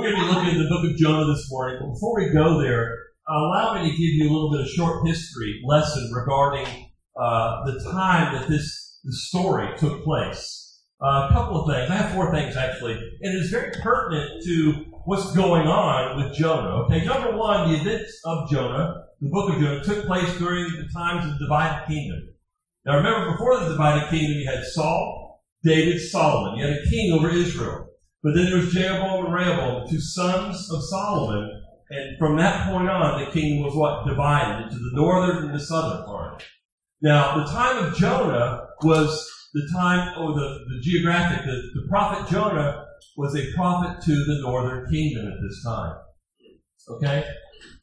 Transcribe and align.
We're 0.00 0.12
going 0.12 0.22
to 0.22 0.28
be 0.28 0.34
looking 0.34 0.50
at 0.52 0.62
the 0.62 0.68
book 0.70 0.90
of 0.90 0.96
Jonah 0.96 1.26
this 1.26 1.46
morning. 1.50 1.76
But 1.78 1.92
before 1.92 2.16
we 2.16 2.32
go 2.32 2.58
there, 2.58 2.96
allow 3.28 3.74
me 3.74 3.82
to 3.82 3.90
give 3.90 4.00
you 4.00 4.30
a 4.30 4.32
little 4.32 4.50
bit 4.50 4.62
of 4.62 4.68
short 4.68 5.06
history 5.06 5.60
lesson 5.62 6.10
regarding 6.10 6.66
uh, 7.20 7.66
the 7.66 7.84
time 7.92 8.34
that 8.34 8.48
this, 8.48 8.98
this 9.04 9.28
story 9.28 9.68
took 9.76 10.02
place. 10.02 10.80
Uh, 11.02 11.28
a 11.28 11.32
couple 11.34 11.60
of 11.60 11.70
things. 11.70 11.90
I 11.90 11.96
have 11.96 12.14
four 12.14 12.32
things 12.32 12.56
actually, 12.56 12.94
and 12.94 13.38
it's 13.38 13.50
very 13.50 13.72
pertinent 13.82 14.42
to 14.42 14.86
what's 15.04 15.36
going 15.36 15.66
on 15.66 16.16
with 16.16 16.34
Jonah. 16.34 16.84
Okay, 16.84 17.04
number 17.04 17.36
one, 17.36 17.70
the 17.70 17.78
events 17.78 18.22
of 18.24 18.48
Jonah, 18.48 19.04
the 19.20 19.28
book 19.28 19.52
of 19.52 19.60
Jonah, 19.60 19.84
took 19.84 20.06
place 20.06 20.34
during 20.38 20.64
the 20.64 20.88
times 20.94 21.26
of 21.26 21.38
the 21.38 21.44
divided 21.44 21.86
kingdom. 21.88 22.20
Now 22.86 22.96
remember, 22.96 23.32
before 23.32 23.60
the 23.60 23.68
divided 23.68 24.08
kingdom, 24.08 24.38
you 24.38 24.46
had 24.46 24.64
Saul, 24.64 25.42
David, 25.62 26.00
Solomon. 26.00 26.58
You 26.58 26.68
had 26.68 26.78
a 26.78 26.88
king 26.88 27.12
over 27.12 27.28
Israel. 27.28 27.89
But 28.22 28.34
then 28.34 28.46
there 28.46 28.56
was 28.56 28.72
Jeroboam 28.72 29.26
and 29.26 29.34
Rehoboam, 29.34 29.88
two 29.88 30.00
sons 30.00 30.70
of 30.70 30.82
Solomon. 30.90 31.62
And 31.90 32.18
from 32.18 32.36
that 32.36 32.70
point 32.70 32.88
on, 32.88 33.24
the 33.24 33.30
kingdom 33.30 33.64
was 33.64 33.74
what? 33.74 34.06
Divided 34.06 34.64
into 34.64 34.76
the 34.76 34.92
northern 34.92 35.46
and 35.46 35.54
the 35.54 35.60
southern 35.60 36.04
part. 36.04 36.44
Now, 37.02 37.38
the 37.38 37.50
time 37.50 37.84
of 37.84 37.96
Jonah 37.96 38.66
was 38.82 39.26
the 39.54 39.68
time, 39.74 40.18
or 40.18 40.34
the, 40.34 40.58
the 40.68 40.80
geographic, 40.82 41.44
the, 41.46 41.62
the 41.74 41.88
prophet 41.88 42.30
Jonah 42.30 42.84
was 43.16 43.34
a 43.34 43.52
prophet 43.54 44.02
to 44.04 44.12
the 44.12 44.40
northern 44.42 44.88
kingdom 44.90 45.26
at 45.26 45.40
this 45.40 45.64
time. 45.64 45.96
Okay? 46.90 47.24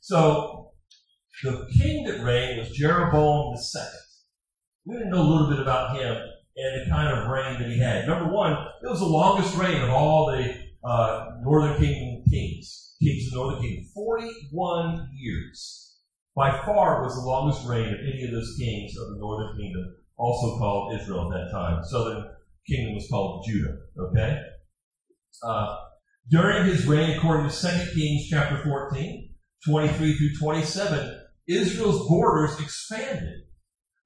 So, 0.02 0.72
the 1.44 1.67
king 1.77 2.05
that 2.05 2.23
reigned 2.23 2.59
was 2.59 2.69
Jeroboam 2.69 3.55
II. 3.55 3.81
We 4.85 4.95
didn't 4.97 5.09
know 5.09 5.22
a 5.22 5.30
little 5.30 5.49
bit 5.49 5.59
about 5.59 5.97
him 5.97 6.17
and 6.57 6.81
the 6.81 6.89
kind 6.89 7.16
of 7.16 7.29
reign 7.29 7.59
that 7.59 7.70
he 7.70 7.79
had. 7.79 8.07
Number 8.07 8.31
one, 8.31 8.53
it 8.84 8.88
was 8.88 8.99
the 8.99 9.05
longest 9.05 9.55
reign 9.55 9.81
of 9.81 9.89
all 9.91 10.27
the 10.27 10.53
uh, 10.83 11.38
Northern 11.43 11.77
Kingdom 11.77 12.23
kings, 12.30 12.95
kings 13.02 13.25
of 13.27 13.31
the 13.31 13.38
Northern 13.38 13.61
Kingdom. 13.61 13.85
41 13.93 15.09
years. 15.13 15.99
By 16.35 16.52
far 16.66 17.03
was 17.03 17.16
the 17.16 17.22
longest 17.22 17.67
reign 17.67 17.94
of 17.94 18.00
any 18.00 18.23
of 18.25 18.31
those 18.31 18.55
kings 18.59 18.95
of 18.97 19.09
the 19.09 19.17
Northern 19.17 19.55
Kingdom, 19.58 19.95
also 20.17 20.58
called 20.58 21.00
Israel 21.00 21.31
at 21.31 21.38
that 21.38 21.52
time. 21.52 21.83
Southern 21.83 22.25
Kingdom 22.67 22.95
was 22.95 23.08
called 23.09 23.45
Judah. 23.47 23.78
Okay? 24.00 24.39
Uh, 25.44 25.78
during 26.30 26.66
his 26.66 26.85
reign, 26.85 27.17
according 27.17 27.50
to 27.50 27.55
2 27.55 27.67
Kings 27.94 28.28
chapter 28.30 28.63
14, 28.63 29.30
23 29.66 30.17
through 30.17 30.35
27, 30.39 31.22
Israel's 31.47 32.08
borders 32.08 32.59
expanded. 32.59 33.44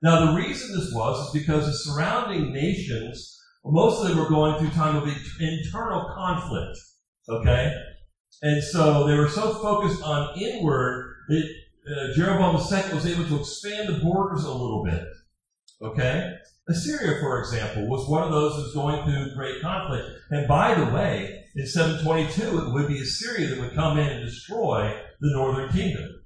Now, 0.02 0.26
the 0.26 0.38
reason 0.38 0.76
this 0.76 0.92
was 0.94 1.28
is 1.28 1.42
because 1.42 1.66
the 1.66 1.74
surrounding 1.74 2.52
nations, 2.52 3.40
most 3.64 4.02
of 4.02 4.10
them 4.10 4.18
were 4.18 4.30
going 4.30 4.58
through 4.58 4.72
time 4.72 4.96
of 4.96 5.08
internal 5.40 6.12
conflict. 6.16 6.78
Okay? 7.30 7.74
And 8.42 8.64
so 8.64 9.06
they 9.06 9.16
were 9.16 9.30
so 9.30 9.54
focused 9.56 10.02
on 10.02 10.38
inward 10.40 11.16
that 11.30 11.50
uh, 11.88 12.14
Jeroboam 12.16 12.56
II 12.56 12.96
was 12.96 13.06
able 13.06 13.26
to 13.26 13.40
expand 13.40 13.90
the 13.90 14.00
borders 14.00 14.44
a 14.44 14.52
little 14.52 14.84
bit. 14.84 15.04
Okay? 15.82 16.36
Assyria, 16.68 17.20
for 17.20 17.40
example, 17.40 17.88
was 17.88 18.08
one 18.08 18.24
of 18.24 18.32
those 18.32 18.56
was 18.56 18.74
going 18.74 19.04
through 19.04 19.36
great 19.36 19.62
conflict. 19.62 20.08
And 20.32 20.48
by 20.48 20.74
the 20.74 20.86
way, 20.86 21.44
in 21.56 21.68
722, 21.68 22.60
it 22.60 22.74
would 22.74 22.88
be 22.88 23.02
Assyria 23.02 23.50
that 23.50 23.60
would 23.60 23.76
come 23.76 24.00
in 24.00 24.08
and 24.08 24.26
destroy 24.26 24.96
the 25.20 25.32
northern 25.34 25.70
kingdom. 25.72 26.24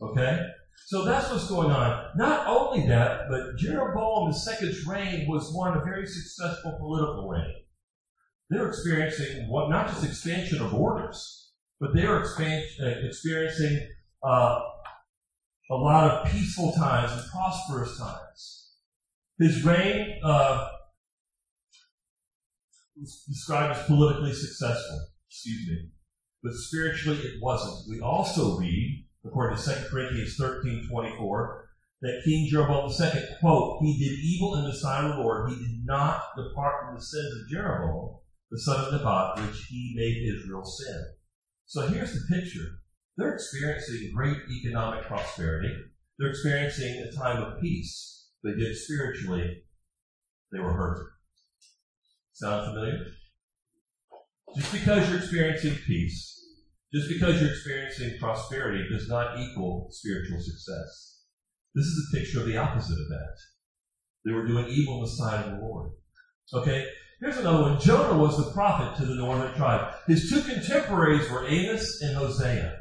Okay? 0.00 0.46
So 0.86 1.04
that's 1.04 1.30
what's 1.30 1.48
going 1.48 1.70
on. 1.70 2.10
Not 2.16 2.46
only 2.46 2.86
that, 2.88 3.28
but 3.28 3.56
Jeroboam 3.56 4.30
II's 4.30 4.86
reign 4.86 5.26
was 5.28 5.52
one 5.52 5.76
of 5.76 5.84
very 5.84 6.06
successful 6.06 6.76
political 6.78 7.28
reign. 7.28 7.54
They're 8.50 8.68
experiencing 8.68 9.48
what, 9.50 9.68
not 9.68 9.88
just 9.88 10.04
expansion 10.04 10.62
of 10.62 10.70
borders, 10.70 11.52
but 11.80 11.94
they're 11.94 12.22
uh, 12.22 13.06
experiencing 13.06 13.86
uh, 14.26 14.60
a 15.70 15.74
lot 15.74 16.10
of 16.10 16.32
peaceful 16.32 16.72
times 16.72 17.12
and 17.12 17.30
prosperous 17.30 17.98
times. 17.98 18.72
His 19.38 19.64
reign 19.64 20.18
uh, 20.24 20.68
was 22.96 23.24
described 23.28 23.76
as 23.76 23.86
politically 23.86 24.32
successful, 24.32 25.06
excuse 25.28 25.68
me, 25.68 25.90
but 26.42 26.54
spiritually 26.54 27.18
it 27.18 27.34
wasn't. 27.42 27.88
We 27.88 28.00
also 28.00 28.58
read 28.58 29.07
according 29.28 29.58
to 29.58 29.62
2 29.62 29.88
Corinthians 29.88 30.36
13 30.36 30.88
24, 30.90 31.68
that 32.00 32.22
King 32.24 32.48
Jeroboam 32.50 32.90
II, 32.90 33.22
quote, 33.40 33.78
he 33.82 33.98
did 33.98 34.18
evil 34.24 34.56
in 34.56 34.64
the 34.64 34.72
sight 34.72 35.04
of 35.04 35.16
the 35.16 35.22
Lord. 35.22 35.50
He 35.50 35.56
did 35.56 35.84
not 35.84 36.22
depart 36.36 36.84
from 36.84 36.94
the 36.94 37.02
sins 37.02 37.26
of 37.26 37.48
Jeroboam, 37.50 38.16
the 38.50 38.60
son 38.60 38.84
of 38.84 38.92
Nebat, 38.92 39.46
which 39.46 39.66
he 39.68 39.94
made 39.96 40.36
Israel 40.36 40.64
sin. 40.64 41.04
So 41.66 41.88
here's 41.88 42.12
the 42.12 42.34
picture. 42.34 42.80
They're 43.16 43.34
experiencing 43.34 44.12
great 44.14 44.38
economic 44.50 45.04
prosperity. 45.04 45.74
They're 46.18 46.30
experiencing 46.30 47.02
a 47.02 47.16
time 47.16 47.42
of 47.42 47.60
peace, 47.60 48.28
but 48.42 48.58
yet 48.58 48.74
spiritually, 48.74 49.64
they 50.52 50.60
were 50.60 50.72
hurt. 50.72 51.04
Sound 52.32 52.66
familiar? 52.66 53.06
Just 54.56 54.72
because 54.72 55.08
you're 55.08 55.18
experiencing 55.18 55.74
peace 55.84 56.37
just 56.92 57.08
because 57.08 57.40
you're 57.40 57.50
experiencing 57.50 58.18
prosperity 58.18 58.84
does 58.90 59.08
not 59.08 59.38
equal 59.38 59.88
spiritual 59.90 60.40
success. 60.40 61.24
This 61.74 61.84
is 61.84 62.08
a 62.08 62.16
picture 62.16 62.40
of 62.40 62.46
the 62.46 62.56
opposite 62.56 62.98
of 62.98 63.08
that. 63.08 63.36
They 64.24 64.32
were 64.32 64.46
doing 64.46 64.68
evil 64.68 64.96
in 64.96 65.00
the 65.02 65.08
sight 65.08 65.46
of 65.46 65.52
the 65.52 65.66
Lord. 65.66 65.90
Okay, 66.52 66.86
here's 67.20 67.36
another 67.36 67.62
one. 67.62 67.80
Jonah 67.80 68.18
was 68.18 68.36
the 68.36 68.52
prophet 68.52 68.96
to 68.98 69.06
the 69.06 69.14
northern 69.14 69.54
tribe. 69.54 69.94
His 70.06 70.30
two 70.30 70.40
contemporaries 70.40 71.30
were 71.30 71.46
Amos 71.46 72.00
and 72.02 72.16
Hosea. 72.16 72.78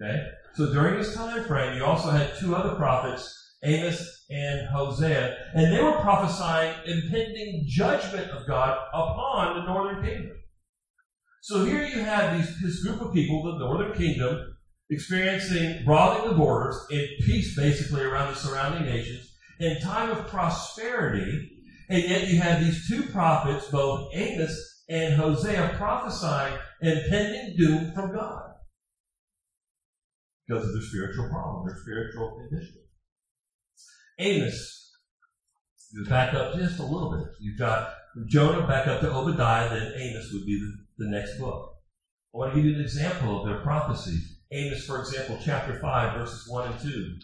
Okay, 0.00 0.26
so 0.54 0.72
during 0.72 0.98
this 0.98 1.14
time 1.14 1.44
frame, 1.44 1.76
you 1.76 1.84
also 1.84 2.10
had 2.10 2.32
two 2.38 2.56
other 2.56 2.74
prophets, 2.76 3.56
Amos 3.62 4.24
and 4.30 4.68
Hosea, 4.68 5.36
and 5.54 5.72
they 5.72 5.82
were 5.82 6.00
prophesying 6.00 6.74
impending 6.86 7.64
judgment 7.68 8.30
of 8.30 8.46
God 8.46 8.78
upon 8.92 9.56
the 9.56 9.66
northern 9.66 10.02
kingdom. 10.02 10.36
So 11.42 11.64
here 11.64 11.82
you 11.82 12.04
have 12.04 12.38
these, 12.38 12.62
this 12.62 12.84
group 12.84 13.00
of 13.00 13.12
people, 13.12 13.42
the 13.42 13.58
northern 13.58 13.92
kingdom, 13.94 14.56
experiencing 14.90 15.84
broadening 15.84 16.30
the 16.30 16.36
borders 16.36 16.76
and 16.88 17.04
peace 17.26 17.56
basically 17.56 18.02
around 18.02 18.32
the 18.32 18.38
surrounding 18.38 18.84
nations, 18.84 19.28
in 19.58 19.80
time 19.80 20.10
of 20.10 20.28
prosperity, 20.28 21.50
and 21.88 22.04
yet 22.04 22.28
you 22.28 22.40
have 22.40 22.60
these 22.60 22.88
two 22.88 23.02
prophets, 23.10 23.68
both 23.70 24.14
Amos 24.14 24.84
and 24.88 25.14
Hosea, 25.14 25.74
prophesying 25.76 26.56
impending 26.80 27.56
doom 27.56 27.92
from 27.92 28.14
God. 28.14 28.52
Because 30.46 30.64
of 30.64 30.74
their 30.74 30.82
spiritual 30.82 31.28
problem, 31.28 31.66
their 31.66 31.76
spiritual 31.76 32.38
condition. 32.38 32.82
Amos, 34.20 34.92
you 35.92 36.04
back 36.04 36.34
up 36.34 36.54
just 36.54 36.78
a 36.78 36.84
little 36.84 37.10
bit. 37.10 37.26
You've 37.40 37.58
got 37.58 37.94
Jonah 38.28 38.64
back 38.68 38.86
up 38.86 39.00
to 39.00 39.12
Obadiah, 39.12 39.70
then 39.70 39.92
Amos 39.96 40.30
would 40.32 40.46
be 40.46 40.60
the 40.60 40.82
the 41.02 41.10
next 41.10 41.38
book. 41.38 41.74
I 42.34 42.38
want 42.38 42.54
to 42.54 42.56
give 42.56 42.64
you 42.64 42.76
an 42.76 42.80
example 42.80 43.40
of 43.40 43.46
their 43.46 43.60
prophecy. 43.60 44.18
Amos, 44.52 44.86
for 44.86 45.00
example, 45.00 45.38
chapter 45.42 45.78
5, 45.80 46.18
verses 46.18 46.46
1 46.48 46.72
and 46.72 46.80
2. 46.80 47.16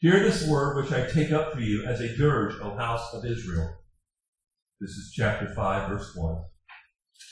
Hear 0.00 0.20
this 0.20 0.48
word 0.48 0.76
which 0.76 0.92
I 0.92 1.06
take 1.06 1.32
up 1.32 1.52
for 1.52 1.60
you 1.60 1.84
as 1.86 2.00
a 2.00 2.16
dirge, 2.16 2.54
O 2.60 2.76
house 2.76 3.12
of 3.12 3.24
Israel. 3.24 3.70
This 4.80 4.90
is 4.90 5.12
chapter 5.14 5.52
5, 5.54 5.88
verse 5.88 6.12
1. 6.14 6.36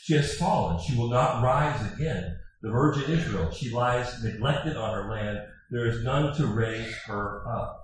She 0.02 0.14
has 0.14 0.36
fallen. 0.36 0.80
She 0.82 0.96
will 0.96 1.10
not 1.10 1.42
rise 1.42 1.92
again. 1.92 2.36
The 2.62 2.70
virgin 2.70 3.10
Israel, 3.10 3.50
she 3.50 3.72
lies 3.72 4.22
neglected 4.22 4.76
on 4.76 4.94
her 4.94 5.10
land. 5.10 5.38
There 5.70 5.86
is 5.86 6.02
none 6.02 6.34
to 6.36 6.46
raise 6.46 6.94
her 7.06 7.46
up. 7.48 7.78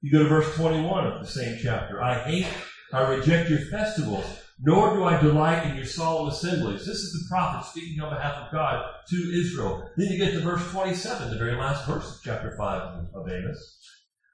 You 0.00 0.12
go 0.12 0.22
to 0.22 0.28
verse 0.28 0.54
21 0.56 1.06
of 1.06 1.20
the 1.20 1.30
same 1.30 1.58
chapter. 1.62 2.02
I 2.02 2.22
hate, 2.24 2.46
I 2.92 3.08
reject 3.08 3.50
your 3.50 3.60
festivals 3.70 4.43
nor 4.60 4.94
do 4.94 5.04
I 5.04 5.20
delight 5.20 5.66
in 5.66 5.76
your 5.76 5.84
solemn 5.84 6.28
assemblies. 6.28 6.86
This 6.86 6.98
is 6.98 7.12
the 7.12 7.28
prophet 7.28 7.66
speaking 7.66 8.00
on 8.00 8.14
behalf 8.14 8.34
of 8.34 8.52
God 8.52 8.84
to 9.08 9.16
Israel. 9.16 9.88
Then 9.96 10.08
you 10.08 10.18
get 10.18 10.32
to 10.32 10.40
verse 10.40 10.70
27, 10.70 11.30
the 11.30 11.38
very 11.38 11.56
last 11.56 11.86
verse 11.86 12.08
of 12.08 12.22
chapter 12.22 12.54
5 12.56 12.80
of 13.14 13.28
Amos. 13.28 13.78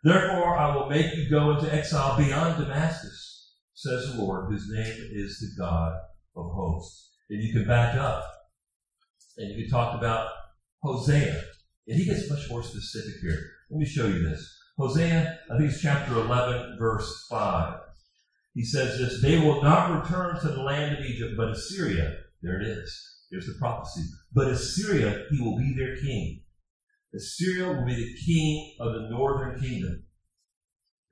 Therefore 0.04 0.56
I 0.56 0.74
will 0.74 0.88
make 0.88 1.14
you 1.14 1.30
go 1.30 1.52
into 1.52 1.72
exile 1.72 2.16
beyond 2.18 2.62
Damascus, 2.62 3.54
says 3.74 4.12
the 4.12 4.22
Lord, 4.22 4.50
whose 4.50 4.68
name 4.70 5.08
is 5.12 5.38
the 5.38 5.62
God 5.62 5.92
of 6.36 6.52
hosts. 6.52 7.10
And 7.30 7.42
you 7.42 7.52
can 7.52 7.66
back 7.66 7.96
up 7.96 8.24
and 9.36 9.50
you 9.50 9.62
can 9.62 9.70
talk 9.70 9.96
about 9.96 10.28
Hosea. 10.82 11.42
And 11.86 11.98
he 11.98 12.04
gets 12.04 12.30
much 12.30 12.48
more 12.50 12.62
specific 12.62 13.20
here. 13.20 13.38
Let 13.70 13.78
me 13.78 13.86
show 13.86 14.06
you 14.06 14.28
this. 14.28 14.46
Hosea, 14.78 15.38
I 15.50 15.58
think 15.58 15.70
it's 15.70 15.80
chapter 15.80 16.14
11, 16.14 16.76
verse 16.78 17.26
5. 17.28 17.74
He 18.54 18.64
says 18.64 18.98
this, 18.98 19.22
they 19.22 19.38
will 19.38 19.62
not 19.62 20.02
return 20.02 20.40
to 20.40 20.48
the 20.48 20.62
land 20.62 20.98
of 20.98 21.04
Egypt, 21.04 21.34
but 21.36 21.50
Assyria, 21.50 22.16
there 22.42 22.60
it 22.60 22.66
is. 22.66 23.06
There's 23.30 23.46
the 23.46 23.54
prophecy. 23.58 24.02
But 24.32 24.48
Assyria, 24.48 25.26
he 25.30 25.40
will 25.40 25.56
be 25.56 25.74
their 25.76 25.96
king. 25.96 26.42
Assyria 27.14 27.68
will 27.68 27.86
be 27.86 27.94
the 27.94 28.16
king 28.26 28.76
of 28.80 28.92
the 28.92 29.08
northern 29.10 29.60
kingdom 29.60 30.04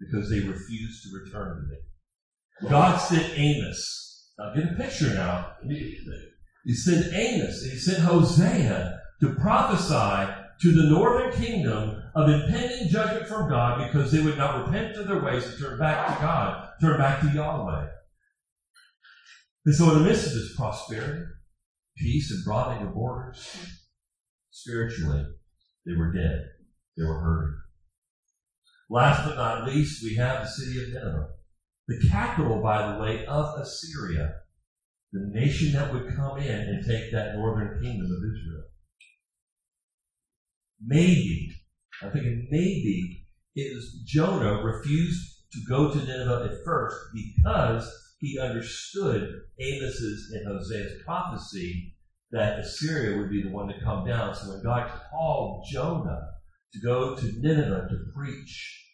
because 0.01 0.31
they 0.31 0.41
refuse 0.41 1.03
to 1.03 1.25
return 1.25 1.57
to 1.57 1.63
me. 1.69 2.71
God 2.71 2.97
sent 2.97 3.39
Amos. 3.39 4.33
Now 4.39 4.55
get 4.55 4.73
a 4.73 4.77
picture 4.77 5.15
now. 5.15 5.53
He 6.65 6.75
sent 6.75 7.13
Amos 7.13 7.63
he 7.63 7.79
sent 7.79 8.01
Hosea 8.01 9.01
to 9.21 9.35
prophesy 9.35 10.33
to 10.61 10.73
the 10.73 10.91
northern 10.91 11.33
kingdom 11.33 12.03
of 12.15 12.29
impending 12.29 12.89
judgment 12.89 13.29
from 13.29 13.49
God 13.49 13.87
because 13.87 14.11
they 14.11 14.21
would 14.21 14.39
not 14.39 14.67
repent 14.67 14.97
of 14.97 15.07
their 15.07 15.23
ways 15.23 15.47
and 15.47 15.59
turn 15.59 15.79
back 15.79 16.07
to 16.07 16.23
God, 16.23 16.68
turn 16.81 16.99
back 16.99 17.21
to 17.21 17.29
Yahweh. 17.29 17.87
And 19.67 19.75
so 19.75 19.91
in 19.93 19.99
the 19.99 20.09
midst 20.09 20.27
of 20.27 20.33
this 20.33 20.57
prosperity, 20.57 21.25
peace, 21.97 22.31
and 22.31 22.45
broadening 22.45 22.87
of 22.87 22.95
borders, 22.95 23.57
spiritually, 24.51 25.25
they 25.85 25.93
were 25.95 26.13
dead. 26.13 26.45
They 26.97 27.05
were 27.05 27.21
hurting. 27.21 27.57
Last 28.91 29.27
but 29.27 29.37
not 29.37 29.67
least, 29.67 30.03
we 30.03 30.15
have 30.17 30.41
the 30.41 30.49
city 30.49 30.83
of 30.83 30.89
Nineveh. 30.89 31.29
The 31.89 32.09
capital, 32.09 32.63
by 32.63 32.93
the 32.93 33.03
way, 33.03 33.27
of 33.27 33.59
Assyria. 33.59 34.35
The 35.13 35.31
nation 35.33 35.73
that 35.73 35.93
would 35.93 36.15
come 36.15 36.39
in 36.39 36.61
and 36.61 36.87
take 36.87 37.13
that 37.13 37.35
northern 37.35 37.83
kingdom 37.83 38.07
of 38.07 38.19
Israel. 38.19 38.65
Maybe, 40.85 41.55
I 42.03 42.11
think 42.11 42.25
maybe 42.51 43.27
it 43.55 43.75
was 43.75 44.03
Jonah 44.07 44.63
refused 44.63 45.38
to 45.53 45.61
go 45.69 45.93
to 45.93 45.99
Nineveh 45.99 46.51
at 46.51 46.65
first 46.65 46.97
because 47.15 47.91
he 48.19 48.39
understood 48.39 49.43
Amos's 49.61 50.33
and 50.35 50.47
Hosea's 50.47 51.03
prophecy 51.05 51.95
that 52.31 52.59
Assyria 52.59 53.19
would 53.19 53.31
be 53.31 53.43
the 53.43 53.51
one 53.51 53.69
to 53.69 53.81
come 53.83 54.05
down. 54.05 54.35
So 54.35 54.51
when 54.51 54.63
God 54.63 54.91
called 55.11 55.65
Jonah 55.71 56.29
to 56.73 56.81
go 56.81 57.17
to 57.17 57.33
Nineveh 57.41 57.89
to 57.89 58.13
preach, 58.15 58.85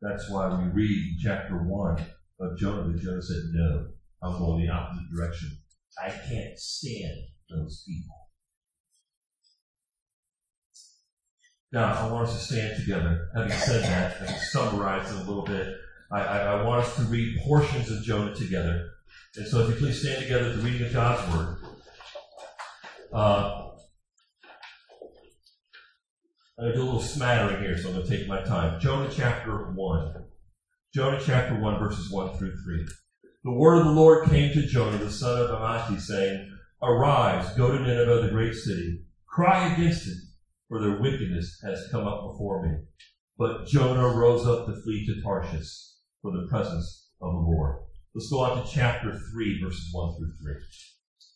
that's 0.00 0.30
why 0.30 0.48
we 0.48 0.70
read 0.70 1.16
chapter 1.22 1.56
1 1.56 2.06
of 2.40 2.58
Jonah 2.58 2.92
that 2.92 3.02
Jonah 3.02 3.22
said, 3.22 3.42
No, 3.50 3.86
I'm 4.22 4.38
going 4.38 4.64
the 4.64 4.72
opposite 4.72 5.08
direction. 5.14 5.50
I 5.98 6.10
can't 6.10 6.56
stand 6.56 7.16
those 7.48 7.82
people. 7.86 8.25
Now, 11.72 11.94
I 11.94 12.12
want 12.12 12.28
us 12.28 12.38
to 12.38 12.54
stand 12.54 12.80
together. 12.80 13.28
Having 13.34 13.52
said 13.52 13.82
that, 13.84 14.22
I 14.22 14.32
summarize 14.36 15.10
it 15.10 15.16
a 15.16 15.24
little 15.24 15.44
bit. 15.44 15.74
I, 16.12 16.20
I, 16.20 16.38
I 16.38 16.62
want 16.62 16.84
us 16.84 16.96
to 16.96 17.02
read 17.02 17.40
portions 17.40 17.90
of 17.90 18.02
Jonah 18.02 18.34
together. 18.34 18.90
And 19.36 19.46
so 19.46 19.60
if 19.60 19.70
you 19.70 19.76
please 19.76 20.00
stand 20.00 20.22
together 20.22 20.50
at 20.50 20.56
the 20.56 20.62
reading 20.62 20.86
of 20.86 20.92
God's 20.92 21.34
Word. 21.34 21.56
Uh, 23.12 23.62
I'm 26.58 26.64
going 26.64 26.72
to 26.72 26.76
do 26.78 26.82
a 26.82 26.84
little 26.84 27.00
smattering 27.00 27.62
here, 27.62 27.76
so 27.76 27.88
I'm 27.88 27.96
going 27.96 28.06
to 28.06 28.16
take 28.16 28.28
my 28.28 28.42
time. 28.42 28.80
Jonah 28.80 29.10
chapter 29.14 29.72
1. 29.72 30.24
Jonah 30.94 31.20
chapter 31.22 31.54
1, 31.60 31.78
verses 31.78 32.10
1 32.10 32.38
through 32.38 32.56
3. 32.64 32.86
The 33.44 33.52
word 33.52 33.80
of 33.80 33.84
the 33.84 33.92
Lord 33.92 34.28
came 34.30 34.52
to 34.54 34.66
Jonah, 34.66 34.96
the 34.96 35.10
son 35.10 35.38
of 35.38 35.50
Amittai, 35.50 36.00
saying, 36.00 36.50
Arise, 36.82 37.54
go 37.56 37.70
to 37.70 37.78
Nineveh, 37.78 38.22
the 38.22 38.32
great 38.32 38.54
city. 38.54 39.02
Cry 39.26 39.74
against 39.74 40.06
it, 40.08 40.16
for 40.68 40.80
their 40.80 41.00
wickedness 41.00 41.58
has 41.64 41.88
come 41.90 42.06
up 42.06 42.32
before 42.32 42.62
me. 42.66 42.78
But 43.38 43.66
Jonah 43.66 44.16
rose 44.16 44.46
up 44.46 44.66
to 44.66 44.72
flee 44.82 45.06
to 45.06 45.22
Tarshish 45.22 45.94
for 46.22 46.32
the 46.32 46.46
presence 46.48 47.10
of 47.20 47.32
the 47.32 47.38
Lord. 47.38 47.76
Let's 48.14 48.30
go 48.30 48.40
on 48.40 48.64
to 48.64 48.70
chapter 48.70 49.12
3, 49.12 49.62
verses 49.62 49.88
1 49.92 50.16
through 50.16 50.32
3. 50.42 50.54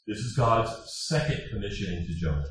This 0.07 0.19
is 0.19 0.35
God's 0.37 0.71
second 1.09 1.43
commissioning 1.51 2.07
to 2.07 2.15
Jonah. 2.15 2.45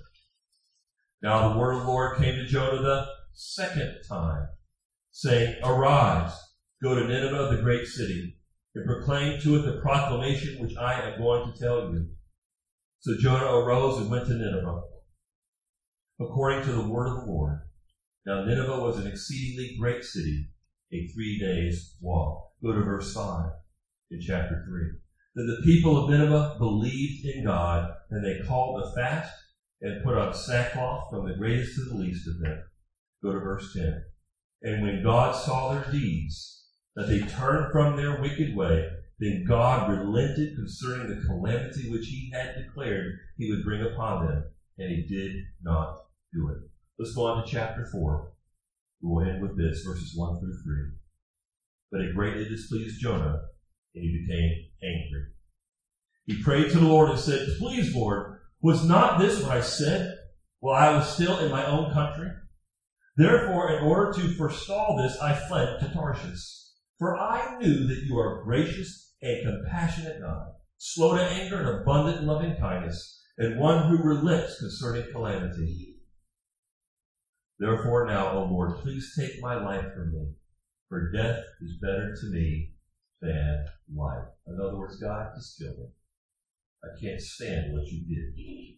Now 1.22 1.50
the 1.50 1.60
word 1.60 1.74
of 1.74 1.82
the 1.82 1.88
Lord 1.88 2.18
came 2.20 2.36
to 2.36 2.46
Jonah 2.46 2.82
the 2.82 3.08
second 3.34 3.96
time, 4.08 4.48
saying, 5.12 5.56
Arise, 5.64 6.32
go 6.82 6.96
to 6.96 7.08
Nineveh, 7.08 7.56
the 7.56 7.62
great 7.62 7.86
city, 7.86 8.36
and 8.76 8.86
proclaim 8.86 9.42
to 9.42 9.56
it 9.58 9.66
the 9.66 9.82
proclamation 9.82 10.62
which 10.62 10.78
I 10.78 11.02
am 11.02 11.20
going 11.20 11.52
to 11.52 11.60
tell 11.60 11.92
you. 11.92 12.08
So 13.00 13.18
Jonah 13.20 13.52
arose 13.52 14.00
and 14.00 14.12
went 14.12 14.28
to 14.28 14.34
Nineveh, 14.34 14.82
according 16.20 16.64
to 16.64 16.74
the 16.74 16.90
word 16.90 17.08
of 17.08 17.16
the 17.16 17.32
Lord. 17.32 17.62
Now 18.26 18.44
Nineveh 18.44 18.82
was 18.82 19.00
an 19.00 19.08
exceedingly 19.08 19.78
great 19.80 20.04
city, 20.04 20.50
a 20.92 21.08
three 21.08 21.40
days 21.40 21.96
walk. 22.02 22.50
Go 22.62 22.74
to 22.74 22.84
verse 22.84 23.14
5 23.14 23.52
in 24.12 24.20
chapter 24.20 24.66
3. 24.68 24.98
Then 25.36 25.48
the 25.48 25.62
people 25.64 26.04
of 26.04 26.10
Nineveh 26.10 26.56
believed 26.60 27.26
in 27.26 27.46
God, 27.46 27.90
and 28.10 28.24
they 28.24 28.46
called 28.46 28.84
a 28.84 28.94
fast 28.94 29.32
and 29.82 30.04
put 30.04 30.16
on 30.16 30.34
sackcloth 30.34 31.10
from 31.10 31.26
the 31.26 31.38
greatest 31.38 31.76
to 31.76 31.86
the 31.86 31.96
least 31.96 32.28
of 32.28 32.40
them. 32.40 32.60
Go 33.24 33.32
to 33.32 33.40
verse 33.40 33.72
10. 33.74 34.04
And 34.62 34.82
when 34.82 35.04
God 35.04 35.34
saw 35.34 35.74
their 35.74 35.90
deeds, 35.90 36.66
that 36.96 37.08
they 37.08 37.20
turned 37.20 37.72
from 37.72 37.96
their 37.96 38.20
wicked 38.20 38.54
way, 38.56 38.90
then 39.20 39.46
God 39.48 39.90
relented 39.90 40.56
concerning 40.56 41.08
the 41.08 41.26
calamity 41.26 41.90
which 41.90 42.08
he 42.08 42.30
had 42.34 42.56
declared 42.56 43.14
he 43.38 43.50
would 43.50 43.64
bring 43.64 43.82
upon 43.82 44.26
them, 44.26 44.44
and 44.78 44.90
he 44.90 45.06
did 45.08 45.32
not 45.62 45.96
do 46.34 46.50
it. 46.50 46.58
Let's 46.98 47.14
go 47.14 47.28
on 47.28 47.44
to 47.44 47.50
chapter 47.50 47.88
4. 47.92 48.32
We'll 49.02 49.28
end 49.28 49.42
with 49.42 49.58
this, 49.58 49.84
verses 49.84 50.14
1 50.16 50.40
through 50.40 50.62
3. 50.64 50.92
But 51.92 52.02
it 52.02 52.16
greatly 52.16 52.48
displeased 52.48 53.02
Jonah, 53.02 53.42
and 53.96 54.04
he 54.04 54.26
became 54.26 54.66
angry. 54.84 55.26
He 56.26 56.44
prayed 56.44 56.72
to 56.72 56.80
the 56.80 56.88
Lord 56.88 57.10
and 57.10 57.20
said, 57.20 57.48
Please, 57.58 57.96
Lord, 57.96 58.40
was 58.62 58.86
not 58.86 59.20
this 59.20 59.42
what 59.42 59.52
I 59.52 59.62
said 59.62 60.16
while 60.60 60.76
I 60.76 60.96
was 60.96 61.10
still 61.10 61.40
in 61.40 61.52
my 61.52 61.66
own 61.66 61.92
country? 61.94 62.30
Therefore, 63.16 63.72
in 63.72 63.84
order 63.84 64.14
to 64.14 64.36
forestall 64.38 64.98
this, 64.98 65.18
I 65.20 65.34
fled 65.48 65.80
to 65.80 65.92
Tarshish. 65.92 66.68
For 67.00 67.18
I 67.18 67.58
knew 67.58 67.88
that 67.88 68.04
you 68.06 68.18
are 68.20 68.44
gracious 68.44 69.14
and 69.22 69.42
compassionate 69.44 70.22
God, 70.22 70.52
slow 70.78 71.16
to 71.16 71.24
anger 71.24 71.60
and 71.60 71.82
abundant 71.82 72.20
in 72.20 72.28
loving 72.28 72.56
kindness, 72.58 73.24
and 73.38 73.60
one 73.60 73.88
who 73.88 74.04
relents 74.04 74.60
concerning 74.60 75.12
calamity. 75.12 75.89
Therefore 77.60 78.06
now, 78.06 78.32
O 78.32 78.46
Lord, 78.46 78.78
please 78.78 79.14
take 79.20 79.42
my 79.42 79.56
life 79.56 79.86
from 79.94 80.14
me, 80.14 80.30
for 80.88 81.12
death 81.12 81.44
is 81.62 81.78
better 81.82 82.16
to 82.20 82.28
me 82.32 82.72
than 83.22 83.66
life. 83.94 84.28
In 84.48 84.58
other 84.62 84.78
words, 84.78 84.98
God, 84.98 85.28
just 85.36 85.60
kill 85.60 85.72
me. 85.72 85.88
I 86.84 86.88
can't 87.02 87.20
stand 87.20 87.74
what 87.74 87.86
you 87.88 88.06
did 88.08 88.78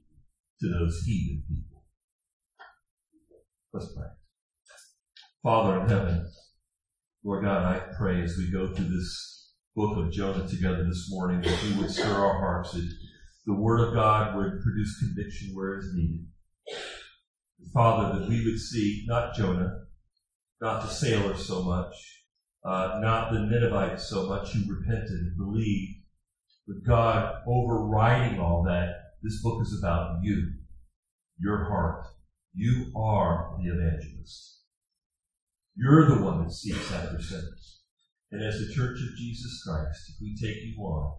to 0.61 0.69
those 0.69 0.99
heathen 1.05 1.43
people. 1.47 1.83
Let's 3.71 3.93
pray. 3.95 4.07
Father 5.43 5.81
in 5.81 5.89
heaven, 5.89 6.31
Lord 7.23 7.43
God, 7.45 7.63
I 7.63 7.93
pray 7.97 8.21
as 8.23 8.35
we 8.37 8.51
go 8.51 8.73
through 8.73 8.89
this 8.89 9.51
book 9.75 9.97
of 9.97 10.11
Jonah 10.11 10.47
together 10.47 10.83
this 10.83 11.07
morning 11.09 11.41
that 11.41 11.63
you 11.63 11.79
would 11.79 11.91
stir 11.91 12.13
our 12.13 12.39
hearts, 12.39 12.71
that 12.71 12.91
the 13.45 13.53
Word 13.53 13.87
of 13.87 13.93
God 13.93 14.35
would 14.35 14.61
produce 14.61 14.99
conviction 14.99 15.51
where 15.53 15.75
it 15.75 15.79
is 15.79 15.93
needed. 15.93 16.25
Father, 17.73 18.19
that 18.19 18.29
we 18.29 18.43
would 18.43 18.59
see 18.59 19.05
not 19.07 19.35
Jonah, 19.35 19.85
not 20.59 20.81
the 20.81 20.87
sailors 20.87 21.47
so 21.47 21.63
much, 21.63 21.93
uh, 22.63 22.99
not 23.01 23.31
the 23.31 23.39
Ninevites 23.39 24.09
so 24.09 24.27
much 24.27 24.51
who 24.51 24.73
repented 24.73 25.09
and 25.09 25.37
believed, 25.37 25.99
but 26.67 26.83
God 26.85 27.41
overriding 27.47 28.39
all 28.39 28.63
that, 28.63 28.95
this 29.23 29.41
book 29.41 29.61
is 29.61 29.77
about 29.79 30.19
you, 30.21 30.53
your 31.39 31.65
heart. 31.69 32.05
You 32.53 32.91
are 32.95 33.57
the 33.57 33.69
evangelist. 33.69 34.61
You're 35.75 36.07
the 36.07 36.21
one 36.21 36.43
that 36.43 36.51
seeks 36.51 36.91
after 36.91 37.21
sinners. 37.21 37.81
And 38.31 38.43
as 38.43 38.59
the 38.59 38.73
Church 38.73 38.99
of 39.01 39.17
Jesus 39.17 39.63
Christ, 39.65 40.09
if 40.09 40.15
we 40.21 40.35
take 40.35 40.63
you 40.63 40.81
on, 40.83 41.17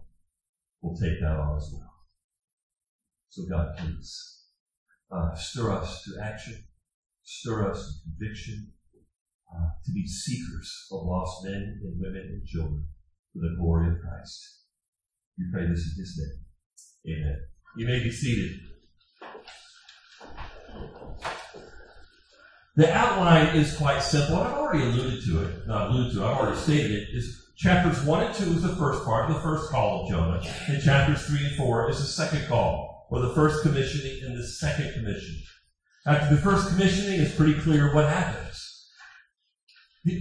we'll 0.81 0.95
take 0.95 1.19
that 1.21 1.37
on 1.37 1.57
as 1.57 1.69
well. 1.73 1.93
So 3.29 3.43
God, 3.49 3.75
please, 3.77 4.32
uh, 5.13 5.35
stir 5.35 5.71
us 5.71 6.03
to 6.03 6.23
action, 6.23 6.63
stir 7.23 7.69
us 7.69 7.85
to 7.85 8.09
conviction, 8.09 8.71
uh, 9.53 9.67
to 9.85 9.91
be 9.91 10.05
seekers 10.07 10.87
of 10.91 11.05
lost 11.05 11.45
men 11.45 11.79
and 11.83 11.99
women 11.99 12.21
and 12.21 12.45
children 12.45 12.85
for 13.33 13.39
the 13.39 13.55
glory 13.59 13.87
of 13.89 13.99
Christ. 14.01 14.63
We 15.37 15.45
pray 15.51 15.67
this 15.67 15.85
in 15.85 15.99
His 15.99 16.19
name. 17.05 17.17
Amen. 17.17 17.37
You 17.77 17.87
may 17.87 18.03
be 18.03 18.11
seated. 18.11 18.59
The 22.75 22.91
outline 22.91 23.55
is 23.55 23.77
quite 23.77 23.99
simple. 23.99 24.37
I've 24.37 24.53
already 24.53 24.83
alluded 24.83 25.23
to 25.25 25.43
it. 25.43 25.67
Not 25.67 25.89
alluded 25.91 26.13
to. 26.13 26.25
I've 26.25 26.37
already 26.37 26.57
stated 26.57 26.91
it. 26.91 27.07
Is 27.13 27.51
chapters 27.55 28.03
one 28.03 28.23
and 28.23 28.33
two 28.33 28.45
is 28.45 28.63
the 28.63 28.75
first 28.75 29.03
part, 29.05 29.29
the 29.29 29.39
first 29.41 29.69
call 29.69 30.03
of 30.03 30.09
Jonah, 30.09 30.41
and 30.67 30.81
chapters 30.81 31.25
three 31.27 31.45
and 31.45 31.55
four 31.55 31.89
is 31.89 31.99
the 31.99 32.05
second 32.05 32.47
call, 32.47 32.92
or 33.13 33.21
the 33.21 33.35
first 33.35 33.61
commissioning 33.61 34.23
and 34.23 34.35
the 34.35 34.43
second 34.43 34.91
commissioning. 34.91 35.43
After 36.07 36.35
the 36.35 36.41
first 36.41 36.67
commissioning, 36.69 37.21
it's 37.21 37.35
pretty 37.35 37.53
clear 37.59 37.93
what 37.93 38.09
happens. 38.09 38.89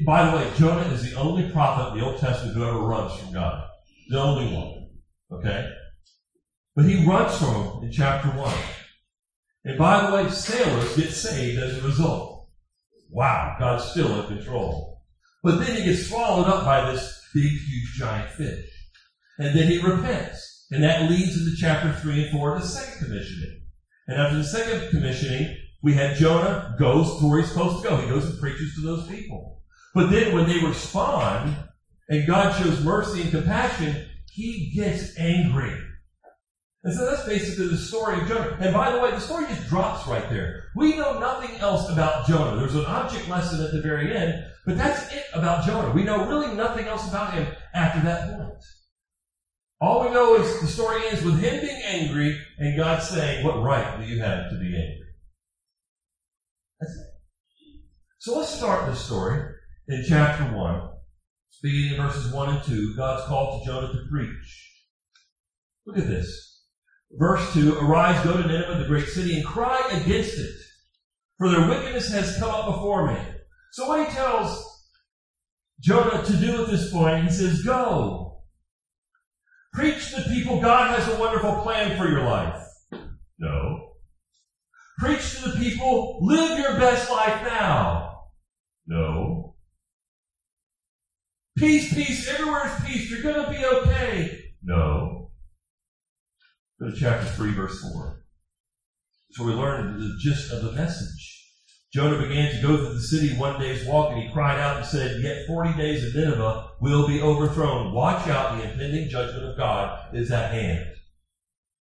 By 0.04 0.30
the 0.30 0.37
way, 0.37 0.52
Jonah 0.58 0.92
is 0.92 1.11
the 1.11 1.16
only 1.18 1.50
prophet 1.52 1.92
in 1.92 1.99
the 1.99 2.04
Old 2.04 2.20
Testament 2.20 2.54
who 2.54 2.66
ever 2.66 2.80
runs 2.80 3.18
from 3.18 3.32
God. 3.32 3.66
The 4.11 4.20
only 4.20 4.54
one. 4.54 4.90
Okay? 5.32 5.72
But 6.76 6.84
he 6.84 7.06
runs 7.06 7.38
from 7.38 7.54
him 7.54 7.84
in 7.84 7.92
chapter 7.92 8.28
1. 8.28 8.54
And 9.64 9.78
by 9.78 10.06
the 10.06 10.14
way, 10.14 10.28
sailors 10.28 10.94
get 10.94 11.12
saved 11.12 11.62
as 11.62 11.78
a 11.78 11.87
result. 11.87 12.50
Wow, 13.08 13.56
God's 13.58 13.84
still 13.84 14.20
in 14.20 14.37
control. 14.37 15.00
But 15.42 15.61
then 15.61 15.76
he 15.76 15.84
gets 15.84 16.08
swallowed 16.08 16.46
up 16.46 16.66
by 16.66 16.92
this 16.92 17.26
big, 17.32 17.44
huge, 17.44 17.94
giant 17.96 18.30
fish. 18.32 18.68
And 19.38 19.58
then 19.58 19.68
he 19.68 19.78
repents. 19.78 20.51
And 20.73 20.83
that 20.85 21.11
leads 21.11 21.37
into 21.37 21.55
chapter 21.55 21.93
3 21.93 22.23
and 22.23 22.33
4, 22.33 22.57
of 22.57 22.62
the 22.62 22.67
second 22.67 23.07
commissioning. 23.07 23.61
And 24.09 24.19
after 24.19 24.38
the 24.38 24.45
second 24.45 24.88
commissioning, 24.88 25.55
we 25.83 25.93
had 25.93 26.17
Jonah 26.17 26.75
goes 26.79 27.19
to 27.19 27.29
where 27.29 27.41
he's 27.41 27.50
supposed 27.50 27.83
to 27.83 27.88
go. 27.91 27.97
He 27.99 28.09
goes 28.09 28.25
and 28.25 28.41
preaches 28.41 28.75
to 28.76 28.81
those 28.81 29.07
people. 29.07 29.61
But 29.95 30.11
then 30.11 30.35
when 30.35 30.49
they 30.49 30.64
respond, 30.64 31.55
and 32.09 32.26
God 32.26 32.59
shows 32.59 32.83
mercy 32.83 33.21
and 33.21 33.31
compassion, 33.31 34.09
he 34.31 34.73
gets 34.75 35.19
angry. 35.19 35.79
And 36.85 36.95
so 36.95 37.05
that's 37.05 37.26
basically 37.26 37.69
the 37.69 37.76
story 37.76 38.23
of 38.23 38.26
Jonah. 38.26 38.57
And 38.59 38.73
by 38.73 38.93
the 38.93 38.99
way, 38.99 39.11
the 39.11 39.21
story 39.21 39.45
just 39.49 39.69
drops 39.69 40.09
right 40.09 40.29
there. 40.31 40.64
We 40.75 40.97
know 40.97 41.19
nothing 41.21 41.55
else 41.61 41.91
about 41.91 42.26
Jonah. 42.26 42.57
There's 42.57 42.75
an 42.75 42.87
object 42.87 43.29
lesson 43.29 43.62
at 43.62 43.73
the 43.73 43.83
very 43.83 44.17
end, 44.17 44.43
but 44.64 44.79
that's 44.79 45.12
it 45.12 45.26
about 45.35 45.67
Jonah. 45.67 45.93
We 45.93 46.02
know 46.02 46.26
really 46.26 46.55
nothing 46.55 46.87
else 46.87 47.07
about 47.07 47.35
him 47.35 47.47
after 47.75 48.00
that 48.00 48.38
point. 48.38 48.64
All 49.83 50.05
we 50.05 50.15
know 50.15 50.37
is 50.37 50.61
the 50.61 50.69
story 50.69 51.03
ends 51.09 51.25
with 51.25 51.41
him 51.41 51.61
being 51.61 51.83
angry 51.83 52.41
and 52.57 52.77
God 52.77 53.03
saying, 53.03 53.45
What 53.45 53.65
right 53.65 53.99
do 53.99 54.07
you 54.07 54.23
have 54.23 54.49
to 54.51 54.57
be 54.57 54.67
angry? 54.67 55.09
That's 56.79 56.93
it. 56.93 57.07
So 58.21 58.39
let's 58.39 58.55
start 58.55 58.89
this 58.89 59.05
story 59.05 59.43
in 59.89 60.05
chapter 60.09 60.45
1, 60.57 60.89
beginning 61.65 61.97
in 61.97 61.97
verses 61.97 62.33
1 62.33 62.49
and 62.55 62.62
2. 62.62 62.95
God's 62.97 63.27
call 63.27 63.59
to 63.59 63.67
Jonah 63.67 63.93
to 63.93 64.07
preach. 64.09 64.71
Look 65.85 65.99
at 65.99 66.07
this. 66.07 66.62
Verse 67.11 67.53
2, 67.53 67.79
Arise, 67.79 68.25
go 68.25 68.41
to 68.41 68.47
Nineveh, 68.47 68.79
the 68.79 68.89
great 68.89 69.09
city, 69.09 69.35
and 69.35 69.45
cry 69.45 69.81
against 69.91 70.39
it, 70.39 70.55
for 71.39 71.51
their 71.51 71.69
wickedness 71.69 72.09
has 72.12 72.39
come 72.39 72.51
up 72.51 72.67
before 72.67 73.12
me. 73.12 73.21
So 73.73 73.89
what 73.89 74.09
he 74.09 74.15
tells 74.15 74.65
Jonah 75.81 76.25
to 76.25 76.37
do 76.37 76.62
at 76.62 76.71
this 76.71 76.93
point, 76.93 77.25
he 77.25 77.31
says, 77.33 77.65
Go. 77.65 78.32
Preach 79.73 80.11
to 80.11 80.17
the 80.21 80.29
people 80.29 80.61
God 80.61 80.99
has 80.99 81.09
a 81.09 81.19
wonderful 81.19 81.62
plan 81.62 81.97
for 81.97 82.09
your 82.09 82.25
life. 82.25 82.62
No. 83.38 83.95
Preach 84.99 85.37
to 85.37 85.49
the 85.49 85.57
people, 85.57 86.19
live 86.21 86.59
your 86.59 86.79
best 86.79 87.11
life 87.11 87.43
now. 87.43 88.21
No. 88.87 89.57
Peace, 91.57 91.93
peace, 91.93 92.29
everywhere's 92.29 92.85
peace. 92.85 93.11
You're 93.11 93.33
to 93.33 93.50
be 93.50 93.64
okay. 93.64 94.45
No. 94.62 95.31
Go 96.81 96.91
to 96.91 96.97
chapter 96.97 97.26
3, 97.26 97.52
verse 97.52 97.81
4. 97.81 98.25
So 99.33 99.45
we 99.45 99.52
learn 99.52 99.99
the 99.99 100.17
gist 100.21 100.52
of 100.52 100.62
the 100.62 100.73
message. 100.73 101.38
Jonah 101.93 102.26
began 102.26 102.55
to 102.55 102.62
go 102.62 102.76
through 102.76 102.95
the 102.95 103.00
city 103.00 103.37
one 103.37 103.61
day's 103.61 103.87
walk, 103.87 104.12
and 104.12 104.23
he 104.23 104.33
cried 104.33 104.59
out 104.59 104.79
and 104.79 104.87
said, 104.87 105.23
Yet 105.23 105.47
forty 105.47 105.73
days 105.75 106.05
of 106.05 106.14
Nineveh 106.14 106.69
will 106.83 107.07
be 107.07 107.23
overthrown. 107.23 107.95
Watch 107.95 108.27
out, 108.27 108.59
the 108.59 108.69
impending 108.69 109.09
judgment 109.09 109.45
of 109.45 109.57
God 109.57 110.15
is 110.15 110.33
at 110.33 110.53
hand. 110.53 110.85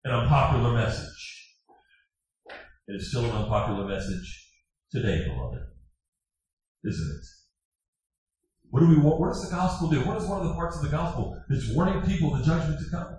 An 0.04 0.12
unpopular 0.12 0.74
message. 0.74 1.48
It 2.86 2.96
is 2.96 3.08
still 3.08 3.24
an 3.24 3.30
unpopular 3.30 3.88
message 3.88 4.46
today, 4.92 5.26
beloved. 5.26 5.62
Isn't 6.84 7.16
it? 7.16 7.26
What 8.68 8.80
do 8.80 8.88
we 8.88 8.98
want? 8.98 9.20
What 9.20 9.28
does 9.28 9.48
the 9.48 9.56
gospel 9.56 9.88
do? 9.88 10.04
What 10.04 10.18
is 10.18 10.28
one 10.28 10.42
of 10.42 10.48
the 10.48 10.54
parts 10.54 10.76
of 10.76 10.82
the 10.82 10.90
gospel 10.90 11.42
that's 11.48 11.74
warning 11.74 12.02
people 12.02 12.36
the 12.36 12.44
judgment 12.44 12.78
to 12.78 12.90
come? 12.90 13.16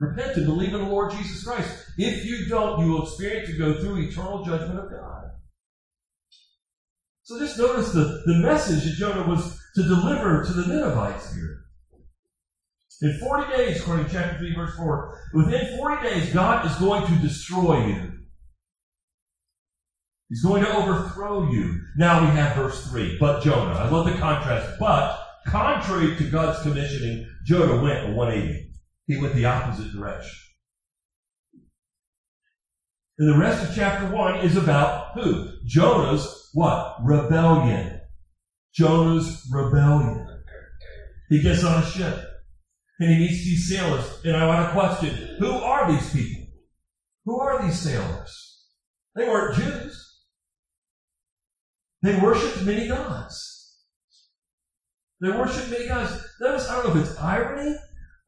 Repent 0.00 0.36
and 0.38 0.46
believe 0.46 0.72
in 0.72 0.80
the 0.80 0.88
Lord 0.88 1.12
Jesus 1.12 1.44
Christ. 1.44 1.84
If 1.98 2.24
you 2.24 2.46
don't, 2.48 2.80
you 2.80 2.90
will 2.90 3.02
experience 3.02 3.48
to 3.50 3.58
go 3.58 3.80
through 3.80 3.98
eternal 3.98 4.44
judgment 4.44 4.78
of 4.78 4.90
God. 4.90 5.24
So 7.22 7.38
just 7.38 7.58
notice 7.58 7.92
the, 7.92 8.22
the 8.24 8.38
message 8.38 8.84
that 8.84 8.96
Jonah 8.98 9.28
was 9.28 9.58
to 9.76 9.82
deliver 9.82 10.42
to 10.42 10.52
the 10.54 10.66
Ninevites 10.66 11.34
here. 11.34 11.64
In 13.02 13.18
40 13.20 13.56
days, 13.56 13.80
according 13.80 14.06
to 14.06 14.12
chapter 14.12 14.38
3, 14.38 14.54
verse 14.54 14.74
4, 14.74 15.20
within 15.34 15.76
40 15.76 16.08
days, 16.08 16.32
God 16.32 16.64
is 16.64 16.74
going 16.76 17.06
to 17.06 17.22
destroy 17.22 17.86
you. 17.86 18.12
He's 20.30 20.42
going 20.42 20.64
to 20.64 20.76
overthrow 20.76 21.50
you. 21.50 21.78
Now 21.98 22.22
we 22.22 22.26
have 22.28 22.56
verse 22.56 22.86
3. 22.88 23.18
But 23.20 23.42
Jonah. 23.42 23.74
I 23.74 23.90
love 23.90 24.06
the 24.06 24.18
contrast. 24.18 24.78
But, 24.80 25.20
contrary 25.46 26.16
to 26.16 26.30
God's 26.30 26.62
commissioning, 26.62 27.28
Jonah 27.44 27.82
went 27.82 28.08
a 28.08 28.12
180. 28.12 28.70
He 29.06 29.18
went 29.18 29.34
the 29.34 29.44
opposite 29.44 29.92
direction. 29.92 30.34
And 33.18 33.32
the 33.32 33.38
rest 33.38 33.68
of 33.68 33.74
chapter 33.76 34.06
1 34.06 34.40
is 34.40 34.56
about 34.56 35.12
who? 35.14 35.50
Jonah's 35.66 36.50
what? 36.54 36.96
Rebellion. 37.04 37.95
Jonah's 38.76 39.48
rebellion. 39.52 40.26
He 41.28 41.42
gets 41.42 41.64
on 41.64 41.82
a 41.82 41.86
ship 41.86 42.18
and 43.00 43.10
he 43.10 43.18
meets 43.18 43.44
these 43.44 43.68
sailors. 43.68 44.20
And 44.24 44.36
I 44.36 44.46
want 44.46 44.66
to 44.66 44.72
question, 44.72 45.36
who 45.38 45.52
are 45.52 45.90
these 45.90 46.12
people? 46.12 46.46
Who 47.24 47.40
are 47.40 47.62
these 47.62 47.80
sailors? 47.80 48.64
They 49.14 49.24
weren't 49.24 49.56
Jews. 49.56 50.20
They 52.02 52.20
worshiped 52.20 52.64
many 52.64 52.88
gods. 52.88 53.82
They 55.20 55.30
worshiped 55.30 55.70
many 55.70 55.88
gods. 55.88 56.14
Notice, 56.40 56.68
I 56.68 56.74
don't 56.74 56.94
know 56.94 57.00
if 57.00 57.08
it's 57.08 57.18
irony 57.18 57.74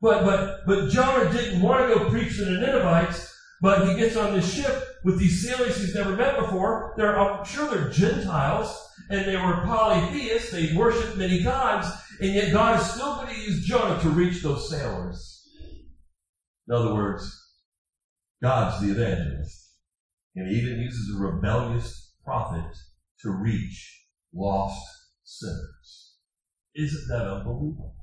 but, 0.00 0.24
but, 0.24 0.66
but 0.66 0.88
Jonah 0.90 1.30
didn't 1.30 1.60
want 1.60 1.88
to 1.88 1.94
go 1.94 2.10
preach 2.10 2.36
to 2.36 2.44
the 2.44 2.52
Ninevites, 2.52 3.27
but 3.60 3.88
he 3.88 3.96
gets 3.96 4.16
on 4.16 4.34
this 4.34 4.52
ship 4.52 4.84
with 5.04 5.18
these 5.18 5.46
sailors 5.46 5.76
he's 5.76 5.94
never 5.94 6.16
met 6.16 6.38
before. 6.38 6.94
They're, 6.96 7.18
I'm 7.18 7.44
sure 7.44 7.68
they're 7.68 7.90
Gentiles, 7.90 8.74
and 9.10 9.26
they 9.26 9.36
were 9.36 9.64
polytheists. 9.64 10.52
They 10.52 10.74
worshiped 10.76 11.16
many 11.16 11.42
gods, 11.42 11.88
and 12.20 12.32
yet 12.34 12.52
God 12.52 12.80
is 12.80 12.90
still 12.90 13.16
going 13.16 13.28
to 13.28 13.40
use 13.40 13.66
Jonah 13.66 14.00
to 14.02 14.10
reach 14.10 14.42
those 14.42 14.70
sailors. 14.70 15.34
In 16.68 16.74
other 16.74 16.94
words, 16.94 17.34
God's 18.42 18.80
the 18.80 18.92
evangelist. 18.92 19.72
And 20.36 20.48
he 20.48 20.60
even 20.60 20.80
uses 20.80 21.14
a 21.14 21.18
rebellious 21.18 22.14
prophet 22.24 22.70
to 23.22 23.30
reach 23.30 24.04
lost 24.32 24.80
sinners. 25.24 26.14
Isn't 26.76 27.08
that 27.08 27.26
unbelievable? 27.26 27.96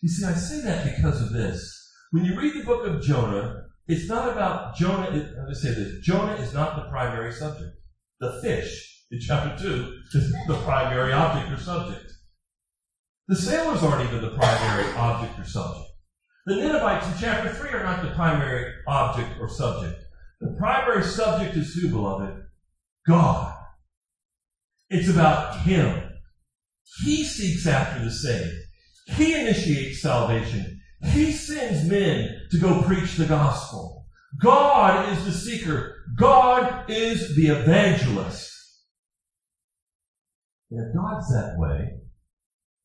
You 0.00 0.08
see, 0.08 0.26
I 0.26 0.32
say 0.32 0.62
that 0.62 0.96
because 0.96 1.20
of 1.20 1.32
this. 1.32 1.78
When 2.10 2.24
you 2.24 2.36
read 2.36 2.54
the 2.54 2.64
book 2.64 2.86
of 2.86 3.02
Jonah, 3.02 3.61
it's 3.86 4.08
not 4.08 4.32
about 4.32 4.76
Jonah. 4.76 5.10
Let 5.10 5.48
me 5.48 5.54
say 5.54 5.74
this. 5.74 6.00
Jonah 6.00 6.34
is 6.34 6.54
not 6.54 6.76
the 6.76 6.90
primary 6.90 7.32
subject. 7.32 7.76
The 8.20 8.40
fish 8.42 9.04
in 9.10 9.18
chapter 9.20 9.62
2 9.62 9.98
is 10.14 10.32
the 10.46 10.56
primary 10.64 11.12
object 11.12 11.52
or 11.52 11.62
subject. 11.62 12.12
The 13.28 13.36
sailors 13.36 13.82
aren't 13.82 14.08
even 14.08 14.22
the 14.22 14.36
primary 14.36 14.92
object 14.94 15.38
or 15.38 15.44
subject. 15.44 15.88
The 16.46 16.56
Ninevites 16.56 17.06
in 17.06 17.14
chapter 17.20 17.52
3 17.52 17.70
are 17.70 17.84
not 17.84 18.02
the 18.02 18.10
primary 18.10 18.72
object 18.86 19.40
or 19.40 19.48
subject. 19.48 20.00
The 20.40 20.56
primary 20.58 21.04
subject 21.04 21.56
is 21.56 21.72
who, 21.74 21.88
beloved? 21.90 22.42
God. 23.06 23.54
It's 24.90 25.08
about 25.08 25.60
Him. 25.60 26.10
He 27.04 27.24
seeks 27.24 27.66
after 27.66 28.04
the 28.04 28.10
saved. 28.10 28.54
He 29.06 29.34
initiates 29.34 30.02
salvation. 30.02 30.80
He 31.04 31.32
sends 31.32 31.88
men 31.88 32.46
to 32.50 32.58
go 32.58 32.82
preach 32.82 33.16
the 33.16 33.26
gospel. 33.26 34.06
God 34.40 35.12
is 35.12 35.24
the 35.24 35.32
seeker. 35.32 35.96
God 36.16 36.90
is 36.90 37.34
the 37.36 37.48
evangelist. 37.48 38.50
And 40.70 40.80
if 40.80 40.96
God's 40.96 41.28
that 41.32 41.54
way, 41.58 41.98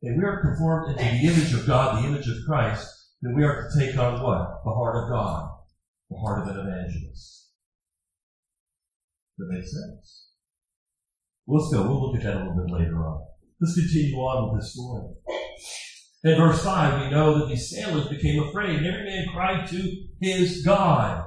and 0.04 0.18
we 0.18 0.24
are 0.24 0.42
conformed 0.42 0.92
into 0.92 1.04
the 1.04 1.34
image 1.34 1.54
of 1.54 1.66
God, 1.66 2.04
the 2.04 2.08
image 2.08 2.28
of 2.28 2.36
Christ, 2.46 2.88
then 3.22 3.36
we 3.36 3.44
are 3.44 3.70
to 3.70 3.80
take 3.80 3.98
on 3.98 4.22
what? 4.22 4.62
The 4.64 4.74
heart 4.74 5.04
of 5.04 5.10
God. 5.10 5.50
The 6.10 6.18
heart 6.18 6.42
of 6.42 6.56
an 6.56 6.68
evangelist. 6.68 7.50
That 9.38 9.48
makes 9.50 9.72
sense. 9.72 10.32
let's 11.48 11.72
go. 11.72 11.84
We'll 11.84 12.12
look 12.12 12.18
at 12.18 12.24
that 12.24 12.36
a 12.36 12.40
little 12.40 12.56
bit 12.56 12.74
later 12.74 13.06
on. 13.06 13.26
Let's 13.62 13.76
continue 13.76 14.16
on 14.16 14.54
with 14.54 14.62
this 14.62 14.74
story. 14.74 15.04
In 16.24 16.36
verse 16.36 16.64
5, 16.64 17.04
we 17.04 17.12
know 17.12 17.40
that 17.40 17.48
these 17.48 17.70
sailors 17.70 18.08
became 18.08 18.44
afraid, 18.44 18.78
and 18.78 18.86
every 18.86 19.06
man 19.06 19.28
cried 19.34 19.68
to 19.68 20.08
his 20.20 20.64
God. 20.66 21.24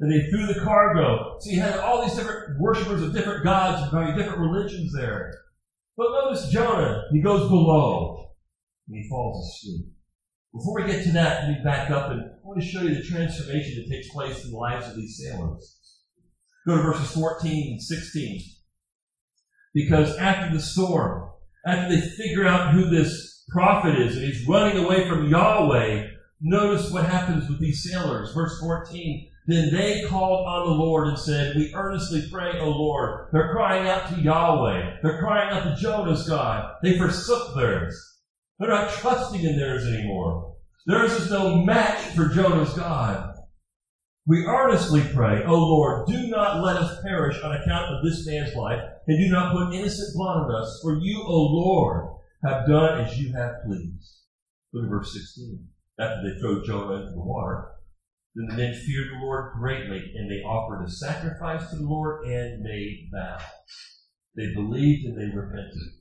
And 0.00 0.10
they 0.10 0.28
threw 0.30 0.46
the 0.46 0.60
cargo. 0.60 1.36
So 1.40 1.50
you 1.50 1.60
had 1.60 1.78
all 1.78 2.02
these 2.02 2.16
different 2.16 2.58
worshippers 2.58 3.02
of 3.02 3.12
different 3.12 3.44
gods 3.44 3.92
and 3.92 4.16
different 4.16 4.40
religions 4.40 4.92
there. 4.92 5.32
But 5.96 6.10
notice 6.10 6.48
Jonah, 6.48 7.04
he 7.12 7.20
goes 7.20 7.48
below, 7.48 8.32
and 8.88 8.96
he 8.96 9.08
falls 9.08 9.46
asleep. 9.46 9.86
Before 10.52 10.82
we 10.82 10.90
get 10.90 11.04
to 11.04 11.12
that, 11.12 11.44
let 11.44 11.58
me 11.58 11.64
back 11.64 11.90
up 11.90 12.10
and 12.10 12.20
I 12.20 12.34
want 12.42 12.60
to 12.60 12.66
show 12.66 12.82
you 12.82 12.94
the 12.94 13.02
transformation 13.02 13.76
that 13.76 13.94
takes 13.94 14.10
place 14.10 14.44
in 14.44 14.50
the 14.50 14.56
lives 14.56 14.86
of 14.86 14.96
these 14.96 15.18
sailors. 15.18 15.78
Go 16.66 16.76
to 16.76 16.82
verses 16.82 17.12
14 17.12 17.72
and 17.72 17.82
16. 17.82 18.40
Because 19.74 20.16
after 20.18 20.54
the 20.54 20.60
storm, 20.60 21.30
after 21.66 21.94
they 21.94 22.02
figure 22.02 22.46
out 22.46 22.74
who 22.74 22.90
this 22.90 23.31
prophet 23.50 23.98
is, 23.98 24.16
and 24.16 24.24
he's 24.24 24.46
running 24.46 24.84
away 24.84 25.08
from 25.08 25.28
Yahweh. 25.28 26.08
Notice 26.40 26.90
what 26.90 27.06
happens 27.06 27.48
with 27.48 27.60
these 27.60 27.88
sailors. 27.88 28.32
Verse 28.32 28.58
14. 28.60 29.28
Then 29.46 29.72
they 29.72 30.04
called 30.08 30.46
on 30.46 30.68
the 30.68 30.74
Lord 30.74 31.08
and 31.08 31.18
said, 31.18 31.56
We 31.56 31.74
earnestly 31.74 32.28
pray, 32.30 32.58
O 32.60 32.68
Lord. 32.68 33.28
They're 33.32 33.52
crying 33.52 33.88
out 33.88 34.08
to 34.10 34.20
Yahweh. 34.20 34.98
They're 35.02 35.18
crying 35.18 35.50
out 35.50 35.64
to 35.64 35.82
Jonah's 35.82 36.28
God. 36.28 36.74
They 36.82 36.96
forsook 36.96 37.56
theirs. 37.56 38.20
They're 38.58 38.68
not 38.68 38.90
trusting 38.90 39.42
in 39.42 39.56
theirs 39.56 39.84
anymore. 39.84 40.54
There 40.86 41.04
is 41.04 41.12
is 41.12 41.30
no 41.30 41.62
match 41.64 42.00
for 42.14 42.28
Jonah's 42.28 42.72
God. 42.74 43.34
We 44.26 44.44
earnestly 44.46 45.02
pray, 45.12 45.42
O 45.44 45.54
Lord, 45.54 46.06
do 46.06 46.28
not 46.28 46.62
let 46.62 46.76
us 46.76 47.02
perish 47.02 47.42
on 47.42 47.56
account 47.56 47.92
of 47.92 48.04
this 48.04 48.24
man's 48.24 48.54
life, 48.54 48.80
and 49.08 49.18
do 49.18 49.28
not 49.28 49.52
put 49.52 49.74
innocent 49.74 50.14
blood 50.14 50.44
on 50.44 50.54
us, 50.54 50.78
for 50.80 50.98
you, 51.00 51.24
O 51.26 51.42
Lord, 51.42 52.11
have 52.44 52.66
done 52.66 53.00
as 53.00 53.18
you 53.18 53.32
have 53.34 53.62
pleased. 53.64 54.20
Look 54.72 54.84
at 54.84 54.90
verse 54.90 55.12
16. 55.12 55.68
After 55.98 56.22
they 56.22 56.38
throw 56.40 56.64
Jonah 56.64 56.96
into 56.96 57.12
the 57.12 57.20
water, 57.20 57.68
then 58.34 58.46
the 58.48 58.56
men 58.56 58.74
feared 58.74 59.08
the 59.12 59.24
Lord 59.24 59.52
greatly, 59.58 60.12
and 60.16 60.30
they 60.30 60.42
offered 60.42 60.84
a 60.84 60.90
sacrifice 60.90 61.70
to 61.70 61.76
the 61.76 61.82
Lord 61.82 62.24
and 62.24 62.62
made 62.62 63.08
vows. 63.12 63.42
They 64.34 64.54
believed 64.54 65.04
and 65.04 65.18
they 65.18 65.34
repented. 65.34 65.92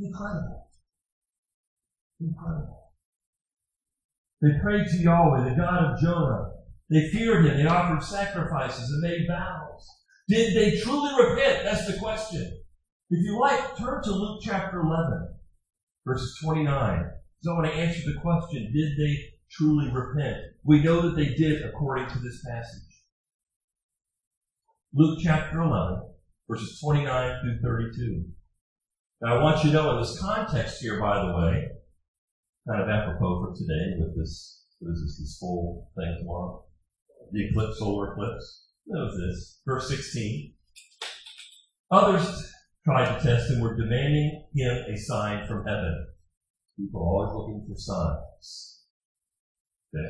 Incredible. 0.00 0.66
Incredible. 2.20 2.90
They 4.40 4.58
prayed 4.60 4.88
to 4.88 4.98
Yahweh, 4.98 5.48
the 5.48 5.56
God 5.56 5.84
of 5.84 6.00
Jonah. 6.00 6.48
They 6.90 7.08
feared 7.10 7.46
him. 7.46 7.56
They 7.56 7.66
offered 7.66 8.02
sacrifices 8.02 8.90
and 8.90 9.00
made 9.00 9.26
vows. 9.28 9.88
Did 10.28 10.56
they 10.56 10.80
truly 10.80 11.10
repent? 11.24 11.62
That's 11.62 11.86
the 11.86 11.98
question. 11.98 12.58
If 13.10 13.24
you 13.24 13.38
like, 13.38 13.76
turn 13.76 14.02
to 14.02 14.10
Luke 14.10 14.40
chapter 14.42 14.80
11, 14.80 15.28
verses 16.06 16.38
29. 16.42 17.10
So 17.42 17.52
I 17.52 17.54
want 17.54 17.66
to 17.66 17.74
answer 17.74 18.00
the 18.06 18.20
question, 18.20 18.72
did 18.72 18.96
they 18.98 19.16
truly 19.50 19.90
repent? 19.90 20.38
We 20.64 20.82
know 20.82 21.02
that 21.02 21.16
they 21.16 21.34
did 21.34 21.62
according 21.62 22.08
to 22.08 22.18
this 22.18 22.44
passage. 22.48 22.82
Luke 24.94 25.18
chapter 25.22 25.60
11, 25.60 26.02
verses 26.48 26.78
29 26.82 27.40
through 27.42 27.58
32. 27.62 28.24
Now 29.22 29.38
I 29.38 29.42
want 29.42 29.64
you 29.64 29.70
to 29.70 29.76
know 29.76 29.94
in 29.94 30.02
this 30.02 30.20
context 30.20 30.80
here, 30.80 31.00
by 31.00 31.24
the 31.24 31.32
way, 31.36 31.68
kind 32.68 32.82
of 32.82 32.88
apropos 32.88 33.40
for 33.40 33.54
today 33.54 33.96
with 33.98 34.16
this, 34.16 34.64
what 34.80 34.92
is 34.92 35.02
this, 35.02 35.18
this 35.18 35.38
full 35.40 35.90
thing 35.96 36.16
tomorrow? 36.20 36.64
The 37.32 37.48
eclipse, 37.48 37.78
solar 37.78 38.12
eclipse. 38.12 38.66
Notice 38.86 39.16
this. 39.16 39.60
Verse 39.64 39.88
16. 39.88 40.54
Others 41.90 42.51
tried 42.84 43.16
to 43.16 43.22
test 43.22 43.50
him, 43.50 43.60
were 43.60 43.76
demanding 43.76 44.44
him 44.54 44.76
a 44.88 44.96
sign 44.96 45.46
from 45.46 45.64
heaven. 45.64 46.06
People 46.78 47.00
are 47.00 47.04
always 47.04 47.34
looking 47.34 47.66
for 47.68 47.78
signs. 47.78 48.84
Okay? 49.94 50.08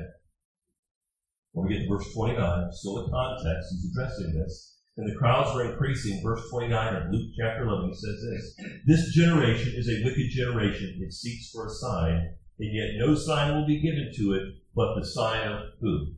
When 1.53 1.69
we 1.69 1.75
get 1.75 1.83
to 1.83 1.89
verse 1.89 2.13
29, 2.15 2.73
still 2.73 3.05
the 3.05 3.11
context, 3.11 3.69
he's 3.73 3.91
addressing 3.91 4.35
this. 4.35 4.79
And 4.97 5.11
the 5.11 5.19
crowds 5.19 5.55
were 5.55 5.71
increasing. 5.71 6.23
Verse 6.23 6.43
29 6.51 6.97
of 6.97 7.11
Luke 7.11 7.31
chapter 7.39 7.65
11 7.65 7.89
he 7.89 7.95
says 7.95 8.21
this. 8.31 8.67
This 8.87 9.15
generation 9.15 9.73
is 9.75 9.89
a 9.89 10.05
wicked 10.05 10.31
generation. 10.31 11.01
It 11.01 11.13
seeks 11.13 11.51
for 11.51 11.67
a 11.67 11.71
sign, 11.71 12.35
and 12.59 12.75
yet 12.75 13.07
no 13.07 13.15
sign 13.15 13.55
will 13.55 13.67
be 13.67 13.81
given 13.81 14.11
to 14.17 14.35
it 14.35 14.43
but 14.75 14.95
the 14.95 15.07
sign 15.07 15.49
of 15.49 15.61
who? 15.81 16.15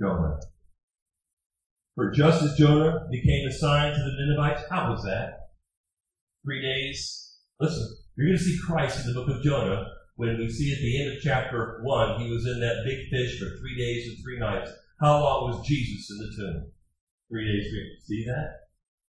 Jonah. 0.00 0.38
For 1.94 2.10
just 2.10 2.42
as 2.42 2.56
Jonah 2.56 3.06
became 3.10 3.46
a 3.46 3.52
sign 3.52 3.92
to 3.92 3.98
the 3.98 4.16
Ninevites, 4.18 4.68
how 4.70 4.90
was 4.90 5.04
that? 5.04 5.43
Three 6.44 6.62
days. 6.62 7.36
Listen, 7.60 7.96
you're 8.16 8.26
going 8.26 8.38
to 8.38 8.44
see 8.44 8.58
Christ 8.66 9.04
in 9.04 9.12
the 9.12 9.20
book 9.20 9.34
of 9.34 9.42
Jonah 9.42 9.86
when 10.16 10.38
we 10.38 10.48
see 10.48 10.72
at 10.72 10.78
the 10.78 11.02
end 11.02 11.16
of 11.16 11.22
chapter 11.22 11.80
1, 11.82 12.20
he 12.20 12.30
was 12.30 12.46
in 12.46 12.60
that 12.60 12.84
big 12.84 13.08
fish 13.10 13.38
for 13.38 13.58
three 13.58 13.76
days 13.76 14.08
and 14.08 14.22
three 14.22 14.38
nights. 14.38 14.70
How 15.00 15.20
long 15.20 15.50
was 15.50 15.66
Jesus 15.66 16.10
in 16.10 16.18
the 16.18 16.36
tomb? 16.36 16.70
Three 17.28 17.44
days, 17.44 17.70
three. 17.70 17.98
See 18.06 18.24
that? 18.26 18.50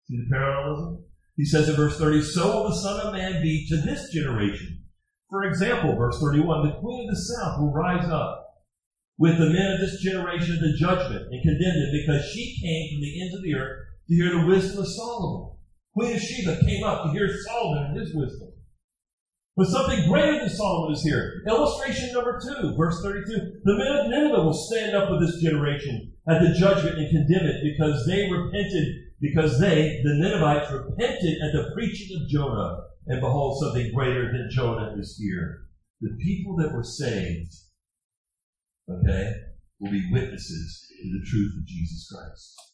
See 0.08 0.18
the 0.18 0.30
parallelism? 0.32 1.04
He 1.36 1.46
says 1.46 1.68
in 1.68 1.76
verse 1.76 1.98
30, 1.98 2.22
So 2.22 2.46
will 2.46 2.70
the 2.70 2.76
Son 2.76 3.00
of 3.02 3.14
Man 3.14 3.42
be 3.42 3.66
to 3.70 3.78
this 3.78 4.14
generation. 4.14 4.84
For 5.30 5.44
example, 5.44 5.96
verse 5.96 6.20
31, 6.22 6.68
the 6.68 6.80
Queen 6.80 7.10
of 7.10 7.16
the 7.16 7.22
South 7.22 7.60
will 7.60 7.74
rise 7.74 8.08
up 8.10 8.40
with 9.18 9.38
the 9.38 9.50
men 9.50 9.74
of 9.74 9.80
this 9.80 10.00
generation 10.02 10.60
the 10.62 10.78
judgment 10.78 11.28
and 11.32 11.44
condemn 11.44 11.80
them 11.80 11.92
because 11.92 12.30
she 12.30 12.56
came 12.62 12.94
from 12.94 13.02
the 13.02 13.22
ends 13.22 13.36
of 13.36 13.44
the 13.44 13.56
earth 13.56 13.88
to 14.08 14.16
hear 14.16 14.40
the 14.40 14.46
wisdom 14.46 14.84
of 14.84 14.88
Solomon. 14.88 15.58
Queen 15.94 16.16
of 16.16 16.22
Sheba 16.22 16.60
came 16.66 16.84
up 16.84 17.04
to 17.04 17.12
hear 17.12 17.30
Solomon 17.46 17.92
and 17.92 18.00
his 18.00 18.16
wisdom. 18.16 18.50
But 19.56 19.68
something 19.68 20.10
greater 20.10 20.40
than 20.40 20.50
Solomon 20.50 20.94
is 20.94 21.04
here. 21.04 21.44
Illustration 21.48 22.12
number 22.12 22.42
two, 22.42 22.76
verse 22.76 23.00
32. 23.04 23.62
The 23.64 23.78
men 23.78 23.98
of 23.98 24.10
Nineveh 24.10 24.44
will 24.44 24.54
stand 24.54 24.96
up 24.96 25.12
with 25.12 25.22
this 25.22 25.42
generation 25.44 26.14
at 26.28 26.42
the 26.42 26.58
judgment 26.58 26.98
and 26.98 27.10
condemn 27.12 27.46
it 27.46 27.62
because 27.62 28.06
they 28.08 28.32
repented, 28.32 28.88
because 29.22 29.60
they, 29.60 30.02
the 30.04 30.16
Ninevites, 30.16 30.72
repented 30.72 31.38
at 31.44 31.54
the 31.54 31.72
preaching 31.76 32.18
of 32.20 32.30
Jonah. 32.30 32.78
And 33.06 33.22
behold, 33.22 33.62
something 33.62 33.94
greater 33.94 34.32
than 34.32 34.50
Jonah 34.50 34.96
is 34.98 35.20
here. 35.22 35.68
The 36.02 36.18
people 36.24 36.56
that 36.58 36.74
were 36.74 36.84
saved, 36.84 37.54
okay, 38.90 39.34
will 39.80 39.92
be 39.92 40.10
witnesses 40.12 40.88
to 40.90 41.10
the 41.10 41.26
truth 41.30 41.54
of 41.60 41.68
Jesus 41.68 42.10
Christ. 42.12 42.73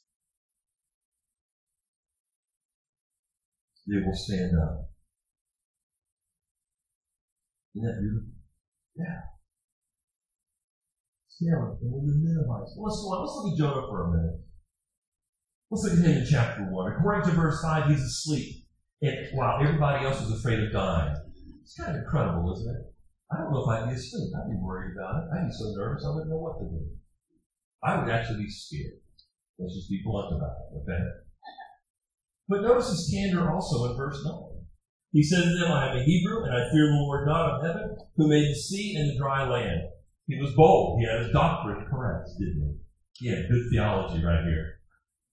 They 3.90 4.06
will 4.06 4.14
stand 4.14 4.54
up. 4.54 4.86
Isn't 7.74 7.88
that 7.88 7.98
beautiful? 8.00 8.30
Yeah. 8.96 9.22
Stand 11.30 11.58
and 11.82 12.06
be 12.06 12.14
Ninevites. 12.22 12.78
Let's, 12.78 13.02
let's 13.02 13.34
look 13.34 13.54
at 13.54 13.58
Jonah 13.58 13.88
for 13.90 14.06
a 14.06 14.12
minute. 14.12 14.40
Let's 15.72 15.84
look 15.86 15.94
at 15.94 16.06
him 16.06 16.22
in 16.22 16.28
chapter 16.30 16.62
1. 16.70 16.92
According 16.94 17.30
to 17.30 17.36
verse 17.36 17.62
5, 17.64 17.90
he's 17.90 18.02
asleep. 18.02 18.66
And 19.02 19.16
while 19.34 19.64
everybody 19.64 20.06
else 20.06 20.22
is 20.22 20.38
afraid 20.38 20.60
of 20.60 20.72
dying. 20.72 21.16
It's 21.62 21.74
kind 21.74 21.96
of 21.96 22.04
incredible, 22.04 22.54
isn't 22.54 22.70
it? 22.70 22.94
I 23.32 23.38
don't 23.38 23.54
know 23.54 23.64
if 23.64 23.70
I'd 23.70 23.90
be 23.90 23.96
asleep. 23.96 24.34
I'd 24.36 24.50
be 24.50 24.58
worried 24.58 24.94
about 24.98 25.24
it. 25.24 25.30
I'd 25.34 25.48
be 25.48 25.54
so 25.54 25.74
nervous 25.78 26.06
I 26.06 26.10
wouldn't 26.10 26.30
know 26.30 26.38
what 26.38 26.60
to 26.60 26.66
do. 26.66 26.86
I 27.82 27.98
would 27.98 28.12
actually 28.12 28.44
be 28.44 28.50
scared. 28.50 29.02
Let's 29.58 29.74
just 29.74 29.90
be 29.90 30.02
blunt 30.04 30.36
about 30.36 30.58
it, 30.74 30.78
okay? 30.82 31.04
But 32.50 32.64
notice 32.64 32.90
his 32.90 33.14
candor 33.14 33.52
also 33.52 33.92
in 33.92 33.98
verse 33.98 34.20
9. 34.26 34.34
He 35.12 35.24
said 35.24 35.44
to 35.44 35.58
them, 35.58 35.72
I 35.72 35.92
am 35.92 35.98
a 35.98 36.04
Hebrew, 36.04 36.44
and 36.44 36.54
I 36.54 36.70
fear 36.72 36.88
the 36.88 36.98
Lord 36.98 37.28
God 37.28 37.52
of 37.52 37.66
heaven, 37.66 37.96
who 38.18 38.28
made 38.28 38.50
the 38.50 38.56
sea 38.56 38.96
and 38.96 39.10
the 39.10 39.18
dry 39.18 39.48
land. 39.48 39.82
He 40.28 40.40
was 40.40 40.54
bold. 40.56 41.00
He 41.00 41.08
had 41.08 41.22
his 41.24 41.32
doctrine 41.32 41.86
correct, 41.90 42.30
didn't 42.40 42.80
he? 43.20 43.26
He 43.26 43.30
had 43.30 43.50
good 43.50 43.70
theology 43.72 44.24
right 44.24 44.44
here. 44.44 44.80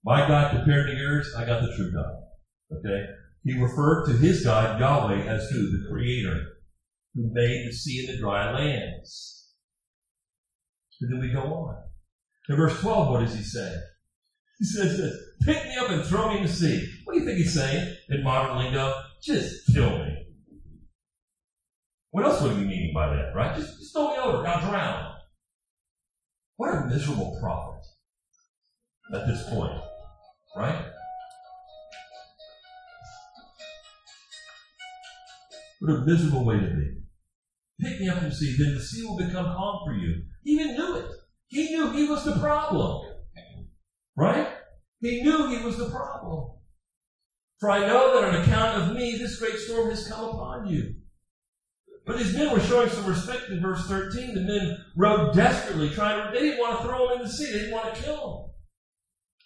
My 0.05 0.27
God 0.29 0.57
compared 0.57 0.89
to 0.89 0.97
yours, 0.97 1.35
I 1.37 1.45
got 1.45 1.63
the 1.63 1.75
true 1.77 1.93
God. 1.93 2.79
Okay? 2.79 3.07
He 3.45 3.61
referred 3.61 4.07
to 4.07 4.13
his 4.13 4.45
God, 4.45 4.79
Yahweh, 4.81 5.25
as 5.27 5.49
who? 5.51 5.71
The 5.71 5.89
Creator, 5.91 6.47
who 7.15 7.31
made 7.33 7.67
the 7.67 7.73
sea 7.73 8.07
and 8.07 8.17
the 8.17 8.21
dry 8.21 8.53
lands. 8.53 9.53
And 11.01 11.13
then 11.13 11.21
we 11.21 11.33
go 11.33 11.43
on. 11.43 11.77
In 12.49 12.57
verse 12.57 12.81
12, 12.81 13.11
what 13.11 13.21
does 13.21 13.35
he 13.35 13.43
say? 13.43 13.75
He 14.59 14.65
says 14.65 14.97
this, 14.97 15.15
pick 15.43 15.65
me 15.65 15.77
up 15.77 15.91
and 15.91 16.05
throw 16.05 16.29
me 16.31 16.39
in 16.39 16.43
the 16.45 16.49
sea. 16.49 16.89
What 17.05 17.15
do 17.15 17.21
you 17.21 17.27
think 17.27 17.39
he's 17.39 17.55
saying 17.55 17.97
in 18.09 18.23
modern 18.23 18.59
lingo? 18.59 18.93
Just 19.23 19.73
kill 19.75 19.91
me. 19.91 20.27
What 22.11 22.25
else 22.25 22.41
would 22.41 22.53
he 22.53 22.63
be 22.63 22.69
meaning 22.69 22.93
by 22.95 23.09
that, 23.09 23.33
right? 23.35 23.55
Just, 23.57 23.79
just 23.79 23.93
throw 23.93 24.11
me 24.11 24.17
over, 24.17 24.47
I'll 24.47 24.71
drown. 24.71 25.15
What 26.57 26.75
a 26.75 26.87
miserable 26.87 27.39
prophet 27.41 27.85
at 29.15 29.27
this 29.27 29.49
point, 29.51 29.79
right? 30.57 30.87
What 35.81 35.93
a 35.93 36.05
miserable 36.07 36.45
way 36.45 36.59
to 36.59 36.67
be. 36.67 36.97
Pick 37.81 38.01
me 38.01 38.09
up 38.09 38.23
and 38.23 38.33
see, 38.33 38.57
then 38.57 38.75
the 38.75 38.81
sea 38.81 39.05
will 39.05 39.19
become 39.19 39.45
calm 39.45 39.81
for 39.85 39.93
you. 39.93 40.23
He 40.43 40.53
even 40.53 40.75
knew 40.75 40.97
it. 40.97 41.11
He 41.49 41.69
knew 41.69 41.91
he 41.91 42.09
was 42.09 42.25
the 42.25 42.39
problem. 42.39 43.13
Right? 44.17 44.49
He 45.07 45.23
knew 45.23 45.49
he 45.49 45.65
was 45.65 45.79
the 45.79 45.89
problem. 45.89 46.51
For 47.61 47.71
I 47.71 47.87
know 47.87 48.21
that 48.21 48.29
on 48.29 48.43
account 48.43 48.83
of 48.83 48.97
me, 48.97 49.17
this 49.17 49.39
great 49.39 49.57
storm 49.59 49.89
has 49.91 50.09
come 50.09 50.25
upon 50.25 50.67
you. 50.67 50.95
But 52.05 52.19
these 52.19 52.35
men 52.35 52.53
were 52.53 52.61
showing 52.61 52.91
some 52.91 53.07
respect 53.07 53.49
in 53.51 53.61
verse 53.61 53.87
13. 53.87 54.35
The 54.35 54.41
men 54.41 54.85
rowed 54.97 55.35
desperately, 55.35 55.91
trying 55.91 56.25
to, 56.25 56.33
they 56.33 56.45
didn't 56.45 56.61
want 56.61 56.81
to 56.81 56.87
throw 56.87 57.09
him 57.09 57.21
in 57.21 57.27
the 57.27 57.33
sea. 57.33 57.53
They 57.53 57.59
didn't 57.61 57.75
want 57.75 57.95
to 57.95 58.03
kill 58.03 58.15
him. 58.17 58.53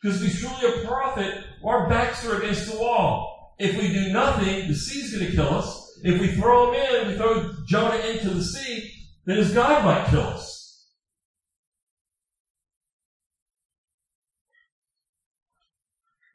Because 0.02 0.22
if 0.22 0.30
he's 0.30 0.40
truly 0.40 0.82
a 0.82 0.86
prophet, 0.86 1.44
our 1.64 1.88
backs 1.88 2.26
are 2.26 2.38
against 2.38 2.70
the 2.70 2.78
wall. 2.78 3.54
If 3.58 3.76
we 3.76 3.92
do 3.92 4.12
nothing, 4.12 4.66
the 4.66 4.74
sea's 4.74 5.14
going 5.14 5.30
to 5.30 5.36
kill 5.36 5.54
us. 5.54 5.98
If 6.02 6.20
we 6.20 6.32
throw 6.36 6.72
him 6.72 6.80
in, 6.80 7.08
we 7.08 7.16
throw 7.16 7.52
Jonah 7.68 7.98
into 8.06 8.30
the 8.30 8.42
sea, 8.42 8.90
then 9.26 9.36
his 9.36 9.52
God 9.52 9.84
might 9.84 10.08
kill 10.08 10.22
us. 10.22 10.59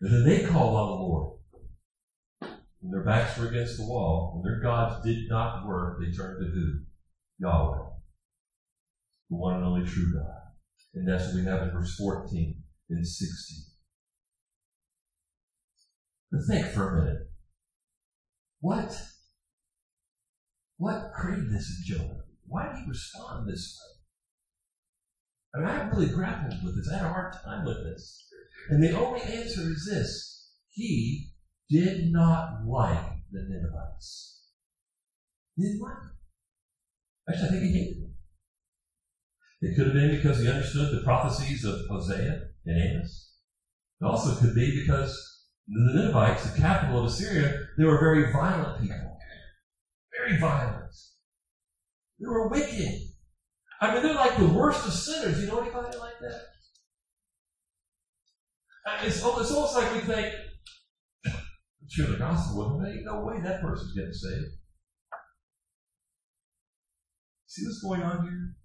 And 0.05 0.13
then 0.13 0.23
they 0.23 0.45
called 0.45 0.75
on 0.75 0.85
the 0.85 1.03
Lord. 1.03 1.39
When 2.79 2.91
their 2.91 3.03
backs 3.03 3.39
were 3.39 3.47
against 3.47 3.77
the 3.77 3.87
wall, 3.87 4.33
when 4.35 4.43
their 4.43 4.61
gods 4.61 5.03
did 5.03 5.27
not 5.27 5.65
work, 5.65 5.97
they 5.99 6.11
turned 6.11 6.39
to 6.39 6.45
who? 6.45 6.81
Yahweh. 7.39 7.89
The 9.31 9.35
one 9.35 9.55
and 9.55 9.65
only 9.65 9.83
true 9.83 10.13
God. 10.13 10.41
And 10.93 11.07
that's 11.07 11.25
what 11.25 11.33
we 11.33 11.45
have 11.45 11.63
in 11.63 11.71
verse 11.71 11.95
14 11.95 12.53
and 12.91 13.07
16. 13.07 13.63
But 16.31 16.41
think 16.47 16.67
for 16.67 16.91
a 16.91 17.03
minute. 17.03 17.21
What? 18.59 19.01
What 20.77 21.13
created 21.15 21.49
this 21.49 21.67
in 21.67 21.95
Jonah? 21.95 22.19
Why 22.45 22.67
did 22.67 22.75
he 22.75 22.87
respond 22.87 23.47
this 23.47 23.75
way? 23.81 23.95
I 25.55 25.65
mean, 25.65 25.75
I 25.81 25.87
really 25.87 26.13
grappled 26.13 26.61
with 26.63 26.75
this. 26.75 26.91
I 26.93 26.97
had 26.97 27.05
a 27.05 27.09
hard 27.09 27.33
time 27.43 27.65
with 27.65 27.77
this. 27.77 28.24
And 28.69 28.84
the 28.84 28.97
only 28.97 29.21
answer 29.21 29.62
is 29.62 29.88
this. 29.89 30.51
He 30.69 31.30
did 31.69 32.12
not 32.12 32.65
like 32.65 33.12
the 33.32 33.41
Ninevites. 33.47 34.43
He 35.56 35.63
didn't 35.63 35.82
like 35.82 35.93
them. 35.93 36.12
Actually, 37.30 37.47
I 37.47 37.51
think 37.51 37.63
he 37.63 37.80
hated 37.80 38.04
them. 38.04 38.13
It 39.62 39.75
could 39.75 39.86
have 39.88 39.95
been 39.95 40.15
because 40.15 40.41
he 40.41 40.49
understood 40.49 40.91
the 40.91 41.04
prophecies 41.04 41.63
of 41.63 41.75
Hosea 41.89 42.41
and 42.65 42.78
Amos. 42.78 43.34
It 44.01 44.06
also 44.06 44.36
could 44.36 44.54
be 44.54 44.82
because 44.82 45.13
the 45.67 45.93
Ninevites, 45.93 46.51
the 46.51 46.62
capital 46.62 46.99
of 46.99 47.06
Assyria, 47.06 47.58
they 47.78 47.84
were 47.84 47.99
very 47.99 48.32
violent 48.32 48.82
people. 48.82 49.17
Very 50.17 50.39
violent. 50.39 50.93
They 52.19 52.28
were 52.28 52.49
wicked. 52.49 52.93
I 53.82 53.93
mean, 53.93 54.04
they're 54.04 54.15
like 54.15 54.38
the 54.38 54.47
worst 54.47 54.86
of 54.86 54.93
sinners. 54.93 55.39
You 55.39 55.47
know 55.47 55.60
anybody 55.60 55.97
like 55.97 56.19
that? 56.21 56.41
Uh, 58.85 58.97
it's, 59.01 59.15
it's 59.17 59.23
almost 59.23 59.75
like 59.75 59.93
we 59.93 59.99
think, 59.99 60.33
share 61.87 62.07
the 62.07 62.17
gospel 62.17 62.57
with 62.57 62.83
them. 62.83 62.93
Ain't 62.93 63.05
no 63.05 63.21
way 63.21 63.41
that 63.41 63.61
person's 63.61 63.95
getting 63.95 64.13
saved. 64.13 64.51
See 67.47 67.65
what's 67.65 67.81
going 67.81 68.03
on 68.03 68.23
here? 68.23 68.55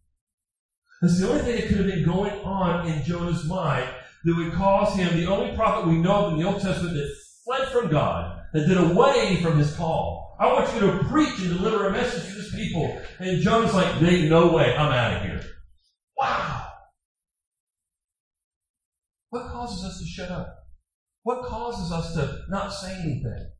That's 1.00 1.20
the 1.20 1.30
only 1.30 1.42
thing 1.42 1.56
that 1.56 1.68
could 1.68 1.76
have 1.78 1.87
been 1.87 2.04
going 2.04 2.33
on 2.44 2.87
in 2.87 3.02
Jonah's 3.04 3.44
mind 3.46 3.88
that 4.24 4.37
would 4.37 4.52
cause 4.52 4.94
him, 4.96 5.16
the 5.16 5.26
only 5.26 5.56
prophet 5.56 5.88
we 5.88 5.96
know 5.96 6.26
of 6.26 6.33
in 6.35 6.40
the 6.40 6.46
Old 6.46 6.61
Testament 6.61 6.94
that 6.94 7.16
fled 7.44 7.68
from 7.68 7.90
God, 7.90 8.42
that 8.52 8.66
did 8.66 8.76
away 8.76 9.40
from 9.42 9.59
his 9.59 9.74
call. 9.74 10.37
I 10.38 10.52
want 10.52 10.74
you 10.74 10.80
to 10.80 11.04
preach 11.04 11.38
and 11.38 11.48
deliver 11.48 11.87
a 11.87 11.92
message 11.92 12.28
to 12.28 12.35
this 12.35 12.54
people. 12.54 13.00
And 13.18 13.40
Jonah's 13.40 13.72
like, 13.72 14.00
no 14.02 14.52
way, 14.52 14.76
I'm 14.76 14.92
out 14.92 15.16
of 15.16 15.22
here. 15.22 15.40
Wow. 16.18 16.66
What 19.30 19.48
causes 19.70 19.85
us 19.85 19.98
to 19.98 20.04
shut 20.06 20.30
up? 20.30 20.66
What 21.22 21.44
causes 21.44 21.92
us 21.92 22.14
to 22.14 22.38
not 22.48 22.72
say 22.72 22.92
anything? 22.94 23.50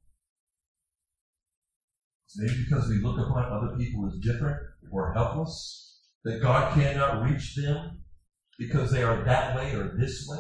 It's 2.27 2.39
maybe 2.39 2.65
because 2.65 2.89
we 2.89 3.01
look 3.01 3.19
upon 3.19 3.45
other 3.45 3.77
people 3.77 4.07
as 4.07 4.19
different 4.23 4.57
or 4.91 5.13
helpless, 5.13 5.99
that 6.25 6.43
God 6.43 6.75
cannot 6.75 7.23
reach 7.23 7.55
them 7.57 8.03
because 8.59 8.91
they 8.91 9.03
are 9.03 9.25
that 9.25 9.55
way 9.57 9.75
or 9.75 9.97
this 9.99 10.27
way. 10.29 10.39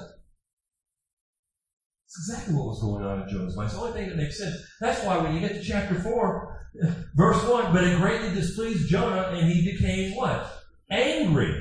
It's 2.07 2.29
exactly 2.29 2.55
what 2.55 2.67
was 2.67 2.81
going 2.81 3.05
on 3.05 3.23
in 3.23 3.29
Jonah's 3.29 3.57
mind. 3.57 3.67
It's 3.67 3.75
the 3.75 3.81
only 3.81 3.93
thing 3.93 4.09
that 4.09 4.17
makes 4.17 4.39
sense. 4.39 4.57
That's 4.81 5.05
why 5.05 5.19
when 5.19 5.35
you 5.35 5.41
get 5.41 5.53
to 5.53 5.63
chapter 5.63 5.95
4, 5.95 6.67
verse 7.15 7.49
1, 7.49 7.73
but 7.73 7.85
it 7.85 7.99
greatly 7.99 8.35
displeased 8.35 8.89
Jonah 8.89 9.29
and 9.33 9.51
he 9.51 9.73
became 9.73 10.17
what? 10.17 10.51
Angry. 10.91 11.55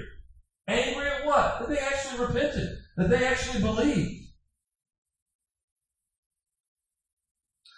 Angry 0.67 1.07
at 1.07 1.25
what? 1.25 1.59
That 1.59 1.69
they 1.69 1.77
actually 1.77 2.25
repented. 2.25 2.78
That 2.99 3.09
they 3.09 3.25
actually 3.25 3.61
believed. 3.61 4.25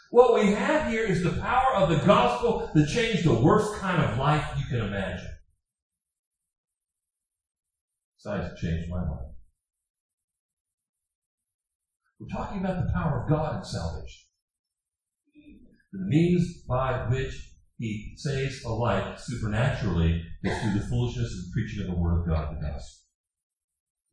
What 0.09 0.33
we 0.33 0.47
have 0.47 0.89
here 0.89 1.03
is 1.03 1.21
the 1.21 1.39
power 1.39 1.75
of 1.75 1.89
the 1.89 2.03
gospel 2.07 2.71
to 2.75 2.87
change 2.87 3.23
the 3.23 3.39
worst 3.39 3.75
kind 3.75 4.01
of 4.03 4.17
life 4.17 4.43
you 4.57 4.65
can 4.65 4.87
imagine. 4.87 5.29
Besides, 8.17 8.51
it 8.51 8.65
changed 8.65 8.89
my 8.89 8.97
life. 8.97 9.29
We're 12.19 12.35
talking 12.35 12.61
about 12.61 12.83
the 12.83 12.91
power 12.91 13.21
of 13.21 13.29
God 13.29 13.57
in 13.57 13.63
salvation. 13.63 14.23
The 15.93 15.99
means 15.99 16.63
by 16.67 17.07
which 17.11 17.31
he 17.77 18.15
saves 18.17 18.63
a 18.63 18.69
life 18.69 19.19
supernaturally 19.19 20.23
is 20.43 20.61
through 20.63 20.79
the 20.79 20.87
foolishness 20.87 21.31
and 21.31 21.53
preaching 21.53 21.81
of 21.81 21.95
the 21.95 22.01
Word 22.01 22.21
of 22.21 22.27
God, 22.27 22.55
the 22.55 22.67
gospel. 22.67 23.00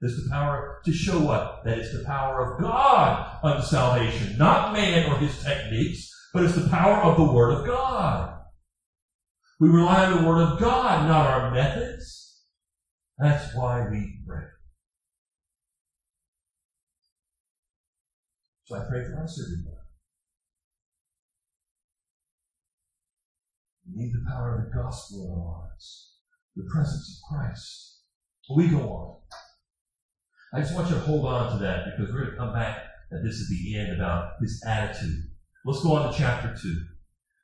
It's 0.00 0.22
the 0.22 0.30
power 0.30 0.80
to 0.84 0.92
show 0.92 1.18
what? 1.20 1.62
That 1.64 1.78
it's 1.78 1.92
the 1.92 2.04
power 2.04 2.54
of 2.54 2.60
God 2.60 3.38
unto 3.42 3.62
salvation, 3.62 4.38
not 4.38 4.72
man 4.72 5.10
or 5.10 5.18
his 5.18 5.42
techniques, 5.42 6.12
but 6.32 6.44
it's 6.44 6.54
the 6.54 6.68
power 6.68 7.02
of 7.02 7.16
the 7.16 7.32
Word 7.32 7.50
of 7.50 7.66
God. 7.66 8.38
We 9.58 9.68
rely 9.68 10.06
on 10.06 10.22
the 10.22 10.28
Word 10.28 10.40
of 10.40 10.60
God, 10.60 11.08
not 11.08 11.26
our 11.26 11.50
methods. 11.50 12.44
That's 13.18 13.52
why 13.56 13.88
we 13.90 14.20
pray. 14.24 14.44
So 18.66 18.76
I 18.76 18.84
pray 18.88 19.02
for 19.02 19.20
us, 19.24 19.42
everybody. 19.44 19.74
We 23.88 24.04
need 24.04 24.12
the 24.12 24.30
power 24.30 24.58
of 24.58 24.64
the 24.64 24.70
gospel 24.70 25.24
in 25.24 25.30
our 25.32 25.62
lives, 25.62 26.18
the 26.54 26.68
presence 26.72 27.20
of 27.20 27.36
Christ. 27.36 28.02
We 28.54 28.68
go 28.68 28.80
on. 28.80 29.16
I 30.52 30.60
just 30.60 30.74
want 30.74 30.88
you 30.88 30.94
to 30.94 31.00
hold 31.00 31.26
on 31.26 31.52
to 31.52 31.58
that 31.58 31.84
because 31.84 32.12
we're 32.12 32.20
going 32.20 32.30
to 32.30 32.36
come 32.38 32.52
back 32.54 32.84
and 33.10 33.26
this 33.26 33.36
is 33.36 33.48
the 33.50 33.78
end 33.78 33.94
about 33.94 34.32
his 34.40 34.62
attitude. 34.66 35.24
Let's 35.64 35.82
go 35.82 35.92
on 35.92 36.10
to 36.10 36.18
chapter 36.18 36.56
2. 36.60 36.80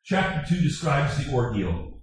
Chapter 0.04 0.54
2 0.54 0.62
describes 0.62 1.16
the 1.18 1.32
ordeal. 1.32 2.00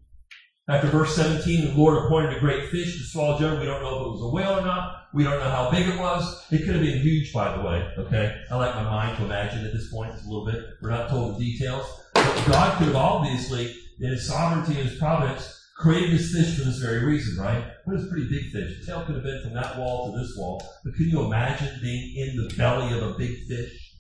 After 0.68 0.88
verse 0.88 1.16
17, 1.16 1.66
the 1.66 1.74
Lord 1.74 2.06
appointed 2.06 2.38
a 2.38 2.40
great 2.40 2.70
fish 2.70 2.98
to 2.98 3.04
swallow 3.04 3.40
Jonah. 3.40 3.60
We 3.60 3.66
don't 3.66 3.82
know 3.82 4.00
if 4.00 4.06
it 4.06 4.12
was 4.12 4.22
a 4.22 4.30
whale 4.30 4.60
or 4.60 4.62
not. 4.62 5.08
We 5.14 5.24
don't 5.24 5.40
know 5.40 5.50
how 5.50 5.72
big 5.72 5.88
it 5.88 6.00
was. 6.00 6.46
It 6.52 6.60
could 6.60 6.76
have 6.76 6.84
been 6.84 7.02
huge, 7.02 7.34
by 7.34 7.58
the 7.58 7.64
way. 7.64 7.92
Okay? 7.98 8.40
I 8.52 8.56
like 8.56 8.76
my 8.76 8.84
mind 8.84 9.18
to 9.18 9.26
imagine 9.26 9.66
at 9.66 9.74
this 9.74 9.92
point 9.92 10.14
just 10.14 10.26
a 10.26 10.30
little 10.30 10.46
bit. 10.46 10.64
We're 10.82 10.92
not 10.92 11.10
told 11.10 11.40
the 11.40 11.46
details. 11.46 11.86
But 12.14 12.46
God 12.48 12.78
could 12.78 12.88
have 12.88 12.96
obviously, 12.96 13.76
in 14.00 14.12
his 14.12 14.28
sovereignty 14.28 14.80
and 14.80 14.88
his 14.88 15.00
providence, 15.00 15.61
created 15.82 16.12
this 16.12 16.32
fish 16.32 16.58
for 16.58 16.64
this 16.64 16.78
very 16.78 17.04
reason, 17.04 17.44
right? 17.44 17.66
But 17.86 17.96
it's 17.96 18.06
a 18.06 18.08
pretty 18.08 18.30
big 18.30 18.52
fish. 18.52 18.80
The 18.80 18.86
tail 18.86 19.04
could 19.04 19.16
have 19.16 19.24
been 19.24 19.42
from 19.42 19.56
that 19.56 19.80
wall 19.80 20.12
to 20.12 20.20
this 20.20 20.36
wall. 20.38 20.64
But 20.84 20.94
can 20.94 21.10
you 21.10 21.26
imagine 21.26 21.80
being 21.82 22.14
in 22.18 22.38
the 22.38 22.56
belly 22.56 22.96
of 22.96 23.02
a 23.02 23.18
big 23.18 23.36
fish? 23.50 23.96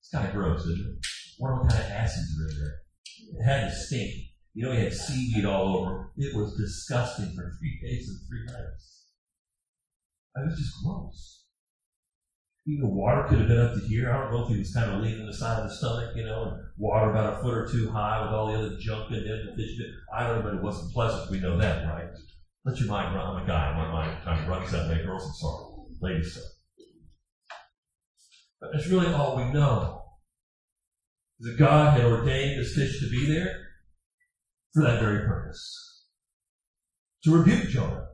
It's 0.00 0.10
kind 0.12 0.28
of 0.28 0.32
gross, 0.32 0.60
isn't 0.60 0.78
it? 0.78 1.06
Wonder 1.40 1.62
what 1.62 1.70
kind 1.70 1.82
of 1.82 1.90
acids 1.90 2.30
are 2.38 2.50
in 2.50 2.58
there. 2.60 2.76
It 3.40 3.44
had 3.44 3.68
to 3.68 3.74
stink. 3.74 4.14
You 4.52 4.66
know, 4.66 4.72
he 4.72 4.84
had 4.84 4.94
seaweed 4.94 5.44
all 5.44 5.76
over. 5.76 6.12
It 6.16 6.36
was 6.36 6.56
disgusting 6.56 7.34
for 7.34 7.52
three 7.58 7.80
days 7.82 8.08
and 8.08 8.20
three 8.28 8.46
nights. 8.46 9.06
It 10.36 10.46
was 10.46 10.56
just 10.56 10.84
gross. 10.84 11.43
The 12.66 12.80
water 12.82 13.26
could 13.28 13.40
have 13.40 13.48
been 13.48 13.60
up 13.60 13.74
to 13.74 13.80
here. 13.80 14.10
I 14.10 14.22
don't 14.22 14.32
know 14.32 14.44
if 14.44 14.48
he 14.48 14.58
was 14.58 14.72
kind 14.72 14.90
of 14.90 15.02
leaning 15.02 15.26
the 15.26 15.34
side 15.34 15.60
of 15.60 15.68
the 15.68 15.74
stomach, 15.74 16.16
you 16.16 16.24
know, 16.24 16.44
and 16.44 16.62
water 16.78 17.10
about 17.10 17.34
a 17.34 17.42
foot 17.42 17.54
or 17.54 17.68
two 17.68 17.90
high 17.90 18.22
with 18.22 18.32
all 18.32 18.46
the 18.46 18.58
other 18.58 18.76
junk 18.80 19.10
in 19.10 19.18
it. 19.18 19.26
The 19.26 19.54
fish 19.54 19.76
bit. 19.76 19.88
I 20.14 20.26
don't 20.26 20.38
know, 20.38 20.42
but 20.42 20.54
it 20.54 20.62
wasn't 20.62 20.92
pleasant. 20.94 21.30
We 21.30 21.40
know 21.40 21.58
that, 21.58 21.86
right? 21.86 22.08
Let 22.64 22.80
your 22.80 22.88
mind 22.88 23.14
run. 23.14 23.36
I'm 23.36 23.42
a 23.42 23.46
guy. 23.46 23.76
My 23.76 23.92
mind 23.92 24.24
kind 24.24 24.40
of 24.40 24.48
runs 24.48 24.72
that 24.72 24.88
way. 24.88 25.02
Girls, 25.02 25.26
I'm 25.26 25.32
sorry. 25.34 25.64
Ladies, 26.00 26.34
so. 26.34 26.40
But 28.62 28.70
that's 28.72 28.88
really 28.88 29.12
all 29.12 29.36
we 29.36 29.52
know. 29.52 30.02
That 31.40 31.58
God 31.58 31.92
had 31.92 32.06
ordained 32.06 32.58
this 32.58 32.74
fish 32.74 32.98
to 33.00 33.10
be 33.10 33.26
there 33.26 33.54
for 34.72 34.84
that 34.84 35.00
very 35.00 35.26
purpose. 35.26 36.06
To 37.24 37.36
rebuke 37.36 37.68
Jonah. 37.68 38.06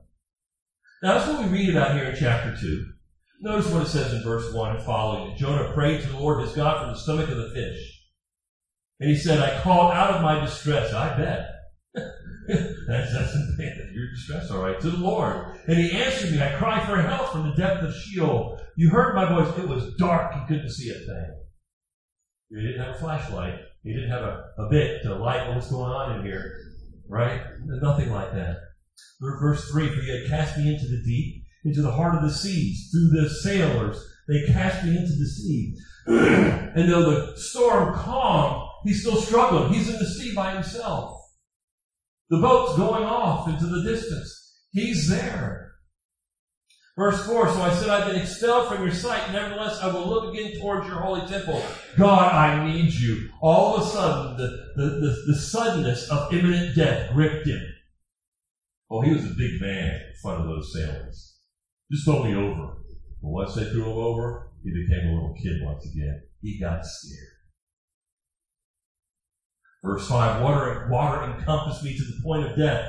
Now 1.04 1.18
that's 1.18 1.30
what 1.30 1.44
we 1.44 1.50
read 1.50 1.70
about 1.70 1.94
here 1.94 2.06
in 2.06 2.16
chapter 2.18 2.56
2. 2.60 2.84
Notice 3.42 3.72
what 3.72 3.83
it 3.83 3.88
says 3.88 4.12
in 4.12 4.22
verse 4.22 4.53
1 4.53 4.76
and 4.76 4.85
following. 4.85 5.35
Jonah 5.38 5.72
prayed 5.72 6.03
to 6.03 6.09
the 6.09 6.18
Lord 6.18 6.42
his 6.42 6.55
God 6.55 6.81
from 6.81 6.92
the 6.92 6.98
stomach 6.98 7.31
of 7.31 7.38
the 7.38 7.50
fish. 7.55 8.00
And 9.00 9.09
he 9.09 9.16
said, 9.16 9.40
I 9.40 9.62
called 9.62 9.92
out 9.92 10.11
of 10.11 10.22
my 10.22 10.40
distress. 10.40 10.92
I 10.92 11.16
bet. 11.16 11.48
that's, 11.94 13.14
that's 13.14 13.35
your 13.94 14.11
distress, 14.14 14.50
all 14.50 14.62
right, 14.62 14.79
to 14.81 14.90
the 14.90 14.98
Lord. 14.98 15.59
And 15.66 15.79
he 15.79 15.90
answered 15.92 16.33
me. 16.33 16.42
I 16.42 16.53
cried 16.59 16.87
for 16.87 17.00
help 17.00 17.33
from 17.33 17.48
the 17.48 17.57
depth 17.57 17.83
of 17.83 17.94
Sheol. 17.94 18.61
You 18.76 18.90
heard 18.90 19.14
my 19.14 19.26
voice. 19.26 19.57
It 19.59 19.66
was 19.66 19.94
dark. 19.94 20.35
You 20.37 20.42
couldn't 20.46 20.70
see 20.70 20.90
a 20.90 20.94
thing. 20.94 21.37
He 22.50 22.57
didn't 22.57 22.85
have 22.85 22.96
a 22.96 22.98
flashlight. 22.98 23.55
He 23.83 23.94
didn't 23.94 24.11
have 24.11 24.22
a, 24.22 24.44
a 24.59 24.68
bit 24.68 25.03
to 25.05 25.14
light 25.14 25.48
what 25.48 25.57
was 25.57 25.70
going 25.70 25.90
on 25.90 26.18
in 26.18 26.26
here. 26.26 26.53
Right? 27.09 27.40
Nothing 27.64 28.11
like 28.11 28.35
that. 28.35 28.59
Verse 29.18 29.70
3, 29.70 29.88
For 29.88 30.03
you 30.03 30.20
had 30.20 30.29
cast 30.29 30.59
me 30.59 30.74
into 30.74 30.87
the 30.87 31.03
deep 31.07 31.39
into 31.64 31.83
the 31.83 31.92
heart 31.92 32.14
of 32.14 32.23
the 32.23 32.31
seas 32.31 32.90
through 32.90 33.20
the 33.20 33.29
sailors. 33.29 33.99
They 34.29 34.46
cast 34.46 34.85
me 34.85 34.96
into 34.96 35.12
the 35.12 35.27
sea. 35.27 35.77
and 36.07 36.90
though 36.90 37.11
the 37.11 37.37
storm 37.37 37.94
calmed, 37.94 38.68
he's 38.85 39.01
still 39.01 39.16
struggling. 39.16 39.73
He's 39.73 39.88
in 39.88 39.99
the 39.99 40.07
sea 40.07 40.35
by 40.35 40.55
himself. 40.55 41.20
The 42.31 42.38
boat's 42.38 42.77
going 42.77 43.05
off 43.05 43.49
into 43.49 43.66
the 43.66 43.83
distance. 43.83 44.64
He's 44.73 45.09
there. 45.09 45.73
Verse 46.96 47.25
4, 47.27 47.49
so 47.49 47.62
I 47.62 47.73
said, 47.75 47.88
I've 47.88 48.12
been 48.12 48.20
expelled 48.20 48.68
from 48.68 48.83
your 48.83 48.92
sight. 48.92 49.33
Nevertheless, 49.33 49.81
I 49.81 49.87
will 49.92 50.07
look 50.07 50.35
again 50.35 50.61
towards 50.61 50.87
your 50.87 51.01
holy 51.01 51.27
temple. 51.29 51.64
God, 51.96 52.33
I 52.33 52.70
need 52.70 52.92
you. 52.92 53.31
All 53.40 53.77
of 53.77 53.83
a 53.83 53.87
sudden, 53.87 54.37
the, 54.37 54.49
the, 54.77 54.85
the, 54.85 55.23
the 55.29 55.38
suddenness 55.38 56.11
of 56.11 56.33
imminent 56.33 56.77
death 56.77 57.12
gripped 57.12 57.46
him. 57.46 57.62
Oh, 58.90 59.01
he 59.01 59.12
was 59.12 59.25
a 59.25 59.35
big 59.35 59.61
man 59.61 59.94
in 59.94 60.14
front 60.20 60.40
of 60.40 60.46
those 60.46 60.73
sailors. 60.75 61.29
Just 61.90 62.05
throw 62.05 62.22
me 62.22 62.35
over. 62.35 62.76
But 63.22 63.31
once 63.31 63.55
they 63.55 63.64
threw 63.64 63.90
him 63.90 63.98
over, 63.98 64.46
he 64.62 64.70
became 64.70 65.09
a 65.09 65.12
little 65.12 65.35
kid 65.42 65.61
once 65.62 65.85
again. 65.87 66.20
He 66.40 66.59
got 66.59 66.85
scared. 66.85 67.26
Verse 69.83 70.07
5, 70.09 70.42
water, 70.42 70.88
water 70.90 71.22
encompassed 71.22 71.83
me 71.83 71.96
to 71.96 72.05
the 72.05 72.22
point 72.22 72.44
of 72.44 72.57
death. 72.57 72.87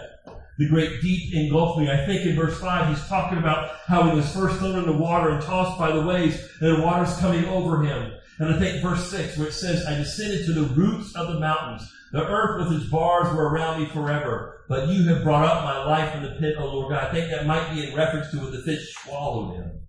the 0.57 0.67
great 0.67 1.01
deep 1.01 1.33
engulfed 1.33 1.79
me. 1.79 1.89
I 1.89 2.05
think 2.05 2.25
in 2.25 2.35
verse 2.35 2.59
5, 2.59 2.89
he's 2.89 3.07
talking 3.07 3.39
about 3.39 3.71
how 3.87 4.07
he 4.07 4.13
was 4.13 4.31
first 4.31 4.59
thrown 4.59 4.77
into 4.77 4.91
water 4.91 5.29
and 5.29 5.41
tossed 5.41 5.79
by 5.79 5.91
the 5.91 6.05
waves, 6.05 6.37
and 6.59 6.77
the 6.77 6.81
water's 6.81 7.17
coming 7.17 7.45
over 7.45 7.81
him. 7.81 8.11
And 8.41 8.55
I 8.55 8.57
think 8.57 8.81
verse 8.81 9.11
6, 9.11 9.37
where 9.37 9.49
it 9.49 9.53
says, 9.53 9.85
I 9.85 9.93
descended 9.93 10.47
to 10.47 10.53
the 10.53 10.73
roots 10.73 11.15
of 11.15 11.27
the 11.27 11.39
mountains. 11.39 11.87
The 12.11 12.25
earth 12.25 12.67
with 12.67 12.81
its 12.81 12.89
bars 12.89 13.31
were 13.35 13.47
around 13.47 13.79
me 13.79 13.87
forever. 13.89 14.65
But 14.67 14.89
you 14.89 15.07
have 15.09 15.23
brought 15.23 15.45
up 15.45 15.63
my 15.63 15.85
life 15.85 16.11
from 16.11 16.23
the 16.23 16.37
pit, 16.39 16.55
O 16.57 16.65
Lord 16.65 16.89
God. 16.89 17.03
I 17.03 17.11
think 17.11 17.29
that 17.29 17.45
might 17.45 17.71
be 17.71 17.87
in 17.87 17.95
reference 17.95 18.31
to 18.31 18.39
when 18.39 18.51
the 18.51 18.63
fish 18.63 18.95
swallowed 18.95 19.57
him. 19.57 19.81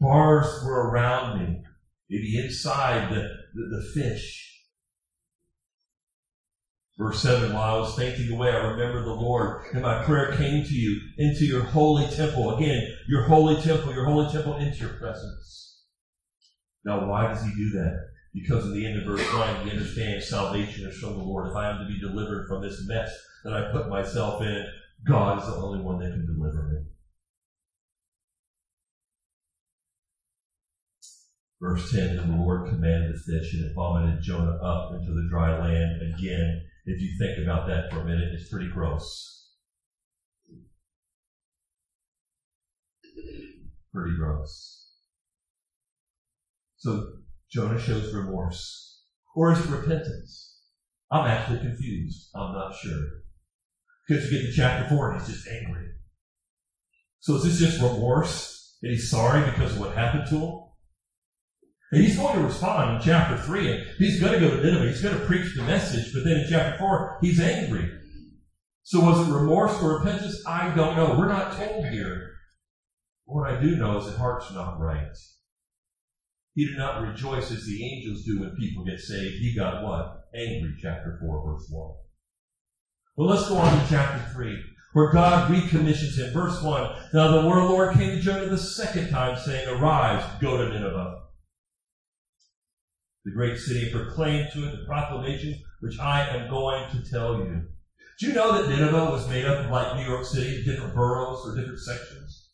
Bars 0.00 0.64
were 0.64 0.88
around 0.88 1.38
me. 1.38 1.62
Maybe 2.08 2.42
inside 2.42 3.10
the, 3.10 3.28
the, 3.52 3.76
the 3.76 4.00
fish. 4.00 4.53
Verse 6.96 7.20
7, 7.22 7.52
while 7.52 7.74
I 7.74 7.76
was 7.76 7.92
fainting 7.96 8.30
away, 8.30 8.52
I 8.52 8.56
remembered 8.56 9.02
the 9.04 9.10
Lord, 9.10 9.58
and 9.72 9.82
my 9.82 10.04
prayer 10.04 10.30
came 10.30 10.62
to 10.62 10.74
you 10.74 11.02
into 11.16 11.44
your 11.44 11.64
holy 11.64 12.06
temple. 12.08 12.56
Again, 12.56 12.88
your 13.08 13.24
holy 13.26 13.56
temple, 13.56 13.92
your 13.92 14.04
holy 14.04 14.30
temple 14.30 14.54
into 14.54 14.76
your 14.78 14.96
presence. 14.96 15.80
Now, 16.84 17.04
why 17.04 17.26
does 17.26 17.42
he 17.42 17.50
do 17.50 17.70
that? 17.70 17.96
Because 18.32 18.64
in 18.64 18.72
the 18.72 18.84
end 18.86 18.96
of 18.96 19.04
verse 19.04 19.26
9, 19.32 19.64
we 19.64 19.70
understand 19.70 20.22
salvation 20.22 20.86
is 20.86 20.96
from 20.98 21.14
the 21.14 21.20
Lord. 21.20 21.46
If 21.46 21.56
I 21.56 21.66
am 21.66 21.78
to 21.78 21.84
be 21.84 21.98
delivered 21.98 22.44
from 22.46 22.60
this 22.60 22.80
mess 22.86 23.10
that 23.42 23.54
I 23.54 23.72
put 23.72 23.88
myself 23.88 24.40
in, 24.40 24.64
God 25.04 25.36
is 25.36 25.46
the 25.46 25.54
only 25.54 25.80
one 25.80 25.98
that 25.98 26.12
can 26.12 26.24
deliver 26.24 26.62
me. 26.62 26.76
Verse 31.60 31.90
10, 31.90 32.10
and 32.12 32.30
the 32.30 32.34
Lord 32.36 32.68
commanded 32.68 33.08
the 33.08 33.14
fish, 33.32 33.52
and 33.52 33.62
it 33.62 33.72
vomited 33.74 34.20
Jonah 34.20 34.54
up 34.62 34.92
into 34.92 35.10
the 35.10 35.26
dry 35.28 35.50
land 35.50 35.90
again 36.00 36.60
if 36.86 37.00
you 37.00 37.16
think 37.18 37.42
about 37.42 37.66
that 37.66 37.90
for 37.90 38.00
a 38.00 38.04
minute, 38.04 38.32
it's 38.32 38.48
pretty 38.48 38.68
gross. 38.68 39.50
Pretty 43.92 44.16
gross. 44.16 44.90
So 46.76 47.06
Jonah 47.50 47.78
shows 47.78 48.12
remorse. 48.12 49.02
Or 49.34 49.52
is 49.52 49.60
it 49.60 49.70
repentance? 49.70 50.60
I'm 51.10 51.26
actually 51.26 51.60
confused. 51.60 52.28
I'm 52.34 52.52
not 52.52 52.74
sure. 52.74 53.00
Because 54.06 54.30
you 54.30 54.38
get 54.38 54.46
to 54.46 54.52
chapter 54.52 54.88
4 54.88 55.12
and 55.12 55.20
he's 55.20 55.34
just 55.34 55.48
angry. 55.48 55.86
So 57.20 57.36
is 57.36 57.44
this 57.44 57.58
just 57.58 57.80
remorse? 57.80 58.76
And 58.82 58.92
he's 58.92 59.10
sorry 59.10 59.48
because 59.50 59.72
of 59.72 59.80
what 59.80 59.94
happened 59.94 60.26
to 60.28 60.36
him? 60.36 60.63
And 61.92 62.02
he's 62.02 62.16
going 62.16 62.36
to 62.36 62.44
respond 62.44 62.96
in 62.96 63.02
chapter 63.02 63.36
3, 63.36 63.70
and 63.70 63.86
he's 63.98 64.20
going 64.20 64.32
to 64.32 64.40
go 64.40 64.56
to 64.56 64.62
Nineveh. 64.62 64.88
He's 64.88 65.02
going 65.02 65.18
to 65.18 65.26
preach 65.26 65.54
the 65.54 65.62
message, 65.62 66.12
but 66.12 66.24
then 66.24 66.38
in 66.38 66.46
chapter 66.48 66.78
4, 66.78 67.18
he's 67.20 67.40
angry. 67.40 67.88
So 68.82 69.00
was 69.00 69.28
it 69.28 69.32
remorse 69.32 69.80
or 69.80 69.98
repentance? 69.98 70.42
I 70.46 70.74
don't 70.74 70.96
know. 70.96 71.16
We're 71.16 71.28
not 71.28 71.56
told 71.56 71.86
here. 71.86 72.32
What 73.26 73.50
I 73.50 73.60
do 73.60 73.76
know 73.76 73.98
is 73.98 74.06
that 74.06 74.18
heart's 74.18 74.52
not 74.52 74.80
right. 74.80 75.16
He 76.54 76.66
did 76.66 76.76
not 76.76 77.02
rejoice 77.02 77.50
as 77.50 77.64
the 77.64 77.84
angels 77.84 78.24
do 78.24 78.40
when 78.40 78.56
people 78.56 78.84
get 78.84 79.00
saved. 79.00 79.36
He 79.36 79.54
got 79.56 79.82
what? 79.82 80.24
Angry, 80.34 80.74
chapter 80.80 81.18
4, 81.20 81.44
verse 81.46 81.66
1. 81.70 81.94
Well, 83.16 83.28
let's 83.28 83.48
go 83.48 83.56
on 83.56 83.72
to 83.72 83.88
chapter 83.88 84.32
3, 84.32 84.62
where 84.94 85.12
God 85.12 85.50
recommissions 85.50 86.18
him. 86.18 86.32
Verse 86.32 86.62
1. 86.62 86.96
Now 87.14 87.30
the 87.30 87.42
Lord 87.42 87.94
came 87.94 88.16
to 88.16 88.20
Jonah 88.20 88.46
the 88.46 88.58
second 88.58 89.10
time, 89.10 89.38
saying, 89.38 89.68
Arise, 89.68 90.24
go 90.40 90.56
to 90.56 90.72
Nineveh 90.72 91.23
the 93.24 93.32
great 93.32 93.58
city, 93.58 93.90
proclaim 93.90 94.46
to 94.52 94.68
it 94.68 94.72
the 94.72 94.86
proclamation 94.86 95.54
which 95.80 95.98
I 95.98 96.28
am 96.28 96.48
going 96.48 96.90
to 96.90 97.10
tell 97.10 97.38
you. 97.38 97.62
Do 98.18 98.26
you 98.26 98.32
know 98.32 98.52
that 98.52 98.68
Nineveh 98.68 99.10
was 99.10 99.28
made 99.28 99.44
up 99.44 99.64
of 99.64 99.70
like 99.70 99.96
New 99.96 100.06
York 100.06 100.24
City, 100.24 100.64
different 100.64 100.94
boroughs 100.94 101.44
or 101.44 101.56
different 101.56 101.80
sections? 101.80 102.50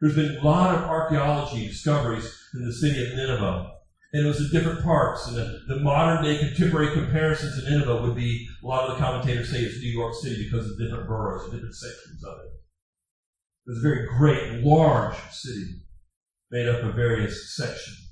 There's 0.00 0.14
been 0.14 0.36
a 0.36 0.44
lot 0.44 0.74
of 0.74 0.82
archaeology 0.82 1.66
discoveries 1.66 2.30
in 2.54 2.64
the 2.64 2.72
city 2.72 3.02
of 3.02 3.16
Nineveh. 3.16 3.70
And 4.12 4.24
it 4.24 4.28
was 4.28 4.40
in 4.40 4.50
different 4.50 4.84
parts. 4.84 5.26
And 5.26 5.36
the, 5.36 5.60
the 5.66 5.80
modern 5.80 6.22
day 6.22 6.38
contemporary 6.38 6.92
comparisons 6.92 7.64
to 7.64 7.70
Nineveh 7.70 8.02
would 8.02 8.14
be, 8.14 8.46
a 8.62 8.66
lot 8.66 8.88
of 8.88 8.96
the 8.96 9.02
commentators 9.02 9.50
say 9.50 9.58
it's 9.58 9.80
New 9.80 9.90
York 9.90 10.14
City 10.14 10.44
because 10.44 10.70
of 10.70 10.78
different 10.78 11.08
boroughs, 11.08 11.50
different 11.50 11.74
sections 11.74 12.22
of 12.22 12.34
it. 12.44 12.50
It 13.66 13.70
was 13.70 13.78
a 13.78 13.88
very 13.88 14.06
great, 14.06 14.62
large 14.62 15.16
city 15.30 15.80
made 16.50 16.68
up 16.68 16.84
of 16.84 16.94
various 16.94 17.56
sections. 17.56 18.03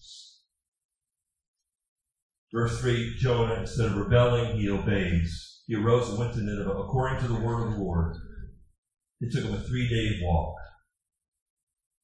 Verse 2.52 2.80
3 2.80 3.16
Jonah, 3.18 3.60
instead 3.60 3.88
of 3.88 3.96
rebelling, 3.96 4.56
he 4.56 4.68
obeys. 4.68 5.62
He 5.66 5.74
arose 5.74 6.10
and 6.10 6.18
went 6.18 6.34
to 6.34 6.42
Nineveh 6.42 6.70
according 6.70 7.20
to 7.20 7.28
the 7.28 7.40
word 7.40 7.66
of 7.66 7.72
the 7.72 7.78
Lord. 7.78 8.14
It 9.20 9.32
took 9.32 9.44
him 9.44 9.54
a 9.54 9.60
three 9.60 9.88
day 9.88 10.20
walk. 10.22 10.56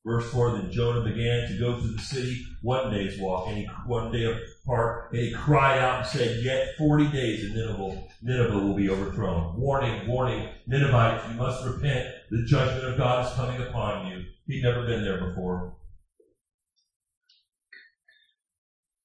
Verse 0.06 0.30
4 0.30 0.52
Then 0.52 0.70
Jonah 0.70 1.04
began 1.04 1.46
to 1.48 1.58
go 1.58 1.78
through 1.78 1.92
the 1.92 2.02
city 2.02 2.40
one 2.62 2.90
day's 2.90 3.18
walk, 3.20 3.48
and 3.48 3.58
he, 3.58 3.68
one 3.84 4.10
day 4.10 4.24
apart, 4.64 5.10
and 5.12 5.20
he 5.20 5.32
cried 5.32 5.78
out 5.78 5.98
and 5.98 6.06
said, 6.06 6.42
Yet 6.42 6.64
40 6.78 7.10
days 7.12 7.44
and 7.44 7.52
Nineveh, 7.52 8.04
Nineveh 8.22 8.58
will 8.58 8.74
be 8.74 8.88
overthrown. 8.88 9.54
Warning, 9.60 10.06
warning, 10.08 10.48
Ninevites, 10.66 11.28
you 11.28 11.36
must 11.36 11.62
repent. 11.64 12.06
The 12.30 12.44
judgment 12.46 12.86
of 12.86 12.96
God 12.96 13.26
is 13.26 13.32
coming 13.32 13.60
upon 13.60 14.06
you. 14.06 14.22
He'd 14.46 14.62
never 14.62 14.86
been 14.86 15.02
there 15.02 15.28
before. 15.28 15.74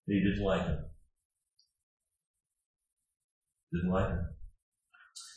They 0.07 0.15
didn't 0.15 0.43
like 0.43 0.63
him. 0.63 0.77
Didn't 3.73 3.89
like 3.89 4.09
him. 4.09 4.27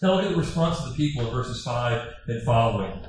Now 0.02 0.14
look 0.14 0.24
at 0.24 0.30
the 0.30 0.36
response 0.36 0.78
of 0.80 0.90
the 0.90 0.96
people 0.96 1.26
in 1.26 1.32
verses 1.32 1.64
5 1.64 2.08
and 2.28 2.42
following. 2.42 3.02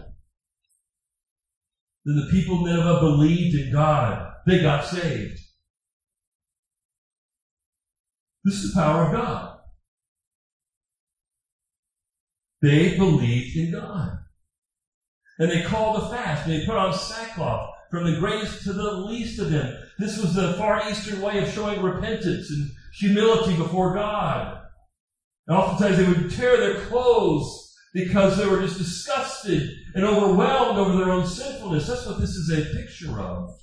Then 2.05 2.15
the 2.15 2.31
people 2.31 2.59
of 2.59 2.65
Nineveh 2.65 3.01
believed 3.01 3.59
in 3.59 3.73
God. 3.73 4.31
They 4.45 4.61
got 4.61 4.85
saved. 4.85 5.37
This 8.45 8.63
is 8.63 8.73
the 8.73 8.79
power 8.79 9.07
of 9.07 9.11
God. 9.11 9.59
They 12.61 12.97
believed 12.97 13.57
in 13.57 13.73
God. 13.73 14.19
And 15.39 15.51
they 15.51 15.63
called 15.63 16.01
a 16.01 16.09
fast, 16.09 16.47
and 16.47 16.53
they 16.53 16.65
put 16.65 16.77
on 16.77 16.93
sackcloth 16.93 17.75
from 17.91 18.05
the 18.05 18.19
greatest 18.19 18.63
to 18.63 18.73
the 18.73 18.91
least 18.93 19.39
of 19.39 19.51
them. 19.51 19.77
This 19.99 20.17
was 20.17 20.33
the 20.33 20.53
far 20.53 20.89
eastern 20.89 21.21
way 21.21 21.43
of 21.43 21.53
showing 21.53 21.81
repentance 21.81 22.49
and 22.49 22.71
humility 22.97 23.57
before 23.57 23.93
God. 23.93 24.56
And 25.47 25.57
oftentimes 25.57 25.97
they 25.97 26.07
would 26.07 26.31
tear 26.31 26.57
their 26.57 26.81
clothes 26.85 27.73
because 27.93 28.37
they 28.37 28.45
were 28.45 28.61
just 28.61 28.77
disgusted 28.77 29.69
and 29.95 30.05
overwhelmed 30.05 30.77
over 30.77 30.97
their 30.97 31.11
own 31.11 31.25
sinfulness. 31.25 31.87
That's 31.87 32.05
what 32.05 32.19
this 32.19 32.31
is 32.31 32.51
a 32.51 32.75
picture 32.75 33.19
of. 33.19 33.55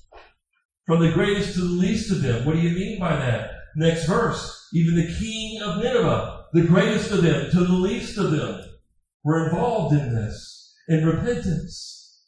From 0.87 1.01
the 1.01 1.13
greatest 1.13 1.55
to 1.55 1.61
the 1.61 1.67
least 1.67 2.11
of 2.11 2.23
them. 2.23 2.45
What 2.45 2.55
do 2.55 2.61
you 2.61 2.75
mean 2.75 2.99
by 2.99 3.17
that? 3.17 3.51
Next 3.77 4.07
verse. 4.07 4.69
Even 4.73 4.97
the 4.97 5.15
king 5.19 5.61
of 5.63 5.83
Nineveh, 5.83 6.47
the 6.53 6.63
greatest 6.63 7.11
of 7.11 7.23
them 7.23 7.51
to 7.51 7.61
the 7.61 7.73
least 7.73 8.19
of 8.19 8.31
them, 8.31 8.63
were 9.23 9.47
involved 9.47 9.95
in 9.95 10.15
this, 10.15 10.75
in 10.89 11.07
repentance. 11.07 12.23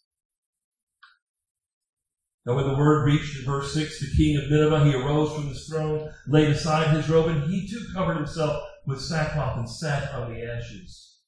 Now 2.46 2.54
when 2.54 2.68
the 2.68 2.76
word 2.76 3.04
reached 3.04 3.38
in 3.38 3.44
verse 3.44 3.74
6, 3.74 4.00
the 4.00 4.16
king 4.16 4.36
of 4.36 4.50
Nineveh, 4.50 4.84
he 4.84 4.94
arose 4.94 5.34
from 5.34 5.48
his 5.48 5.66
throne, 5.68 6.08
laid 6.28 6.50
aside 6.50 6.94
his 6.94 7.08
robe, 7.08 7.28
and 7.28 7.50
he 7.50 7.68
too 7.68 7.84
covered 7.92 8.16
himself 8.16 8.62
with 8.86 9.00
sackcloth 9.00 9.58
and 9.58 9.68
sat 9.68 10.14
on 10.14 10.32
the 10.32 10.42
ashes. 10.42 11.18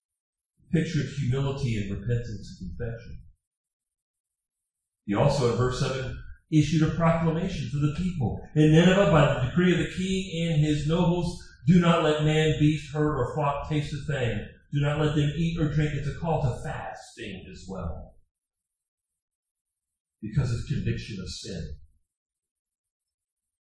Picture 0.72 1.00
of 1.00 1.08
humility 1.08 1.76
and 1.76 1.90
repentance 1.90 2.58
and 2.60 2.70
confession. 2.70 3.18
He 5.06 5.14
also, 5.14 5.50
in 5.50 5.56
verse 5.56 5.80
7, 5.80 6.16
issued 6.52 6.82
a 6.82 6.94
proclamation 6.94 7.70
to 7.70 7.78
the 7.78 7.94
people. 7.96 8.46
In 8.54 8.72
Nineveh, 8.72 9.10
by 9.10 9.34
the 9.34 9.46
decree 9.46 9.72
of 9.72 9.78
the 9.78 9.94
king 9.96 10.46
and 10.46 10.60
his 10.60 10.86
nobles, 10.86 11.42
do 11.66 11.80
not 11.80 12.02
let 12.02 12.24
man, 12.24 12.58
beast, 12.58 12.92
herd, 12.92 13.16
or 13.16 13.34
flock 13.34 13.68
taste 13.68 13.94
a 13.94 14.12
thing. 14.12 14.46
Do 14.72 14.80
not 14.80 15.00
let 15.00 15.16
them 15.16 15.32
eat 15.36 15.58
or 15.58 15.72
drink. 15.72 15.92
It's 15.94 16.08
a 16.08 16.18
call 16.20 16.42
to 16.42 16.62
fasting 16.62 17.46
as 17.50 17.66
well. 17.68 18.14
Because 20.20 20.50
of 20.52 20.66
conviction 20.68 21.18
of 21.22 21.28
sin. 21.28 21.76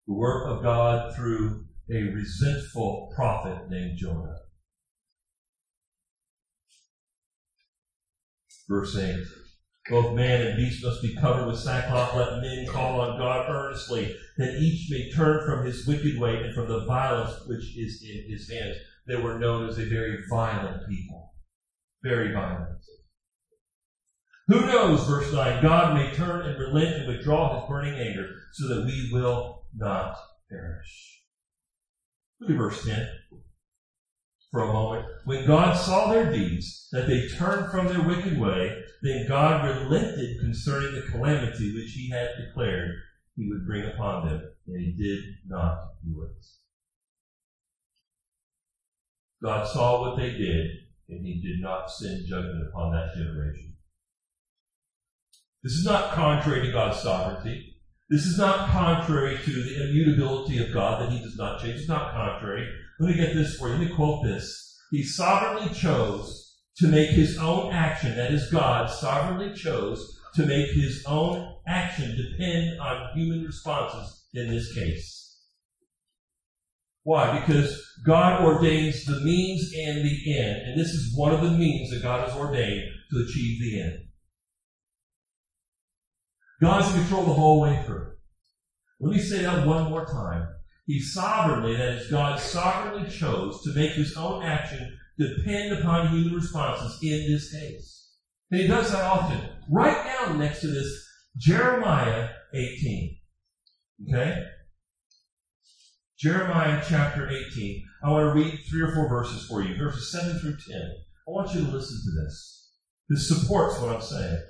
The 0.07 0.13
work 0.13 0.47
of 0.47 0.63
God 0.63 1.15
through 1.15 1.66
a 1.89 2.03
resentful 2.03 3.11
prophet 3.15 3.69
named 3.69 3.97
Jonah. 3.97 4.35
Verse 8.67 8.95
8. 8.95 9.15
Both 9.89 10.15
man 10.15 10.45
and 10.45 10.57
beast 10.57 10.83
must 10.83 11.01
be 11.01 11.15
covered 11.15 11.47
with 11.47 11.59
sackcloth. 11.59 12.13
Let 12.15 12.41
men 12.41 12.65
call 12.67 12.99
on 12.99 13.17
God 13.17 13.49
earnestly, 13.49 14.13
that 14.37 14.57
each 14.59 14.91
may 14.91 15.09
turn 15.11 15.45
from 15.45 15.65
his 15.65 15.87
wicked 15.87 16.19
way 16.19 16.43
and 16.43 16.53
from 16.53 16.67
the 16.67 16.85
violence 16.85 17.33
which 17.47 17.77
is 17.77 18.03
in 18.03 18.29
his 18.29 18.49
hands. 18.49 18.75
They 19.07 19.15
were 19.15 19.39
known 19.39 19.69
as 19.69 19.77
a 19.77 19.85
very 19.85 20.17
violent 20.29 20.85
people. 20.89 21.31
Very 22.03 22.33
violent. 22.33 22.77
Who 24.47 24.65
knows, 24.65 25.07
verse 25.07 25.31
9, 25.31 25.61
God 25.61 25.93
may 25.93 26.13
turn 26.13 26.45
and 26.45 26.59
relent 26.59 26.97
and 26.97 27.07
withdraw 27.07 27.59
his 27.59 27.69
burning 27.69 27.95
anger 27.95 28.27
so 28.53 28.67
that 28.67 28.85
we 28.85 29.09
will 29.13 29.63
not 29.73 30.15
perish. 30.49 31.16
Look 32.39 32.51
at 32.51 32.57
verse 32.57 32.85
10. 32.85 33.07
for 34.51 34.61
a 34.61 34.71
moment. 34.71 35.05
When 35.25 35.45
God 35.45 35.73
saw 35.73 36.11
their 36.11 36.31
deeds, 36.31 36.87
that 36.91 37.07
they 37.07 37.27
turned 37.27 37.69
from 37.69 37.87
their 37.87 38.07
wicked 38.07 38.39
way, 38.39 38.81
then 39.01 39.27
God 39.27 39.65
relented 39.65 40.39
concerning 40.39 40.93
the 40.93 41.11
calamity 41.11 41.73
which 41.75 41.91
he 41.91 42.09
had 42.09 42.29
declared 42.45 42.95
he 43.35 43.49
would 43.49 43.65
bring 43.65 43.85
upon 43.85 44.25
them, 44.25 44.41
and 44.67 44.79
he 44.79 44.93
did 44.97 45.19
not 45.47 45.73
do 46.03 46.23
it. 46.23 46.45
God 49.43 49.67
saw 49.67 50.01
what 50.01 50.17
they 50.17 50.31
did, 50.31 50.65
and 51.09 51.23
he 51.23 51.39
did 51.39 51.61
not 51.61 51.91
send 51.91 52.25
judgment 52.25 52.67
upon 52.69 52.91
that 52.91 53.13
generation. 53.15 53.73
This 55.63 55.73
is 55.73 55.85
not 55.85 56.13
contrary 56.13 56.65
to 56.65 56.71
God's 56.71 57.01
sovereignty. 57.01 57.76
This 58.09 58.25
is 58.25 58.37
not 58.37 58.69
contrary 58.69 59.37
to 59.37 59.51
the 59.51 59.89
immutability 59.89 60.59
of 60.59 60.73
God 60.73 61.01
that 61.01 61.11
he 61.11 61.19
does 61.19 61.37
not 61.37 61.59
change. 61.59 61.79
It's 61.79 61.89
not 61.89 62.13
contrary. 62.13 62.65
Let 62.99 63.09
me 63.09 63.17
get 63.17 63.33
this 63.33 63.57
for 63.57 63.67
you. 63.67 63.75
Let 63.75 63.89
me 63.89 63.95
quote 63.95 64.23
this. 64.23 64.79
He 64.91 65.03
sovereignly 65.03 65.73
chose 65.73 66.55
to 66.77 66.87
make 66.87 67.09
his 67.09 67.37
own 67.37 67.73
action, 67.73 68.15
that 68.15 68.31
is, 68.31 68.49
God 68.49 68.89
sovereignly 68.89 69.53
chose 69.53 70.19
to 70.35 70.45
make 70.45 70.69
his 70.71 71.03
own 71.07 71.55
action 71.67 72.15
depend 72.15 72.79
on 72.79 73.09
human 73.15 73.43
responses 73.43 74.25
in 74.33 74.49
this 74.49 74.73
case. 74.73 75.41
Why? 77.03 77.39
Because 77.39 77.81
God 78.05 78.43
ordains 78.43 79.05
the 79.05 79.19
means 79.21 79.73
and 79.73 80.05
the 80.05 80.39
end, 80.39 80.61
and 80.67 80.79
this 80.79 80.89
is 80.89 81.17
one 81.17 81.33
of 81.33 81.41
the 81.41 81.57
means 81.57 81.89
that 81.89 82.03
God 82.03 82.27
has 82.27 82.37
ordained 82.37 82.83
to 83.11 83.19
achieve 83.19 83.59
the 83.59 83.81
end. 83.81 84.06
God's 86.61 86.93
in 86.93 87.01
control 87.01 87.25
the 87.25 87.33
whole 87.33 87.61
way 87.61 87.81
through. 87.85 88.11
Let 88.99 89.15
me 89.15 89.21
say 89.21 89.43
that 89.43 89.67
one 89.67 89.89
more 89.89 90.05
time. 90.05 90.47
He 90.87 90.99
sovereignly, 90.99 91.75
that 91.75 91.89
is, 91.89 92.09
God 92.09 92.39
sovereignly 92.39 93.09
chose 93.09 93.61
to 93.63 93.73
make 93.73 93.91
his 93.91 94.15
own 94.15 94.43
action 94.43 94.97
depend 95.19 95.77
upon 95.77 96.07
human 96.07 96.33
responses 96.33 96.97
in 97.03 97.31
this 97.31 97.51
case. 97.51 98.13
And 98.49 98.61
he 98.61 98.67
does 98.67 98.91
that 98.91 99.03
often. 99.03 99.39
Right 99.69 100.05
now, 100.05 100.33
next 100.33 100.61
to 100.61 100.67
this, 100.67 101.05
Jeremiah 101.35 102.29
18. 102.53 103.17
Okay? 104.09 104.43
Jeremiah 106.17 106.81
chapter 106.87 107.29
18. 107.29 107.83
I 108.03 108.09
want 108.09 108.33
to 108.33 108.41
read 108.41 108.59
three 108.69 108.81
or 108.81 108.95
four 108.95 109.09
verses 109.09 109.45
for 109.47 109.61
you, 109.61 109.77
verses 109.77 110.11
7 110.11 110.39
through 110.39 110.57
10. 110.67 110.81
I 111.27 111.31
want 111.31 111.53
you 111.53 111.65
to 111.65 111.71
listen 111.71 111.99
to 112.05 112.23
this. 112.23 112.71
This 113.09 113.27
supports 113.27 113.79
what 113.79 113.93
I'm 113.93 114.01
saying. 114.01 114.41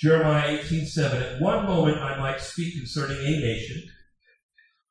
Jeremiah 0.00 0.56
18:7. 0.56 1.20
At 1.20 1.42
one 1.42 1.66
moment 1.66 1.98
I 1.98 2.16
might 2.16 2.40
speak 2.40 2.74
concerning 2.74 3.18
a 3.18 3.38
nation 3.38 3.84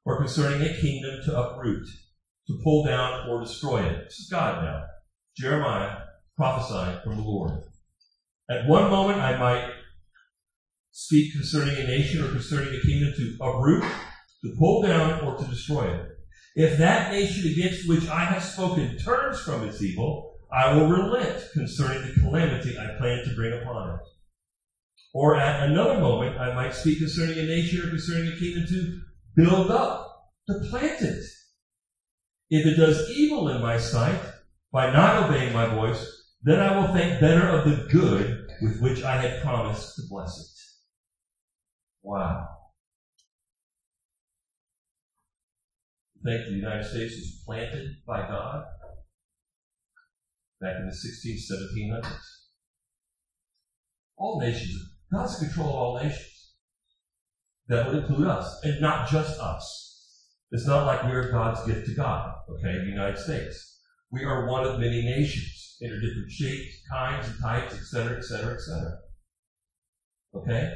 or 0.06 0.19
concerning 0.19 0.62
a 0.62 0.80
kingdom 0.80 1.19
to 1.24 1.36
uproot, 1.36 1.84
to 2.45 2.60
pull 2.63 2.86
down 2.86 3.28
or 3.28 3.41
destroy 3.41 3.88
it. 3.88 4.04
This 4.04 4.19
is 4.19 4.30
God 4.30 4.63
now. 4.63 4.84
Jeremiah 5.36 5.95
prophesying 6.38 7.00
from 7.04 7.15
the 7.15 7.24
Lord. 7.24 7.54
At 8.52 8.67
one 8.67 8.91
moment 8.91 9.17
I 9.17 9.36
might 9.39 9.72
speak 10.91 11.34
concerning 11.34 11.76
a 11.80 11.88
nation 11.88 12.24
or 12.24 12.28
concerning 12.28 12.72
a 12.76 12.80
kingdom 12.80 13.12
to 13.15 13.38
uproot, 13.41 13.82
to 13.82 14.56
pull 14.60 14.84
down, 14.84 15.26
or 15.26 15.36
to 15.39 15.45
destroy 15.45 15.91
it. 15.91 16.06
If 16.54 16.78
that 16.78 17.10
nation 17.10 17.52
against 17.52 17.89
which 17.89 18.08
I 18.08 18.26
have 18.26 18.43
spoken 18.43 18.95
turns 19.04 19.39
from 19.39 19.63
its 19.63 19.82
evil, 19.82 20.36
I 20.52 20.72
will 20.72 20.88
relent 20.88 21.41
concerning 21.54 22.04
the 22.04 22.13
calamity 22.22 22.78
I 22.78 22.95
plan 23.00 23.24
to 23.24 23.34
bring 23.34 23.54
upon 23.60 23.89
it. 23.89 24.18
Or 25.13 25.36
at 25.36 25.69
another 25.69 26.00
moment, 26.00 26.39
I 26.39 26.54
might 26.54 26.74
speak 26.74 27.00
concerning 27.00 27.39
a 27.39 27.80
or 27.82 27.89
concerning 27.89 28.32
a 28.32 28.38
kingdom 28.38 28.65
to 28.67 29.02
build 29.36 29.72
up, 29.72 30.06
to 30.48 30.69
plant 30.69 31.02
it. 31.02 31.24
If 32.50 32.65
it 32.65 32.78
does 32.78 33.10
evil 33.10 33.50
in 33.50 33.62
my 33.62 33.78
sight 33.78 34.24
by 34.72 34.91
not 34.91 35.26
obeying 35.26 35.54
my 35.54 35.65
voice, 35.65 36.04
then 36.43 36.60
I 36.60 36.76
will 36.76 36.93
think 36.93 37.19
better 37.19 37.48
of 37.48 37.65
the 37.65 37.88
good 37.91 38.52
with 38.62 38.80
which 38.82 39.02
I 39.02 39.15
had 39.15 39.41
promised 39.41 39.95
to 39.95 40.04
bless 40.10 40.30
it. 40.38 40.60
Wow. 42.04 42.45
think 46.24 46.45
the 46.45 46.54
United 46.54 46.84
States 46.84 47.15
was 47.15 47.41
planted 47.45 47.95
by 48.06 48.28
God 48.28 48.60
back 50.60 50.76
in 50.78 50.86
the 50.86 50.93
16, 50.93 51.38
1700s. 51.52 52.12
All 54.17 54.38
nations 54.39 54.76
God's 55.12 55.39
control 55.39 55.69
of 55.69 55.76
all 55.76 56.00
nations. 56.04 56.54
That 57.67 57.86
would 57.86 57.95
include 57.95 58.28
us, 58.28 58.60
and 58.63 58.82
not 58.82 59.10
just 59.10 59.39
us. 59.39 60.28
It's 60.52 60.65
not 60.65 60.86
like 60.86 61.04
we 61.04 61.12
are 61.12 61.32
God's 61.32 61.65
gift 61.65 61.88
to 61.88 61.95
God, 61.95 62.34
okay, 62.50 62.80
the 62.80 62.89
United 62.89 63.17
States. 63.17 63.80
We 64.12 64.24
are 64.24 64.48
one 64.48 64.65
of 64.65 64.80
many 64.80 65.04
nations 65.04 65.78
in 65.80 65.91
different 65.91 66.32
shapes, 66.32 66.82
kinds, 66.91 67.28
and 67.28 67.38
types, 67.41 67.76
etc., 67.76 68.17
etc., 68.17 68.56
etc. 68.56 68.98
Okay? 70.34 70.74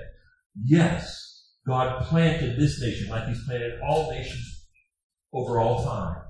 Yes, 0.63 1.55
God 1.65 2.03
planted 2.05 2.59
this 2.59 2.79
nation 2.79 3.09
like 3.09 3.27
He's 3.27 3.43
planted 3.45 3.79
all 3.81 4.11
nations 4.11 4.67
over 5.33 5.59
all 5.59 5.83
time. 5.83 6.21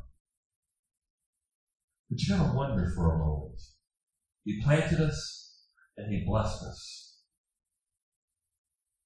But 2.09 2.19
you 2.21 2.37
gotta 2.37 2.55
wonder 2.55 2.89
for 2.95 3.13
a 3.13 3.17
moment. 3.17 3.59
He 4.45 4.61
planted 4.61 5.01
us 5.01 5.65
and 5.97 6.13
He 6.13 6.23
blessed 6.25 6.63
us. 6.63 7.02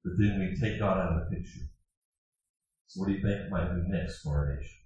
But 0.07 0.23
then 0.23 0.39
we 0.39 0.55
take 0.55 0.79
God 0.79 0.97
out 0.97 1.17
of 1.17 1.29
the 1.29 1.35
picture. 1.35 1.67
So 2.85 3.01
what 3.01 3.07
do 3.09 3.15
you 3.15 3.21
think 3.21 3.51
might 3.51 3.75
be 3.75 3.89
next 3.89 4.21
for 4.23 4.39
our 4.39 4.55
nation? 4.55 4.79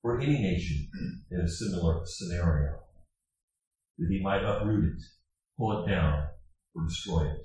For 0.00 0.18
any 0.18 0.40
nation 0.40 0.88
in 1.30 1.40
a 1.40 1.48
similar 1.48 2.00
scenario. 2.06 2.78
That 3.98 4.08
he 4.08 4.22
might 4.22 4.46
uproot 4.46 4.84
it, 4.84 5.02
pull 5.58 5.84
it 5.84 5.90
down, 5.90 6.14
or 6.74 6.84
destroy 6.84 7.24
it. 7.24 7.42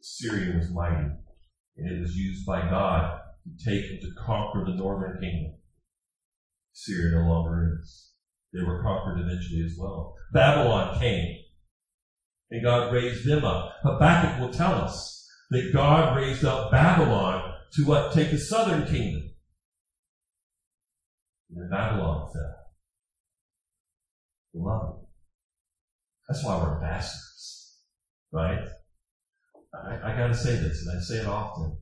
Assyria 0.00 0.56
was 0.56 0.72
mighty, 0.72 1.10
and 1.76 1.86
it 1.94 2.00
was 2.00 2.14
used 2.14 2.46
by 2.46 2.70
God 2.70 3.18
to 3.44 3.70
take 3.70 3.90
and 3.90 4.00
to 4.00 4.22
conquer 4.24 4.64
the 4.64 4.76
northern 4.76 5.20
kingdom. 5.20 5.52
Assyria 6.74 7.16
no 7.16 7.26
longer 7.26 7.76
is. 7.78 8.12
They 8.54 8.62
were 8.62 8.82
conquered 8.82 9.18
eventually 9.18 9.62
as 9.62 9.76
well. 9.78 10.14
Babylon 10.32 10.98
came, 10.98 11.36
and 12.50 12.64
God 12.64 12.90
raised 12.90 13.26
them 13.26 13.44
up. 13.44 13.68
Habakkuk 13.82 14.40
will 14.40 14.52
tell 14.52 14.80
us 14.80 15.19
that 15.50 15.72
God 15.72 16.16
raised 16.16 16.44
up 16.44 16.70
Babylon 16.70 17.54
to 17.74 17.84
what? 17.84 18.12
Take 18.12 18.30
the 18.30 18.38
southern 18.38 18.86
kingdom. 18.86 19.30
And 21.50 21.62
then 21.62 21.70
Babylon 21.70 22.30
fell. 22.32 22.56
Beloved. 24.52 25.06
That's 26.28 26.44
why 26.44 26.58
we're 26.58 26.76
ambassadors. 26.76 27.78
Right? 28.32 28.60
I, 29.74 30.12
I 30.12 30.16
gotta 30.16 30.34
say 30.34 30.56
this, 30.56 30.86
and 30.86 30.96
I 30.96 31.00
say 31.00 31.16
it 31.16 31.26
often. 31.26 31.78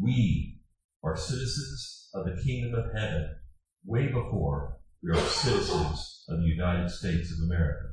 We 0.00 0.58
are 1.04 1.16
citizens 1.16 2.10
of 2.14 2.24
the 2.24 2.42
kingdom 2.42 2.74
of 2.74 2.92
heaven 2.92 3.36
way 3.84 4.08
before 4.08 4.78
we 5.02 5.10
are 5.10 5.20
citizens 5.20 6.24
of 6.28 6.38
the 6.40 6.46
United 6.46 6.90
States 6.90 7.32
of 7.32 7.44
America. 7.44 7.90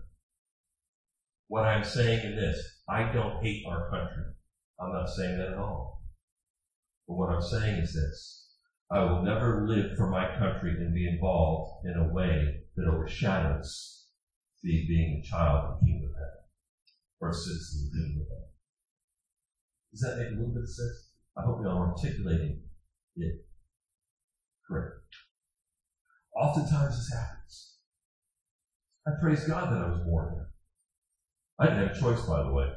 What 1.47 1.65
I'm 1.65 1.84
saying 1.84 2.26
in 2.26 2.36
this, 2.36 2.60
I 2.89 3.12
don't 3.12 3.43
hate 3.43 3.63
our 3.67 3.89
country. 3.91 4.23
I'm 4.79 4.91
not 4.91 5.09
saying 5.09 5.38
that 5.38 5.49
at 5.49 5.57
all. 5.57 6.01
But 7.07 7.15
what 7.15 7.29
I'm 7.29 7.41
saying 7.41 7.81
is 7.81 7.93
this. 7.93 8.49
I 8.91 8.99
will 8.99 9.23
never 9.23 9.65
live 9.67 9.95
for 9.97 10.09
my 10.09 10.38
country 10.38 10.71
and 10.71 10.93
be 10.93 11.07
involved 11.07 11.86
in 11.86 11.95
a 11.95 12.13
way 12.13 12.62
that 12.75 12.86
overshadows 12.86 14.05
the 14.62 14.86
being 14.88 15.19
a 15.19 15.27
child 15.27 15.63
of 15.63 15.79
the 15.79 15.86
kingdom 15.86 16.09
of 16.09 16.15
heaven 16.15 16.41
or 17.19 17.29
a 17.29 17.33
citizen 17.33 17.86
of 17.86 17.91
the 17.91 17.97
kingdom 17.97 18.21
of 18.21 18.27
heaven. 18.29 18.49
Does 19.91 20.01
that 20.01 20.17
make 20.17 20.29
a 20.29 20.38
little 20.38 20.53
bit 20.53 20.63
of 20.63 20.69
sense? 20.69 21.09
I 21.38 21.41
hope 21.41 21.59
y'all 21.62 21.77
are 21.77 21.91
articulating 21.91 22.62
it 23.15 23.33
correct. 24.67 24.93
Oftentimes 26.36 26.95
this 26.95 27.12
happens. 27.12 27.75
I 29.08 29.12
praise 29.19 29.45
God 29.45 29.71
that 29.71 29.81
I 29.81 29.85
was 29.85 30.00
born 30.04 30.29
here. 30.33 30.48
I 31.60 31.65
didn't 31.67 31.85
have 31.87 31.95
a 31.95 32.00
choice, 32.00 32.21
by 32.21 32.41
the 32.41 32.52
way 32.52 32.67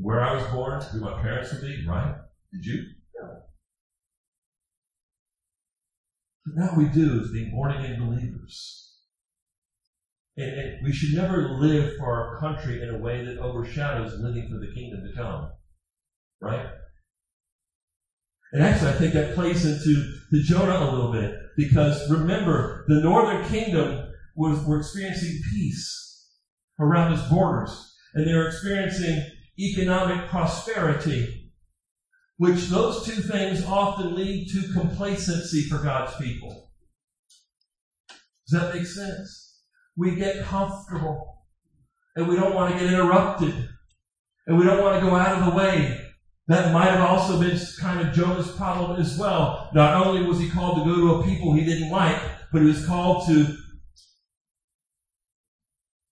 where 0.00 0.22
I 0.22 0.34
was 0.34 0.44
born, 0.52 0.80
who 0.80 1.00
my 1.00 1.20
parents 1.20 1.52
would 1.52 1.62
be, 1.62 1.84
right? 1.86 2.14
Did 2.52 2.66
you? 2.66 2.84
No. 3.20 3.42
But 6.44 6.54
now 6.56 6.74
we 6.76 6.88
do 6.88 7.20
as 7.20 7.30
being 7.30 7.50
born 7.50 7.72
again 7.72 7.98
believers. 7.98 8.90
And, 10.36 10.50
and, 10.50 10.84
we 10.84 10.92
should 10.92 11.14
never 11.14 11.50
live 11.58 11.96
for 11.98 12.06
our 12.06 12.40
country 12.40 12.82
in 12.82 12.88
a 12.88 12.98
way 12.98 13.24
that 13.24 13.38
overshadows 13.38 14.18
living 14.18 14.48
for 14.48 14.58
the 14.58 14.72
kingdom 14.72 15.04
to 15.06 15.14
come. 15.14 15.50
Right? 16.40 16.66
And 18.52 18.62
actually, 18.62 18.90
I 18.90 18.94
think 18.94 19.14
that 19.14 19.34
plays 19.34 19.64
into 19.64 20.12
the 20.30 20.42
Jonah 20.42 20.90
a 20.90 20.90
little 20.90 21.12
bit. 21.12 21.34
Because 21.56 22.10
remember, 22.10 22.84
the 22.88 23.00
northern 23.00 23.44
kingdom 23.48 24.10
was 24.36 24.64
were 24.64 24.78
experiencing 24.78 25.40
peace 25.52 26.30
around 26.80 27.12
its 27.12 27.28
borders. 27.28 27.94
And 28.14 28.26
they 28.26 28.34
were 28.34 28.48
experiencing 28.48 29.24
economic 29.58 30.28
prosperity, 30.28 31.50
which 32.38 32.68
those 32.68 33.04
two 33.04 33.20
things 33.22 33.64
often 33.64 34.14
lead 34.14 34.48
to 34.48 34.72
complacency 34.72 35.62
for 35.68 35.78
God's 35.78 36.16
people. 36.16 36.70
Does 38.48 38.60
that 38.60 38.74
make 38.74 38.86
sense? 38.86 39.62
We 39.96 40.16
get 40.16 40.44
comfortable 40.44 41.44
and 42.16 42.26
we 42.26 42.36
don't 42.36 42.54
want 42.54 42.72
to 42.72 42.78
get 42.78 42.92
interrupted 42.92 43.68
and 44.46 44.58
we 44.58 44.64
don't 44.64 44.82
want 44.82 45.00
to 45.00 45.08
go 45.08 45.14
out 45.14 45.38
of 45.38 45.46
the 45.46 45.56
way. 45.56 45.98
That 46.48 46.72
might 46.72 46.90
have 46.90 47.08
also 47.08 47.40
been 47.40 47.58
kind 47.78 48.06
of 48.06 48.14
Jonah's 48.14 48.50
problem 48.56 49.00
as 49.00 49.16
well. 49.16 49.70
Not 49.74 50.04
only 50.04 50.26
was 50.26 50.40
he 50.40 50.50
called 50.50 50.78
to 50.78 50.84
go 50.84 50.96
to 50.96 51.20
a 51.20 51.24
people 51.24 51.54
he 51.54 51.64
didn't 51.64 51.90
like, 51.90 52.20
but 52.52 52.62
he 52.62 52.68
was 52.68 52.84
called 52.84 53.26
to 53.28 53.56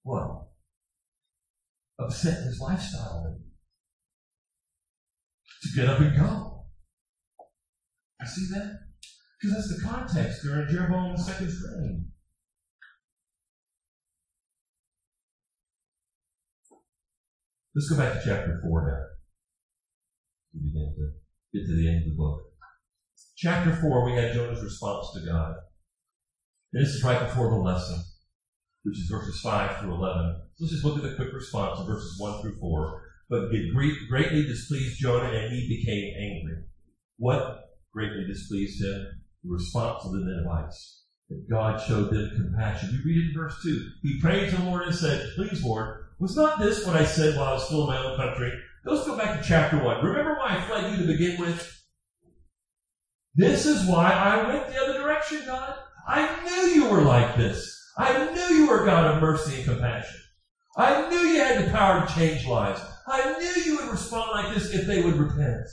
what? 0.02 0.46
Upset 2.00 2.44
his 2.44 2.58
lifestyle. 2.60 3.38
To 5.62 5.68
get 5.76 5.88
up 5.88 6.00
and 6.00 6.16
go. 6.16 6.64
You 8.20 8.26
see 8.26 8.48
that? 8.54 8.78
Because 9.40 9.56
that's 9.56 9.82
the 9.82 9.88
context 9.88 10.42
during 10.42 10.68
Jeroboam 10.68 11.16
II's 11.16 11.62
reign. 11.78 12.10
Let's 17.74 17.88
go 17.88 17.96
back 17.98 18.14
to 18.14 18.20
chapter 18.24 18.60
4 18.62 18.86
now. 18.86 19.04
We 20.54 20.60
begin 20.68 20.94
to 20.96 21.58
get 21.58 21.66
to 21.66 21.76
the 21.76 21.88
end 21.88 22.02
of 22.02 22.08
the 22.10 22.16
book. 22.16 22.40
Chapter 23.36 23.74
4, 23.74 24.04
we 24.04 24.16
had 24.16 24.34
Jonah's 24.34 24.62
response 24.62 25.06
to 25.14 25.20
God. 25.24 25.54
This 26.72 26.88
is 26.88 27.04
right 27.04 27.20
before 27.20 27.50
the 27.50 27.56
lesson, 27.56 28.02
which 28.82 28.98
is 28.98 29.08
verses 29.10 29.40
5 29.40 29.78
through 29.78 29.94
11. 29.94 30.36
So 30.54 30.64
let's 30.64 30.72
just 30.72 30.84
look 30.84 30.96
at 30.96 31.02
the 31.02 31.16
quick 31.16 31.32
response 31.32 31.78
of 31.78 31.86
verses 31.86 32.18
1 32.18 32.40
through 32.40 32.58
4. 32.58 33.02
But 33.28 33.44
it 33.52 33.72
greatly 33.72 34.42
displeased 34.44 34.98
Jonah, 34.98 35.30
and 35.30 35.52
he 35.52 35.68
became 35.68 36.14
angry. 36.18 36.64
What 37.18 37.70
greatly 37.92 38.26
displeased 38.26 38.82
him? 38.82 39.22
The 39.44 39.52
response 39.52 40.04
of 40.04 40.12
the 40.12 40.18
Ninevites. 40.18 41.04
That 41.28 41.48
God 41.48 41.80
showed 41.80 42.10
them 42.10 42.32
compassion. 42.34 42.90
You 42.92 42.98
read 43.04 43.24
it 43.24 43.28
in 43.30 43.34
verse 43.36 43.54
2. 43.62 43.88
He 44.02 44.20
prayed 44.20 44.50
to 44.50 44.56
the 44.56 44.64
Lord 44.64 44.82
and 44.82 44.94
said, 44.94 45.30
Please, 45.36 45.62
Lord, 45.62 46.06
was 46.18 46.36
not 46.36 46.58
this 46.58 46.84
what 46.84 46.96
I 46.96 47.04
said 47.04 47.36
while 47.36 47.50
I 47.50 47.52
was 47.52 47.66
still 47.66 47.82
in 47.82 47.86
my 47.86 48.04
own 48.04 48.16
country? 48.16 48.52
Let's 48.84 49.06
go 49.06 49.16
back 49.16 49.40
to 49.40 49.46
chapter 49.46 49.82
1. 49.82 50.04
Remember 50.04 50.34
why 50.34 50.56
I 50.56 50.60
fled 50.62 50.90
you 50.90 50.96
to 50.98 51.12
begin 51.12 51.40
with? 51.40 51.84
This 53.36 53.64
is 53.64 53.86
why 53.86 54.10
I 54.10 54.48
went 54.48 54.68
the 54.68 54.82
other 54.82 54.98
direction, 54.98 55.42
God. 55.46 55.76
I 56.08 56.44
knew 56.44 56.82
you 56.82 56.90
were 56.90 57.02
like 57.02 57.36
this. 57.36 57.79
I 58.00 58.32
knew 58.32 58.54
you 58.56 58.68
were 58.68 58.86
God 58.86 59.14
of 59.14 59.20
mercy 59.20 59.56
and 59.56 59.64
compassion. 59.64 60.20
I 60.74 61.10
knew 61.10 61.18
you 61.18 61.40
had 61.40 61.66
the 61.66 61.70
power 61.70 62.06
to 62.06 62.14
change 62.14 62.46
lives. 62.46 62.80
I 63.06 63.38
knew 63.38 63.62
you 63.62 63.76
would 63.76 63.90
respond 63.90 64.30
like 64.30 64.54
this 64.54 64.72
if 64.72 64.86
they 64.86 65.02
would 65.02 65.16
repent. 65.16 65.66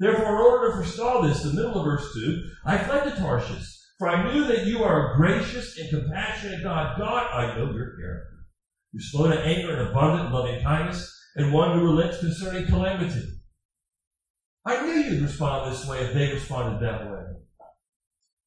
Therefore, 0.00 0.34
in 0.34 0.42
order 0.42 0.66
to 0.66 0.72
forestall 0.74 1.22
this, 1.22 1.44
the 1.44 1.52
middle 1.52 1.78
of 1.78 1.84
verse 1.84 2.12
2, 2.14 2.42
I 2.66 2.78
fled 2.78 3.04
to 3.04 3.16
Tarshish, 3.16 3.64
for 3.98 4.08
I 4.08 4.32
knew 4.32 4.46
that 4.46 4.66
you 4.66 4.82
are 4.82 5.12
a 5.12 5.16
gracious 5.16 5.78
and 5.78 5.90
compassionate 5.90 6.64
God. 6.64 6.98
God, 6.98 7.30
I 7.32 7.54
know 7.54 7.72
your 7.72 7.96
character. 7.96 8.38
You're 8.92 9.02
slow 9.02 9.30
to 9.30 9.40
anger 9.40 9.76
and 9.76 9.88
abundant 9.88 10.26
in 10.26 10.32
loving 10.32 10.62
kindness, 10.64 11.16
and 11.36 11.52
one 11.52 11.78
who 11.78 11.84
relents 11.84 12.18
concerning 12.18 12.66
calamity. 12.66 13.22
I 14.66 14.84
knew 14.84 14.94
you'd 14.94 15.22
respond 15.22 15.72
this 15.72 15.86
way 15.86 16.00
if 16.00 16.14
they 16.14 16.32
responded 16.32 16.84
that 16.84 17.08
way. 17.08 17.22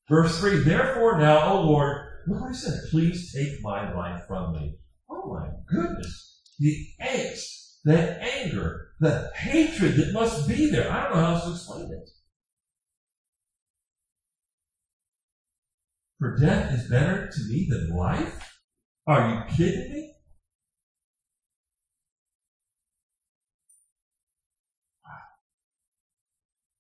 Verse 0.10 0.40
3, 0.40 0.64
Therefore 0.64 1.18
now, 1.18 1.54
O 1.54 1.62
Lord, 1.62 2.07
what 2.28 2.50
he 2.50 2.54
said, 2.54 2.80
please 2.90 3.34
take 3.34 3.62
my 3.62 3.94
life 3.94 4.24
from 4.28 4.54
me. 4.54 4.78
Oh 5.10 5.34
my 5.34 5.48
goodness. 5.68 6.42
The 6.60 6.76
angst, 7.02 7.80
that 7.86 8.22
anger, 8.22 8.90
the 9.00 9.32
hatred 9.36 9.96
that 9.96 10.14
must 10.14 10.48
be 10.48 10.70
there. 10.70 10.92
I 10.92 11.04
don't 11.04 11.16
know 11.16 11.22
how 11.22 11.34
else 11.34 11.46
to 11.46 11.52
explain 11.52 11.92
it. 11.92 12.10
For 16.20 16.36
death 16.36 16.74
is 16.74 16.90
better 16.90 17.30
to 17.32 17.42
me 17.48 17.68
than 17.70 17.96
life? 17.96 18.58
Are 19.06 19.30
you 19.30 19.56
kidding 19.56 19.94
me? 19.94 20.14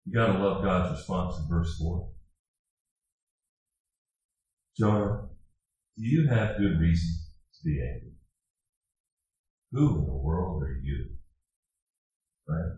You 0.05 0.13
gotta 0.13 0.39
love 0.39 0.63
God's 0.63 0.97
response 0.97 1.37
in 1.37 1.49
verse 1.49 1.77
4. 1.77 2.07
Jonah, 4.77 5.27
you 5.97 6.27
have 6.27 6.57
good 6.57 6.79
reason 6.79 7.09
to 7.55 7.63
be 7.63 7.81
angry? 7.81 8.13
Who 9.71 9.99
in 9.99 10.05
the 10.05 10.13
world 10.13 10.63
are 10.63 10.79
you? 10.83 11.05
Right? 12.47 12.77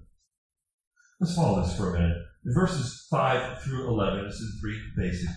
Let's 1.19 1.35
follow 1.35 1.61
this 1.61 1.75
for 1.75 1.89
a 1.89 1.99
minute. 1.99 2.17
In 2.45 2.53
verses 2.53 3.05
5 3.11 3.61
through 3.61 3.89
11, 3.89 4.25
this 4.25 4.35
is 4.35 4.59
three 4.61 4.79
basic 4.97 5.29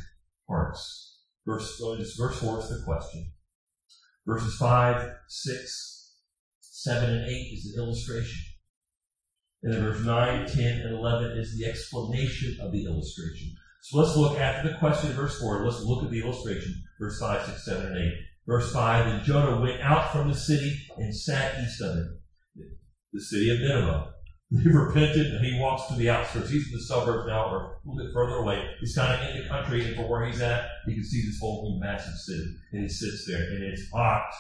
parts. 0.49 1.19
Verse, 1.45 1.77
so 1.79 1.97
just 1.97 2.19
verse 2.19 2.39
4 2.39 2.61
is 2.61 2.69
the 2.69 2.85
question. 2.85 3.33
Verses 4.25 4.57
5, 4.59 5.11
6, 5.29 6.17
7, 6.61 7.11
and 7.11 7.29
8 7.29 7.31
is 7.31 7.75
the 7.75 7.83
illustration. 7.83 8.41
And 9.65 9.73
then 9.73 9.83
verse 9.83 10.05
9, 10.05 10.47
10, 10.47 10.81
and 10.83 10.95
11 10.95 11.39
is 11.39 11.59
the 11.59 11.67
explanation 11.69 12.59
of 12.61 12.73
the 12.73 12.85
illustration. 12.85 13.55
So 13.83 13.99
let's 13.99 14.17
look 14.17 14.39
after 14.39 14.69
the 14.69 14.79
question 14.79 15.11
verse 15.11 15.41
4. 15.41 15.65
Let's 15.65 15.83
look 15.83 16.05
at 16.05 16.11
the 16.11 16.21
illustration, 16.21 16.73
verse 17.01 17.19
5, 17.19 17.47
6, 17.47 17.65
7, 17.65 17.87
and 17.87 17.97
8. 17.97 18.13
Verse 18.47 18.73
5, 18.73 19.07
and 19.09 19.25
Jonah 19.25 19.61
went 19.61 19.81
out 19.81 20.13
from 20.13 20.29
the 20.29 20.35
city 20.35 20.73
and 20.97 21.15
sat 21.15 21.61
east 21.61 21.81
of 21.83 21.97
it, 21.97 22.07
the 23.13 23.21
city 23.21 23.51
of 23.51 23.59
Nineveh. 23.59 24.09
He 24.63 24.69
repented 24.69 25.29
and 25.29 25.45
he 25.45 25.59
walks 25.59 25.87
to 25.89 25.95
the 25.95 26.11
outskirts. 26.11 26.51
He's 26.51 26.67
in 26.67 26.73
the 26.73 26.85
suburbs 26.85 27.27
now 27.27 27.47
or 27.47 27.57
a 27.57 27.89
little 27.89 28.05
bit 28.05 28.13
further 28.13 28.37
away. 28.37 28.69
He's 28.81 28.95
kind 28.95 29.15
of 29.15 29.35
in 29.35 29.43
the 29.43 29.49
country 29.49 29.83
and 29.83 29.97
from 29.97 30.11
where 30.11 30.27
he's 30.27 30.43
at, 30.43 30.69
he 30.87 30.93
can 30.93 31.05
see 31.05 31.23
this 31.25 31.39
whole 31.41 31.79
massive 31.81 32.13
city. 32.19 32.55
And 32.73 32.83
he 32.83 32.89
sits 32.89 33.27
there 33.27 33.43
and 33.43 33.65
it's 33.65 33.89
hot. 33.95 34.31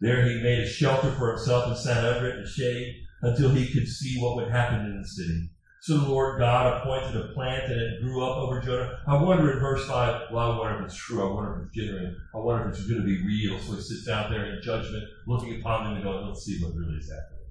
There 0.00 0.28
he 0.28 0.42
made 0.42 0.58
a 0.58 0.68
shelter 0.68 1.10
for 1.12 1.30
himself 1.30 1.68
and 1.68 1.78
sat 1.78 2.04
under 2.04 2.28
it 2.28 2.36
in 2.36 2.42
the 2.42 2.50
shade 2.50 2.94
until 3.22 3.50
he 3.50 3.72
could 3.72 3.88
see 3.88 4.20
what 4.20 4.36
would 4.36 4.52
happen 4.52 4.84
in 4.84 5.00
the 5.00 5.08
city. 5.08 5.48
So 5.88 5.96
the 5.96 6.04
Lord 6.04 6.38
God 6.38 6.82
appointed 6.82 7.16
a 7.16 7.32
plant 7.32 7.64
and 7.64 7.80
it 7.80 8.02
grew 8.02 8.22
up 8.22 8.36
over 8.36 8.60
Jonah. 8.60 8.98
I 9.08 9.22
wonder 9.22 9.54
in 9.54 9.58
verse 9.58 9.88
5, 9.88 10.28
well, 10.30 10.52
I 10.52 10.58
wonder 10.58 10.80
if 10.80 10.84
it's 10.84 11.06
true. 11.06 11.26
I 11.26 11.32
wonder 11.32 11.56
if 11.56 11.62
it's 11.64 11.74
genuine. 11.74 12.14
I 12.34 12.38
wonder 12.40 12.68
if 12.68 12.74
it's 12.74 12.86
going 12.86 13.00
to 13.00 13.06
be 13.06 13.24
real. 13.24 13.58
So 13.58 13.72
he 13.72 13.80
sits 13.80 14.06
out 14.06 14.28
there 14.28 14.44
in 14.44 14.60
judgment, 14.62 15.02
looking 15.26 15.58
upon 15.58 15.84
them 15.84 15.94
and 15.94 16.04
going, 16.04 16.26
let's 16.26 16.44
see 16.44 16.60
what 16.60 16.74
really 16.74 16.98
is 16.98 17.08
happening. 17.08 17.48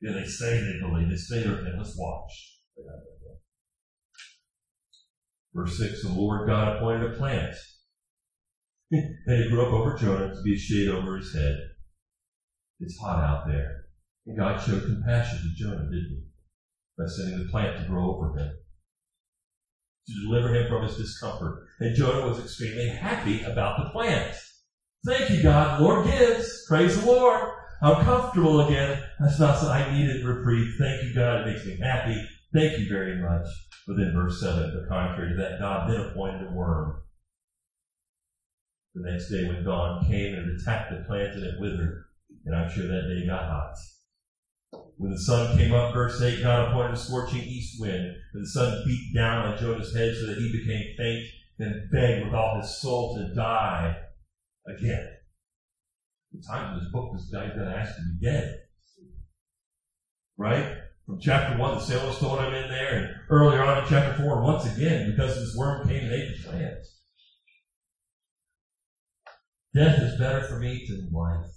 Yeah, 0.00 0.10
they 0.10 0.24
say 0.26 0.58
they 0.58 0.80
believe. 0.80 1.08
They 1.08 1.14
say 1.14 1.44
they're 1.44 1.52
okay. 1.52 1.70
Let's 1.78 1.96
watch. 1.96 2.32
Verse 5.54 5.78
6, 5.78 6.02
the 6.02 6.08
Lord 6.08 6.48
God 6.48 6.66
appointed 6.66 7.12
a 7.12 7.16
plant. 7.16 7.54
and 8.90 9.14
it 9.26 9.52
grew 9.52 9.64
up 9.64 9.72
over 9.72 9.94
Jonah 9.94 10.34
to 10.34 10.42
be 10.42 10.54
a 10.54 10.58
shade 10.58 10.88
over 10.88 11.14
his 11.14 11.32
head. 11.32 11.54
It's 12.80 12.98
hot 12.98 13.22
out 13.22 13.46
there. 13.46 13.82
And 14.26 14.36
God 14.36 14.60
showed 14.60 14.82
compassion 14.82 15.38
to 15.38 15.64
Jonah, 15.64 15.84
didn't 15.84 16.08
he? 16.10 16.31
By 16.98 17.06
sending 17.06 17.38
the 17.38 17.50
plant 17.50 17.78
to 17.78 17.86
grow 17.86 18.14
over 18.14 18.38
him, 18.38 18.50
to 20.06 20.14
deliver 20.24 20.54
him 20.54 20.68
from 20.68 20.82
his 20.82 20.96
discomfort. 20.96 21.64
And 21.80 21.96
Jonah 21.96 22.26
was 22.26 22.38
extremely 22.38 22.88
happy 22.88 23.42
about 23.42 23.78
the 23.78 23.90
plant. 23.90 24.34
Thank 25.04 25.30
you, 25.30 25.42
God. 25.42 25.80
Lord 25.80 26.06
gives. 26.06 26.64
Praise 26.68 27.00
the 27.00 27.06
Lord. 27.06 27.48
I'm 27.82 28.04
comfortable 28.04 28.60
again. 28.60 29.02
That's 29.18 29.40
not 29.40 29.60
that 29.60 29.70
I 29.70 29.92
needed 29.92 30.24
reprieve. 30.24 30.70
Thank 30.78 31.02
you, 31.02 31.14
God. 31.14 31.40
It 31.40 31.46
makes 31.46 31.66
me 31.66 31.78
happy. 31.82 32.24
Thank 32.54 32.78
you 32.78 32.86
very 32.88 33.20
much. 33.20 33.46
But 33.86 33.96
then 33.96 34.12
verse 34.14 34.40
7, 34.40 34.72
the 34.72 34.86
contrary 34.88 35.30
to 35.30 35.36
that, 35.42 35.58
God 35.58 35.90
then 35.90 36.00
appointed 36.00 36.46
a 36.46 36.52
worm. 36.52 37.00
The 38.94 39.10
next 39.10 39.28
day 39.28 39.48
when 39.48 39.64
dawn 39.64 40.04
came 40.04 40.34
and 40.34 40.60
attacked 40.60 40.92
the 40.92 41.04
plant 41.06 41.34
and 41.34 41.44
it 41.44 41.58
withered. 41.58 42.04
And 42.44 42.54
I'm 42.54 42.70
sure 42.70 42.86
that 42.86 43.08
day 43.08 43.26
got 43.26 43.48
hot. 43.48 43.74
When 45.02 45.10
the 45.10 45.18
sun 45.18 45.58
came 45.58 45.74
up, 45.74 45.92
verse 45.92 46.22
8, 46.22 46.44
God 46.44 46.68
appointed 46.68 46.92
a 46.92 46.96
scorching 46.96 47.42
east 47.42 47.80
wind, 47.80 48.14
and 48.34 48.44
the 48.44 48.48
sun 48.48 48.84
beat 48.86 49.12
down 49.12 49.46
on 49.46 49.58
Jonah's 49.58 49.92
head 49.92 50.14
so 50.14 50.26
that 50.26 50.38
he 50.38 50.52
became 50.52 50.94
faint 50.96 51.26
and 51.58 51.90
begged 51.90 52.24
with 52.24 52.32
all 52.32 52.60
his 52.60 52.80
soul 52.80 53.16
to 53.16 53.34
die 53.34 53.96
again. 54.68 55.08
The 56.30 56.46
time 56.48 56.72
of 56.72 56.80
this 56.80 56.92
book, 56.92 57.10
this 57.12 57.28
guy's 57.32 57.52
going 57.52 57.68
to 57.68 57.76
ask 57.76 57.96
to 57.96 58.02
be 58.02 58.24
dead. 58.24 58.54
Right? 60.38 60.76
From 61.04 61.18
chapter 61.18 61.58
1, 61.58 61.74
the 61.74 61.80
sailors 61.80 62.18
told 62.20 62.38
him 62.38 62.54
in 62.54 62.68
there, 62.70 62.94
and 62.94 63.08
earlier 63.28 63.60
on 63.60 63.82
in 63.82 63.88
chapter 63.88 64.22
4, 64.22 64.40
once 64.40 64.66
again, 64.66 65.10
because 65.10 65.34
this 65.34 65.56
worm 65.56 65.88
came 65.88 66.04
and 66.04 66.12
ate 66.12 66.36
the 66.36 66.48
plants. 66.48 67.00
Death 69.74 69.98
is 69.98 70.16
better 70.20 70.42
for 70.42 70.60
me 70.60 70.86
than 70.88 71.10
life. 71.12 71.51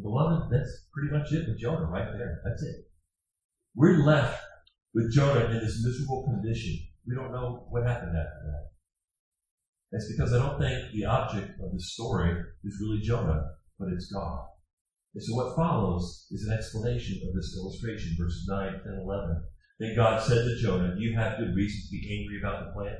Beloved, 0.00 0.50
that's 0.50 0.88
pretty 0.92 1.12
much 1.12 1.32
it 1.32 1.48
with 1.48 1.60
Jonah 1.60 1.86
right 1.86 2.08
there. 2.16 2.40
That's 2.44 2.62
it. 2.62 2.88
We're 3.74 4.04
left 4.04 4.40
with 4.94 5.12
Jonah 5.12 5.46
in 5.46 5.60
this 5.60 5.84
miserable 5.84 6.24
condition. 6.24 6.78
We 7.06 7.14
don't 7.14 7.32
know 7.32 7.66
what 7.70 7.86
happened 7.86 8.16
after 8.16 8.40
that. 8.44 8.64
That's 9.90 10.10
because 10.10 10.32
I 10.32 10.38
don't 10.38 10.58
think 10.58 10.92
the 10.92 11.04
object 11.04 11.60
of 11.60 11.72
the 11.72 11.80
story 11.80 12.32
is 12.64 12.80
really 12.80 13.02
Jonah, 13.02 13.42
but 13.78 13.88
it's 13.92 14.10
God. 14.10 14.46
And 15.14 15.22
so 15.22 15.34
what 15.34 15.56
follows 15.56 16.26
is 16.30 16.46
an 16.48 16.56
explanation 16.56 17.20
of 17.28 17.34
this 17.34 17.54
illustration, 17.56 18.16
verses 18.18 18.46
9, 18.48 18.72
10, 18.72 19.00
11. 19.04 19.44
Then 19.78 19.96
God 19.96 20.22
said 20.22 20.44
to 20.44 20.56
Jonah, 20.62 20.94
You 20.96 21.14
have 21.16 21.38
good 21.38 21.54
reason 21.54 21.82
to 21.84 21.90
be 21.90 22.20
angry 22.20 22.40
about 22.40 22.64
the 22.64 22.72
plant. 22.72 22.96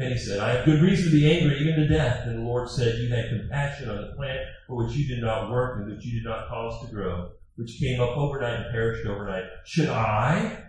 And 0.00 0.10
he 0.10 0.18
said, 0.18 0.40
I 0.40 0.54
have 0.54 0.64
good 0.64 0.80
reason 0.80 1.10
to 1.10 1.16
be 1.18 1.30
angry, 1.30 1.58
even 1.60 1.76
to 1.76 1.86
death. 1.86 2.26
And 2.26 2.38
the 2.38 2.42
Lord 2.42 2.70
said, 2.70 2.98
You 2.98 3.14
had 3.14 3.28
compassion 3.28 3.90
on 3.90 4.00
the 4.00 4.16
plant 4.16 4.40
for 4.66 4.82
which 4.82 4.96
you 4.96 5.06
did 5.14 5.22
not 5.22 5.50
work 5.50 5.76
and 5.76 5.94
which 5.94 6.06
you 6.06 6.18
did 6.18 6.26
not 6.26 6.48
cause 6.48 6.72
to 6.80 6.94
grow, 6.94 7.28
which 7.56 7.78
came 7.78 8.00
up 8.00 8.16
overnight 8.16 8.60
and 8.60 8.72
perished 8.72 9.06
overnight. 9.06 9.44
Should 9.66 9.90
I 9.90 10.62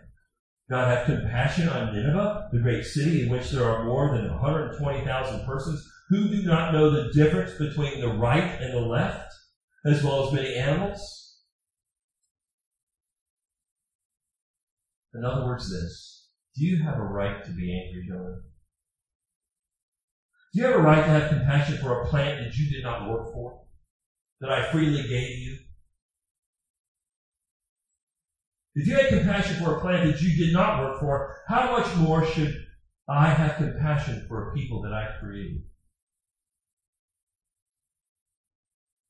not 0.69 0.89
have 0.89 1.05
compassion 1.05 1.69
on 1.69 1.93
Nineveh, 1.93 2.49
the 2.51 2.59
great 2.59 2.83
city 2.83 3.23
in 3.23 3.29
which 3.29 3.51
there 3.51 3.63
are 3.63 3.85
more 3.85 4.13
than 4.13 4.29
120,000 4.29 5.45
persons 5.45 5.81
who 6.09 6.27
do 6.27 6.43
not 6.43 6.73
know 6.73 6.89
the 6.89 7.09
difference 7.13 7.51
between 7.57 8.01
the 8.01 8.09
right 8.09 8.59
and 8.59 8.73
the 8.73 8.85
left, 8.85 9.31
as 9.85 10.03
well 10.03 10.27
as 10.27 10.33
many 10.33 10.55
animals? 10.55 11.37
In 15.13 15.23
other 15.23 15.45
words, 15.45 15.71
this. 15.71 16.27
Do 16.57 16.65
you 16.65 16.83
have 16.83 16.97
a 16.97 17.01
right 17.01 17.45
to 17.45 17.51
be 17.53 17.81
angry, 17.81 18.05
Jonah? 18.09 18.50
Do 20.53 20.59
you 20.59 20.67
have 20.67 20.75
a 20.75 20.83
right 20.83 21.03
to 21.03 21.09
have 21.09 21.29
compassion 21.29 21.77
for 21.77 22.01
a 22.01 22.07
plant 22.07 22.39
that 22.39 22.53
you 22.57 22.69
did 22.69 22.83
not 22.83 23.09
work 23.09 23.31
for? 23.33 23.57
That 24.41 24.51
I 24.51 24.69
freely 24.71 25.01
gave 25.01 25.37
you? 25.37 25.57
If 28.75 28.87
you 28.87 28.95
had 28.95 29.09
compassion 29.09 29.57
for 29.57 29.77
a 29.77 29.81
plant 29.81 30.05
that 30.05 30.21
you 30.21 30.45
did 30.45 30.53
not 30.53 30.81
work 30.81 30.99
for, 30.99 31.33
how 31.47 31.69
much 31.69 31.95
more 31.95 32.23
should 32.23 32.53
I 33.07 33.29
have 33.29 33.57
compassion 33.57 34.25
for 34.27 34.49
a 34.49 34.53
people 34.53 34.81
that 34.81 34.93
I 34.93 35.07
created? 35.19 35.61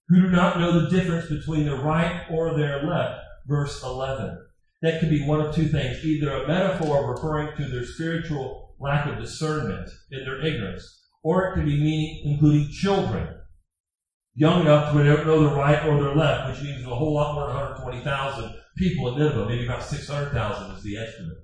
Who 0.09 0.19
do 0.19 0.29
not 0.29 0.59
know 0.59 0.71
the 0.73 0.89
difference 0.89 1.25
between 1.27 1.63
their 1.63 1.81
right 1.81 2.25
or 2.29 2.55
their 2.55 2.83
left. 2.83 3.17
Verse 3.47 3.81
11. 3.83 4.37
That 4.81 4.99
could 4.99 5.09
be 5.09 5.25
one 5.25 5.39
of 5.39 5.55
two 5.55 5.67
things. 5.67 6.03
Either 6.03 6.33
a 6.33 6.47
metaphor 6.47 7.15
referring 7.15 7.55
to 7.55 7.67
their 7.67 7.83
spiritual 7.83 8.75
lack 8.79 9.07
of 9.07 9.19
discernment 9.19 9.89
in 10.11 10.23
their 10.23 10.39
ignorance, 10.41 11.00
or 11.23 11.47
it 11.47 11.55
could 11.55 11.65
be 11.65 11.81
meaning 11.81 12.33
including 12.33 12.67
children, 12.69 13.27
young 14.33 14.61
enough 14.61 14.91
to 14.91 15.03
know 15.03 15.43
their 15.43 15.55
right 15.55 15.85
or 15.85 16.01
their 16.01 16.15
left, 16.15 16.49
which 16.49 16.63
means 16.63 16.83
a 16.85 16.95
whole 16.95 17.13
lot 17.13 17.35
more 17.35 17.47
than 17.47 17.55
120,000 17.55 18.55
people 18.77 19.09
in 19.09 19.19
Nineveh, 19.19 19.47
maybe 19.47 19.65
about 19.65 19.83
600,000 19.83 20.71
is 20.75 20.83
the 20.83 20.97
estimate. 20.97 21.37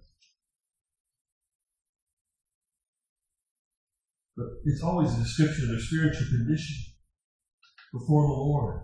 But 4.36 4.46
it's 4.66 4.84
always 4.84 5.14
a 5.14 5.18
description 5.18 5.66
of 5.66 5.70
their 5.72 5.80
spiritual 5.80 6.28
condition 6.28 6.78
before 7.92 8.28
the 8.28 8.34
Lord. 8.34 8.82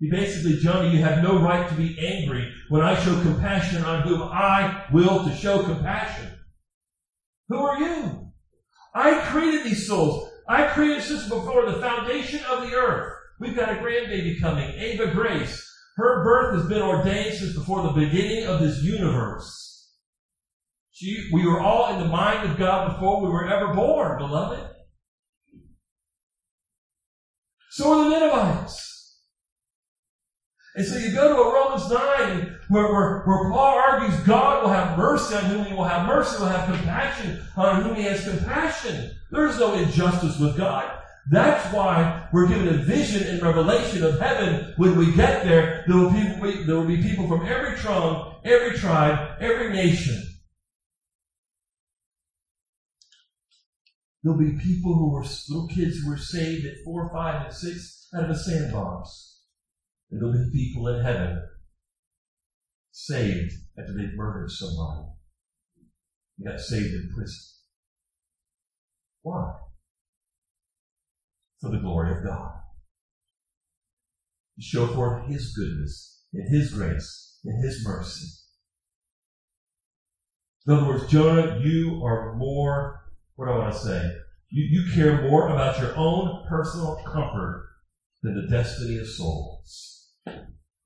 He 0.00 0.10
basically, 0.10 0.58
Jonah, 0.58 0.88
you 0.88 1.00
have 1.00 1.22
no 1.22 1.40
right 1.40 1.68
to 1.68 1.74
be 1.76 1.96
angry 2.04 2.50
when 2.70 2.82
I 2.82 2.98
show 2.98 3.20
compassion 3.22 3.84
on 3.84 4.02
whom 4.02 4.22
I 4.22 4.86
will 4.92 5.24
to 5.24 5.34
show 5.36 5.62
compassion. 5.62 6.38
Who 7.48 7.58
are 7.58 7.78
you? 7.78 8.31
I 8.94 9.20
created 9.20 9.64
these 9.64 9.86
souls. 9.86 10.30
I 10.48 10.68
created 10.68 11.02
since 11.02 11.28
before 11.28 11.70
the 11.70 11.80
foundation 11.80 12.40
of 12.44 12.62
the 12.62 12.74
earth. 12.74 13.14
We've 13.40 13.56
got 13.56 13.70
a 13.70 13.80
grandbaby 13.80 14.40
coming, 14.40 14.68
Ava 14.70 15.12
Grace. 15.12 15.68
Her 15.96 16.24
birth 16.24 16.56
has 16.58 16.68
been 16.68 16.82
ordained 16.82 17.34
since 17.34 17.54
before 17.54 17.82
the 17.82 17.92
beginning 17.92 18.46
of 18.46 18.60
this 18.60 18.82
universe. 18.82 19.90
She, 20.92 21.30
we 21.32 21.46
were 21.46 21.60
all 21.60 21.94
in 21.94 22.00
the 22.00 22.08
mind 22.08 22.50
of 22.50 22.58
God 22.58 22.92
before 22.92 23.22
we 23.22 23.28
were 23.28 23.48
ever 23.48 23.74
born, 23.74 24.18
beloved. 24.18 24.68
So 27.70 27.90
are 27.90 28.04
the 28.04 28.10
Ninevites. 28.10 28.91
And 30.74 30.86
so 30.86 30.96
you 30.96 31.12
go 31.12 31.28
to 31.28 31.42
a 31.42 31.52
Romans 31.52 31.90
9 31.90 32.58
where, 32.68 32.92
where, 32.92 33.22
where 33.24 33.50
Paul 33.50 33.78
argues 33.78 34.18
God 34.20 34.62
will 34.62 34.70
have 34.70 34.96
mercy 34.96 35.34
on 35.34 35.44
whom 35.44 35.64
he 35.66 35.74
will 35.74 35.84
have 35.84 36.06
mercy, 36.06 36.38
will 36.38 36.46
have 36.46 36.74
compassion 36.74 37.42
on 37.56 37.82
whom 37.82 37.94
he 37.94 38.04
has 38.04 38.24
compassion. 38.24 39.10
There 39.30 39.46
is 39.46 39.58
no 39.58 39.74
injustice 39.74 40.38
with 40.38 40.56
God. 40.56 40.90
That's 41.30 41.72
why 41.72 42.26
we're 42.32 42.48
given 42.48 42.68
a 42.68 42.82
vision 42.84 43.28
and 43.28 43.42
revelation 43.42 44.02
of 44.02 44.18
heaven. 44.18 44.72
When 44.76 44.96
we 44.96 45.14
get 45.14 45.44
there, 45.44 45.84
there 45.86 45.96
will, 45.96 46.10
be, 46.10 46.64
there 46.64 46.76
will 46.76 46.86
be 46.86 47.02
people 47.02 47.28
from 47.28 47.46
every 47.46 47.78
tongue, 47.78 48.40
every 48.44 48.76
tribe, 48.78 49.36
every 49.40 49.72
nation. 49.72 50.22
There'll 54.22 54.38
be 54.38 54.52
people 54.52 54.94
who 54.94 55.12
were 55.12 55.24
little 55.48 55.68
kids 55.68 55.98
who 55.98 56.10
were 56.10 56.16
saved 56.16 56.64
at 56.64 56.82
four, 56.84 57.10
five, 57.12 57.46
and 57.46 57.54
six 57.54 58.08
out 58.14 58.24
of 58.24 58.30
a 58.30 58.36
sandbox. 58.36 59.31
And 60.12 60.20
there'll 60.20 60.34
be 60.34 60.50
people 60.52 60.88
in 60.88 61.02
heaven 61.02 61.42
saved 62.90 63.54
after 63.78 63.94
they've 63.94 64.14
murdered 64.14 64.50
somebody. 64.50 65.08
They 66.38 66.50
got 66.50 66.60
saved 66.60 66.92
in 66.92 67.10
prison. 67.14 67.38
Why? 69.22 69.54
For 71.62 71.70
the 71.70 71.78
glory 71.78 72.10
of 72.10 72.24
God. 72.24 72.52
To 74.56 74.62
show 74.62 74.86
forth 74.88 75.26
His 75.28 75.54
goodness 75.56 76.24
and 76.34 76.54
His 76.54 76.74
grace 76.74 77.38
and 77.44 77.64
His 77.64 77.82
mercy. 77.82 78.28
In 80.66 80.74
other 80.74 80.86
words, 80.86 81.10
Jonah, 81.10 81.58
you 81.62 82.02
are 82.04 82.36
more, 82.36 83.00
what 83.36 83.46
do 83.46 83.52
I 83.52 83.58
want 83.58 83.72
to 83.72 83.80
say? 83.80 84.10
You, 84.50 84.82
you 84.82 84.92
care 84.92 85.22
more 85.22 85.48
about 85.48 85.80
your 85.80 85.96
own 85.96 86.44
personal 86.46 87.00
comfort 87.06 87.64
than 88.22 88.34
the 88.34 88.54
destiny 88.54 88.98
of 88.98 89.08
souls. 89.08 90.01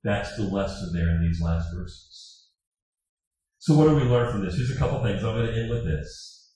That's 0.03 0.35
the 0.37 0.43
lesson 0.43 0.91
there 0.93 1.09
in 1.09 1.21
these 1.21 1.41
last 1.41 1.67
verses. 1.75 2.47
So 3.59 3.75
what 3.75 3.89
do 3.89 3.95
we 3.95 4.03
learn 4.03 4.31
from 4.31 4.45
this? 4.45 4.55
Here's 4.55 4.71
a 4.71 4.77
couple 4.77 5.03
things. 5.03 5.23
I'm 5.23 5.35
going 5.35 5.47
to 5.47 5.61
end 5.61 5.69
with 5.69 5.83
this. 5.83 6.53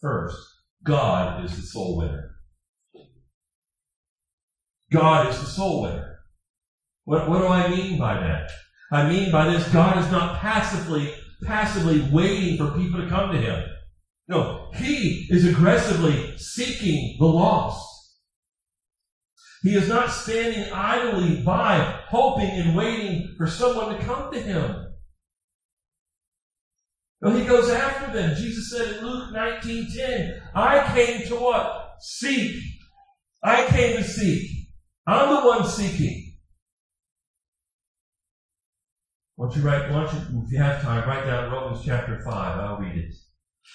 First, 0.00 0.36
God 0.84 1.44
is 1.44 1.54
the 1.54 1.62
soul 1.62 1.98
winner. 1.98 2.30
God 4.90 5.28
is 5.28 5.38
the 5.38 5.46
soul 5.46 5.82
winner. 5.82 6.20
What, 7.04 7.28
what 7.28 7.38
do 7.40 7.48
I 7.48 7.68
mean 7.68 7.98
by 7.98 8.14
that? 8.14 8.50
I 8.90 9.08
mean 9.08 9.30
by 9.30 9.48
this, 9.48 9.68
God 9.68 9.98
is 9.98 10.10
not 10.10 10.38
passively, 10.40 11.14
passively 11.44 12.00
waiting 12.12 12.56
for 12.56 12.78
people 12.78 13.00
to 13.00 13.08
come 13.08 13.32
to 13.32 13.38
Him. 13.38 13.64
No, 14.28 14.70
He 14.74 15.26
is 15.30 15.46
aggressively 15.46 16.36
seeking 16.38 17.16
the 17.18 17.26
lost. 17.26 17.91
He 19.62 19.76
is 19.76 19.88
not 19.88 20.10
standing 20.10 20.72
idly 20.72 21.42
by, 21.42 22.00
hoping 22.08 22.50
and 22.50 22.76
waiting 22.76 23.34
for 23.38 23.46
someone 23.46 23.94
to 23.94 24.04
come 24.04 24.32
to 24.32 24.40
him. 24.40 24.88
No, 27.20 27.30
he 27.30 27.44
goes 27.44 27.70
after 27.70 28.12
them. 28.12 28.34
Jesus 28.34 28.70
said 28.70 28.96
in 28.96 29.06
Luke 29.06 29.32
19:10, 29.32 30.40
I 30.54 30.92
came 30.92 31.26
to 31.28 31.36
what? 31.36 31.94
Seek. 32.00 32.60
I 33.44 33.66
came 33.66 33.98
to 33.98 34.04
seek. 34.04 34.66
I'm 35.06 35.28
the 35.32 35.46
one 35.48 35.68
seeking. 35.68 36.32
Why 39.36 39.46
don't 39.46 39.56
you 39.56 39.62
write, 39.62 39.90
why 39.90 40.04
don't 40.04 40.14
you, 40.14 40.42
if 40.44 40.52
you 40.52 40.58
have 40.58 40.82
time, 40.82 41.08
write 41.08 41.26
down 41.26 41.52
Romans 41.52 41.84
chapter 41.84 42.20
5. 42.24 42.58
I'll 42.58 42.78
read 42.78 42.96
it. 42.96 43.14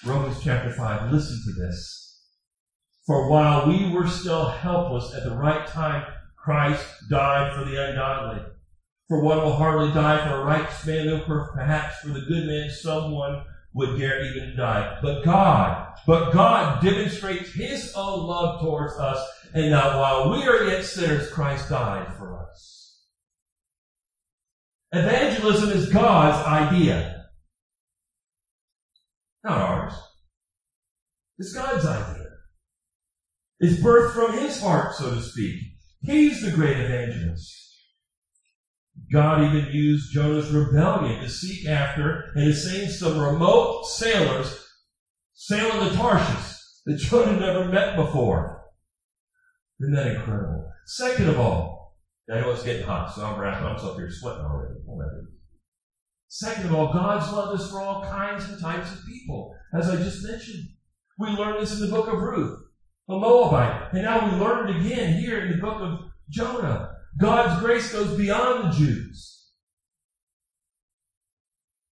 Romans 0.04 0.38
chapter 0.42 0.70
5. 0.70 1.12
Listen 1.12 1.40
to 1.44 1.60
this. 1.60 2.07
For 3.08 3.30
while 3.30 3.66
we 3.66 3.90
were 3.90 4.06
still 4.06 4.50
helpless 4.50 5.14
at 5.14 5.24
the 5.24 5.34
right 5.34 5.66
time, 5.66 6.04
Christ 6.36 6.84
died 7.08 7.54
for 7.54 7.64
the 7.64 7.88
ungodly. 7.88 8.44
For 9.08 9.22
one 9.22 9.38
will 9.38 9.56
hardly 9.56 9.94
die 9.94 10.28
for 10.28 10.34
a 10.34 10.44
righteous 10.44 10.84
man, 10.84 11.06
though 11.06 11.24
perhaps 11.24 12.00
for 12.00 12.08
the 12.08 12.20
good 12.20 12.46
man 12.46 12.68
someone 12.68 13.44
would 13.72 13.98
dare 13.98 14.22
even 14.26 14.58
die. 14.58 14.98
But 15.00 15.24
God, 15.24 15.94
but 16.06 16.32
God 16.32 16.82
demonstrates 16.82 17.50
His 17.54 17.94
own 17.96 18.26
love 18.26 18.60
towards 18.60 18.92
us, 18.98 19.26
and 19.54 19.70
now 19.70 19.98
while 19.98 20.30
we 20.30 20.46
are 20.46 20.64
yet 20.64 20.84
sinners, 20.84 21.30
Christ 21.30 21.70
died 21.70 22.14
for 22.18 22.38
us. 22.38 23.04
Evangelism 24.92 25.70
is 25.70 25.90
God's 25.90 26.46
idea. 26.46 27.24
Not 29.44 29.56
ours. 29.56 29.94
It's 31.38 31.54
God's 31.54 31.86
idea. 31.86 32.17
It's 33.60 33.82
birthed 33.82 34.12
from 34.12 34.38
his 34.38 34.60
heart, 34.60 34.94
so 34.94 35.14
to 35.14 35.20
speak. 35.20 35.60
He's 36.00 36.42
the 36.42 36.52
great 36.52 36.78
evangelist. 36.78 37.52
God 39.12 39.42
even 39.42 39.72
used 39.72 40.12
Jonah's 40.12 40.50
rebellion 40.50 41.20
to 41.20 41.28
seek 41.28 41.66
after 41.68 42.30
and 42.34 42.44
to 42.44 42.52
send 42.52 42.90
some 42.90 43.18
remote 43.18 43.84
sailors 43.86 44.64
sailing 45.34 45.88
to 45.88 45.96
Tarshish 45.96 46.54
that 46.86 46.98
Jonah 46.98 47.40
never 47.40 47.68
met 47.68 47.96
before. 47.96 48.62
Isn't 49.80 49.94
that 49.94 50.16
incredible? 50.16 50.70
Second 50.86 51.28
of 51.28 51.40
all, 51.40 51.96
I 52.30 52.40
know 52.40 52.50
it's 52.50 52.62
getting 52.62 52.86
hot, 52.86 53.12
so 53.12 53.24
I'm 53.24 53.40
wrapping. 53.40 53.66
I'm 53.66 53.76
up 53.76 53.96
here 53.96 54.10
sweating 54.10 54.44
already. 54.44 54.74
Oh, 54.88 55.00
Second 56.28 56.66
of 56.66 56.74
all, 56.74 56.92
God's 56.92 57.32
love 57.32 57.58
is 57.58 57.68
for 57.70 57.80
all 57.80 58.04
kinds 58.04 58.48
and 58.48 58.60
types 58.60 58.92
of 58.92 59.04
people, 59.06 59.54
as 59.74 59.88
I 59.88 59.96
just 59.96 60.24
mentioned. 60.24 60.68
We 61.18 61.28
learn 61.28 61.58
this 61.58 61.80
in 61.80 61.80
the 61.80 61.94
book 61.94 62.06
of 62.08 62.20
Ruth 62.20 62.67
a 63.08 63.12
Moabite. 63.12 63.92
And 63.92 64.02
now 64.02 64.30
we 64.30 64.38
learned 64.38 64.76
again 64.76 65.14
here 65.18 65.40
in 65.40 65.52
the 65.52 65.58
book 65.58 65.80
of 65.80 66.00
Jonah. 66.28 66.94
God's 67.18 67.60
grace 67.62 67.92
goes 67.92 68.16
beyond 68.16 68.72
the 68.72 68.76
Jews. 68.76 69.34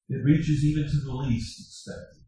it 0.09 0.24
reaches 0.24 0.64
even 0.64 0.84
to 0.84 0.97
the 0.97 1.14
least 1.14 1.59
expected. 1.59 2.24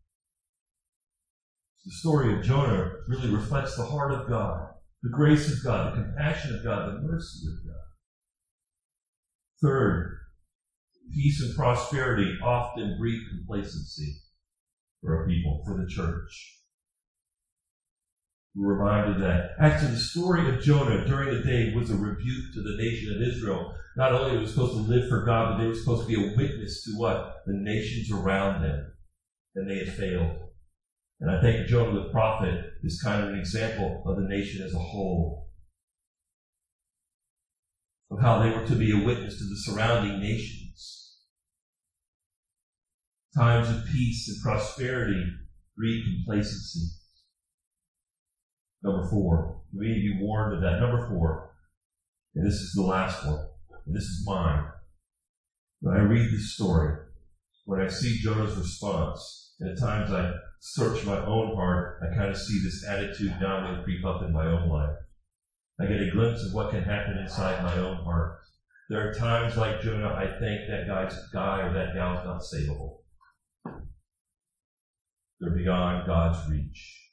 The 1.86 1.92
story 1.92 2.34
of 2.34 2.44
Jonah 2.44 2.92
really 3.08 3.30
reflects 3.30 3.76
the 3.76 3.86
heart 3.86 4.12
of 4.12 4.28
God, 4.28 4.70
the 5.04 5.10
grace 5.10 5.52
of 5.52 5.64
God, 5.64 5.92
the 5.92 6.02
compassion 6.02 6.56
of 6.56 6.64
God, 6.64 6.88
the 6.88 7.08
mercy 7.08 7.46
of 7.48 7.68
God. 7.68 7.76
Third, 9.62 10.18
peace 11.14 11.44
and 11.44 11.56
prosperity 11.56 12.38
often 12.44 12.98
breed 12.98 13.22
complacency 13.30 14.16
for 15.02 15.24
a 15.24 15.28
people, 15.28 15.62
for 15.66 15.78
the 15.78 15.88
church. 15.88 16.65
We're 18.56 18.74
reminded 18.74 19.22
that 19.22 19.52
actually 19.60 19.92
the 19.92 20.00
story 20.00 20.56
of 20.56 20.64
Jonah 20.64 21.06
during 21.06 21.36
the 21.36 21.44
day 21.44 21.74
was 21.76 21.90
a 21.90 21.96
rebuke 21.96 22.54
to 22.54 22.62
the 22.62 22.78
nation 22.78 23.14
of 23.14 23.22
Israel. 23.22 23.76
Not 23.98 24.14
only 24.14 24.38
were 24.38 24.46
they 24.46 24.50
supposed 24.50 24.74
to 24.74 24.94
live 24.94 25.10
for 25.10 25.26
God, 25.26 25.54
but 25.54 25.62
they 25.62 25.68
were 25.68 25.76
supposed 25.76 26.04
to 26.04 26.08
be 26.08 26.16
a 26.16 26.38
witness 26.38 26.84
to 26.86 26.92
what? 26.98 27.34
The 27.46 27.54
nations 27.54 28.12
around 28.12 28.62
them. 28.62 28.94
And 29.56 29.70
they 29.70 29.80
had 29.80 29.94
failed. 29.94 30.38
And 31.20 31.30
I 31.30 31.42
think 31.42 31.68
Jonah 31.68 32.04
the 32.04 32.10
prophet 32.12 32.62
is 32.82 33.02
kind 33.02 33.24
of 33.24 33.30
an 33.30 33.40
example 33.40 34.04
of 34.06 34.16
the 34.16 34.28
nation 34.28 34.64
as 34.64 34.74
a 34.74 34.80
whole. 34.80 35.50
Of 38.10 38.22
how 38.22 38.40
they 38.42 38.52
were 38.52 38.66
to 38.66 38.76
be 38.76 38.92
a 38.92 39.04
witness 39.04 39.38
to 39.38 39.44
the 39.44 39.58
surrounding 39.58 40.20
nations. 40.20 41.18
Times 43.36 43.70
of 43.70 43.86
peace 43.86 44.30
and 44.30 44.42
prosperity 44.42 45.26
breed 45.76 46.04
complacency. 46.06 46.92
Number 48.86 49.08
four. 49.10 49.62
We 49.74 49.88
need 49.88 49.96
to 49.96 50.14
be 50.14 50.20
warned 50.22 50.54
of 50.54 50.62
that. 50.62 50.80
Number 50.80 51.08
four. 51.10 51.56
And 52.36 52.46
this 52.46 52.54
is 52.54 52.74
the 52.76 52.84
last 52.84 53.26
one. 53.26 53.48
And 53.88 53.96
this 53.96 54.04
is 54.04 54.24
mine. 54.28 54.66
When 55.82 55.96
I 55.96 56.02
read 56.02 56.32
this 56.32 56.54
story, 56.54 56.96
when 57.66 57.82
I 57.82 57.88
see 57.88 58.20
Jonah's 58.22 58.56
response, 58.56 59.56
and 59.60 59.72
at 59.72 59.80
times 59.80 60.12
I 60.12 60.34
search 60.60 61.04
my 61.04 61.18
own 61.18 61.56
heart, 61.56 62.00
I 62.04 62.16
kind 62.16 62.30
of 62.30 62.38
see 62.38 62.62
this 62.64 62.86
attitude 62.88 63.34
downward 63.42 63.84
creep 63.84 64.06
up 64.06 64.22
in 64.22 64.32
my 64.32 64.46
own 64.46 64.70
life. 64.70 64.96
I 65.80 65.88
get 65.88 66.02
a 66.02 66.12
glimpse 66.12 66.46
of 66.46 66.54
what 66.54 66.70
can 66.70 66.84
happen 66.84 67.18
inside 67.18 67.64
my 67.64 67.78
own 67.80 68.04
heart. 68.04 68.38
There 68.90 69.10
are 69.10 69.14
times 69.16 69.58
like 69.58 69.82
Jonah, 69.82 70.14
I 70.14 70.28
think 70.40 70.62
that 70.70 70.86
guy's 70.88 71.18
guy 71.34 71.62
or 71.62 71.74
that 71.74 71.96
gal's 71.96 72.24
not 72.24 72.42
savable. 72.42 72.98
They're 75.40 75.58
beyond 75.58 76.06
God's 76.06 76.48
reach. 76.52 77.05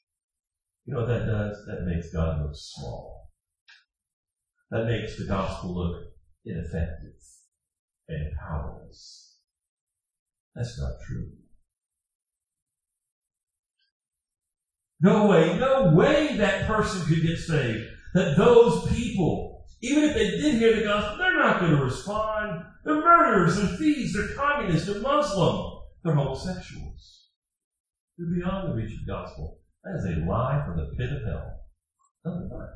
You 0.85 0.95
know 0.95 1.01
what 1.01 1.09
that 1.09 1.27
does? 1.27 1.57
That 1.67 1.87
makes 1.87 2.13
God 2.13 2.43
look 2.43 2.55
small. 2.55 3.31
That 4.71 4.87
makes 4.87 5.17
the 5.17 5.27
gospel 5.27 5.75
look 5.75 6.03
ineffective 6.45 7.13
and 8.09 8.33
powerless. 8.41 9.37
That's 10.55 10.79
not 10.79 10.93
true. 11.07 11.29
No 15.01 15.27
way, 15.27 15.59
no 15.59 15.93
way 15.95 16.37
that 16.37 16.67
person 16.67 17.05
could 17.07 17.23
get 17.23 17.39
saved. 17.39 17.85
That 18.15 18.37
those 18.37 18.87
people, 18.89 19.65
even 19.81 20.05
if 20.05 20.15
they 20.15 20.31
did 20.31 20.55
hear 20.55 20.77
the 20.77 20.85
gospel, 20.85 21.19
they're 21.19 21.39
not 21.39 21.61
going 21.61 21.77
to 21.77 21.85
respond. 21.85 22.65
They're 22.85 23.01
murderers, 23.01 23.57
they're 23.57 23.77
thieves, 23.79 24.13
they're 24.13 24.37
communists, 24.37 24.87
they're 24.89 25.01
Muslim, 25.01 25.81
they're 26.05 26.15
homosexuals. 26.15 27.29
They're 28.19 28.35
beyond 28.35 28.71
the 28.71 28.75
reach 28.75 28.93
of 28.93 29.07
the 29.07 29.13
gospel. 29.13 29.62
That 29.85 29.97
is 29.97 30.05
a 30.05 30.31
lie 30.31 30.63
from 30.65 30.77
the 30.77 30.95
pit 30.97 31.13
of 31.13 31.25
hell. 31.25 31.61
Nothing 32.25 32.49
but. 32.51 32.69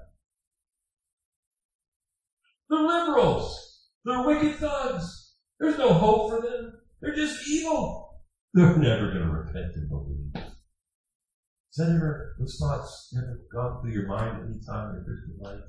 They're 2.69 2.83
liberals. 2.83 3.87
They're 4.05 4.27
wicked 4.27 4.57
thugs. 4.57 5.35
There's 5.61 5.79
no 5.79 5.93
hope 5.93 6.31
for 6.31 6.41
them. 6.43 6.73
They're 7.01 7.15
just 7.15 7.49
evil. 7.49 8.21
They're 8.55 8.77
never 8.77 9.13
going 9.13 9.27
to 9.27 9.31
repent 9.31 9.73
and 9.77 9.89
believe. 9.89 10.33
Has 10.35 11.87
that 11.89 11.95
ever, 11.95 12.35
those 12.39 12.59
thoughts 12.59 13.15
ever 13.17 13.41
gone 13.53 13.81
through 13.81 13.93
your 13.93 14.07
mind 14.07 14.39
at 14.39 14.47
any 14.47 14.61
time 14.67 14.91
in 14.91 14.95
your 14.97 15.05
Christian 15.05 15.37
life? 15.41 15.61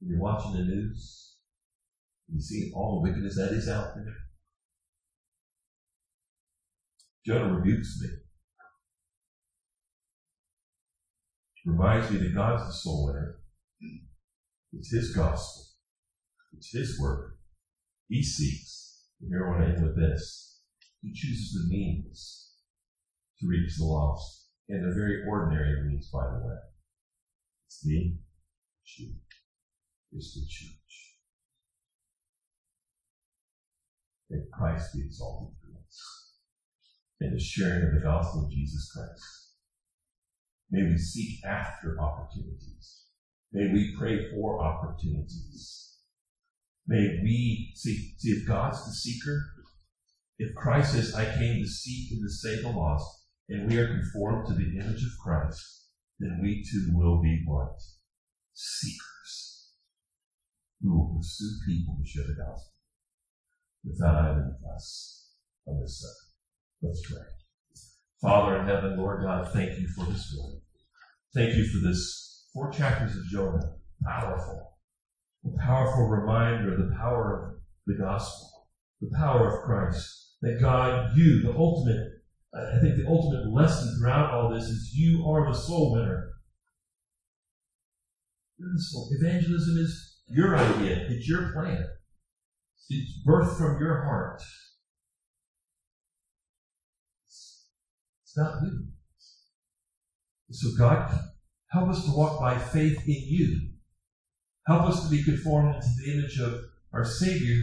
When 0.00 0.10
you're 0.10 0.20
watching 0.20 0.52
the 0.52 0.64
news, 0.64 1.36
you 2.28 2.40
see 2.40 2.72
all 2.74 3.00
the 3.00 3.08
wickedness 3.08 3.36
that 3.36 3.52
is 3.52 3.68
out 3.68 3.94
there. 3.94 4.14
Jonah 7.24 7.54
rebukes 7.54 8.00
me. 8.02 8.08
Reminds 11.68 12.10
me 12.10 12.18
that 12.18 12.34
God's 12.34 12.66
the 12.66 12.72
soul 12.72 13.06
winner. 13.06 13.36
It's 14.72 14.90
His 14.90 15.14
gospel. 15.14 15.64
It's 16.56 16.72
His 16.72 16.98
work. 17.00 17.36
He 18.08 18.22
seeks. 18.22 19.04
And 19.20 19.30
here 19.30 19.46
I 19.46 19.50
want 19.50 19.62
to 19.62 19.74
end 19.74 19.82
with 19.82 19.96
this. 19.96 20.60
He 21.02 21.12
chooses 21.12 21.52
the 21.52 21.68
means 21.68 22.54
to 23.40 23.46
reach 23.46 23.76
the 23.76 23.84
lost. 23.84 24.46
And 24.68 24.82
they're 24.82 24.94
very 24.94 25.24
ordinary 25.28 25.88
means, 25.88 26.10
by 26.10 26.24
the 26.24 26.46
way. 26.46 26.56
It's 27.66 27.80
the 27.82 28.16
church. 28.84 29.08
It's 30.12 30.34
the 30.34 30.46
church. 30.48 30.74
May 34.30 34.38
Christ 34.52 34.94
be 34.94 35.02
exalted 35.04 35.54
through 35.60 35.76
us. 35.86 36.32
And 37.20 37.34
the 37.34 37.40
sharing 37.40 37.88
of 37.88 37.94
the 37.94 38.00
gospel 38.00 38.44
of 38.44 38.50
Jesus 38.50 38.90
Christ. 38.92 39.47
May 40.70 40.82
we 40.82 40.98
seek 40.98 41.44
after 41.44 41.96
opportunities. 42.00 43.04
May 43.52 43.72
we 43.72 43.94
pray 43.98 44.30
for 44.30 44.62
opportunities. 44.62 45.96
May 46.86 47.20
we 47.22 47.72
see, 47.74 48.14
see 48.18 48.30
if 48.30 48.46
God's 48.46 48.84
the 48.84 48.92
seeker, 48.92 49.42
if 50.38 50.54
Christ 50.54 50.92
says, 50.92 51.14
I 51.14 51.24
came 51.24 51.60
to 51.60 51.68
seek 51.68 52.12
and 52.12 52.22
to 52.22 52.30
save 52.30 52.62
the 52.62 52.70
lost, 52.70 53.26
and 53.48 53.68
we 53.68 53.78
are 53.78 53.88
conformed 53.88 54.46
to 54.46 54.54
the 54.54 54.78
image 54.78 55.02
of 55.02 55.18
Christ, 55.24 55.86
then 56.20 56.38
we 56.42 56.62
too 56.62 56.90
will 56.92 57.20
be 57.20 57.42
what? 57.46 57.74
Seekers. 58.54 59.72
Who 60.80 60.96
will 60.96 61.16
pursue 61.16 61.50
people 61.66 61.96
to 62.00 62.08
share 62.08 62.26
the 62.26 62.34
gospel. 62.34 62.72
Without 63.84 64.24
having 64.24 64.54
us 64.76 65.34
on 65.66 65.80
this 65.80 66.00
side. 66.00 66.28
Let's 66.82 67.10
pray. 67.10 67.47
Father 68.20 68.60
in 68.60 68.66
heaven, 68.66 68.98
Lord 68.98 69.22
God, 69.22 69.48
thank 69.52 69.78
you 69.78 69.86
for 69.96 70.04
this 70.06 70.36
word. 70.36 70.60
Thank 71.34 71.56
you 71.56 71.64
for 71.66 71.86
this 71.86 72.48
four 72.52 72.72
chapters 72.72 73.16
of 73.16 73.24
Jonah. 73.30 73.74
Powerful. 74.04 74.72
A 75.44 75.58
powerful 75.60 76.08
reminder 76.08 76.72
of 76.72 76.78
the 76.78 76.96
power 76.96 77.44
of 77.44 77.54
the 77.86 77.94
gospel, 77.94 78.68
the 79.00 79.16
power 79.16 79.48
of 79.48 79.64
Christ. 79.64 80.36
That 80.40 80.60
God, 80.60 81.16
you, 81.16 81.42
the 81.42 81.56
ultimate, 81.56 82.06
I 82.54 82.80
think 82.80 82.96
the 82.96 83.08
ultimate 83.08 83.52
lesson 83.52 83.96
throughout 83.98 84.32
all 84.32 84.50
this 84.52 84.64
is 84.64 84.92
you 84.94 85.24
are 85.28 85.50
the 85.50 85.58
soul 85.58 85.92
winner. 85.92 86.28
You're 88.58 88.72
the 88.72 88.80
soul. 88.80 89.08
Evangelism 89.20 89.78
is 89.78 90.20
your 90.28 90.56
idea. 90.56 91.06
It's 91.08 91.28
your 91.28 91.52
plan. 91.52 91.84
It's 92.88 93.12
birthed 93.26 93.56
from 93.58 93.80
your 93.80 94.02
heart. 94.02 94.40
It's 97.26 98.27
not 98.38 98.62
you. 98.62 98.86
So 100.50 100.70
God, 100.78 101.12
help 101.70 101.90
us 101.90 102.04
to 102.04 102.16
walk 102.16 102.40
by 102.40 102.56
faith 102.58 102.98
in 103.06 103.22
you. 103.26 103.70
Help 104.66 104.84
us 104.84 105.02
to 105.02 105.10
be 105.10 105.22
conformed 105.22 105.82
to 105.82 105.88
the 105.98 106.12
image 106.12 106.38
of 106.40 106.60
our 106.92 107.04
Savior, 107.04 107.56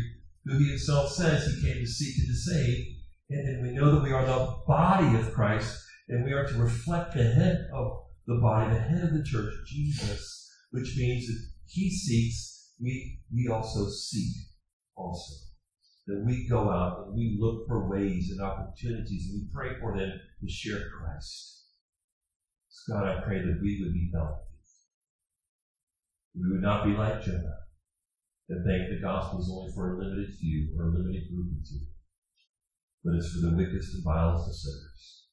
who 0.45 0.57
he 0.57 0.69
himself 0.69 1.11
says 1.11 1.45
he 1.45 1.65
came 1.65 1.79
to 1.79 1.87
seek 1.87 2.15
and 2.17 2.27
to 2.27 2.33
save. 2.33 2.85
And, 3.29 3.47
and 3.47 3.63
we 3.63 3.73
know 3.73 3.91
that 3.95 4.03
we 4.03 4.11
are 4.11 4.25
the 4.25 4.55
body 4.67 5.15
of 5.17 5.33
Christ, 5.33 5.83
and 6.09 6.23
we 6.23 6.33
are 6.33 6.45
to 6.45 6.61
reflect 6.61 7.15
the 7.15 7.23
head 7.23 7.67
of 7.73 8.03
the 8.27 8.39
body, 8.41 8.73
the 8.73 8.79
head 8.79 9.03
of 9.03 9.13
the 9.13 9.23
church, 9.23 9.53
Jesus, 9.67 10.51
which 10.71 10.95
means 10.97 11.25
that 11.27 11.49
he 11.65 11.89
seeks, 11.89 12.73
we, 12.81 13.19
we 13.33 13.47
also 13.51 13.87
seek 13.87 14.35
also. 14.95 15.44
That 16.07 16.23
we 16.23 16.47
go 16.47 16.69
out 16.69 17.07
and 17.07 17.15
we 17.15 17.37
look 17.39 17.67
for 17.67 17.89
ways 17.89 18.29
and 18.31 18.41
opportunities 18.41 19.27
and 19.27 19.41
we 19.41 19.47
pray 19.51 19.79
for 19.79 19.97
them 19.97 20.11
to 20.41 20.47
share 20.47 20.81
Christ. 20.99 21.63
God, 22.89 23.05
I 23.07 23.23
pray 23.25 23.39
that 23.39 23.59
we 23.61 23.81
would 23.81 23.93
be 23.93 24.11
healthy. 24.13 24.41
We 26.35 26.51
would 26.51 26.61
not 26.61 26.83
be 26.83 26.91
like 26.91 27.21
Jonah, 27.21 27.57
that 28.49 28.63
think 28.63 28.89
the 28.89 29.01
gospel 29.01 29.39
is 29.39 29.49
only 29.51 29.71
for 29.73 29.95
a 29.95 29.97
limited 29.97 30.27
few 30.39 30.75
or 30.77 30.83
a 30.83 30.91
limited 30.91 31.29
group 31.31 31.49
of 31.49 31.65
two, 31.65 31.79
but 33.03 33.15
it's 33.15 33.31
for 33.31 33.39
the 33.39 33.55
wickedest 33.55 33.95
and 33.95 34.03
vilest 34.03 34.47
of 34.47 34.53
sinners. 34.53 35.23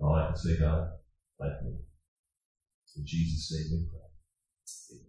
All 0.00 0.14
I 0.14 0.26
can 0.26 0.36
say, 0.36 0.58
God, 0.58 0.86
like 1.38 1.62
me. 1.62 1.76
In 2.96 3.04
Jesus' 3.04 3.52
name 3.52 3.78
we 3.78 3.84
pray. 3.90 5.07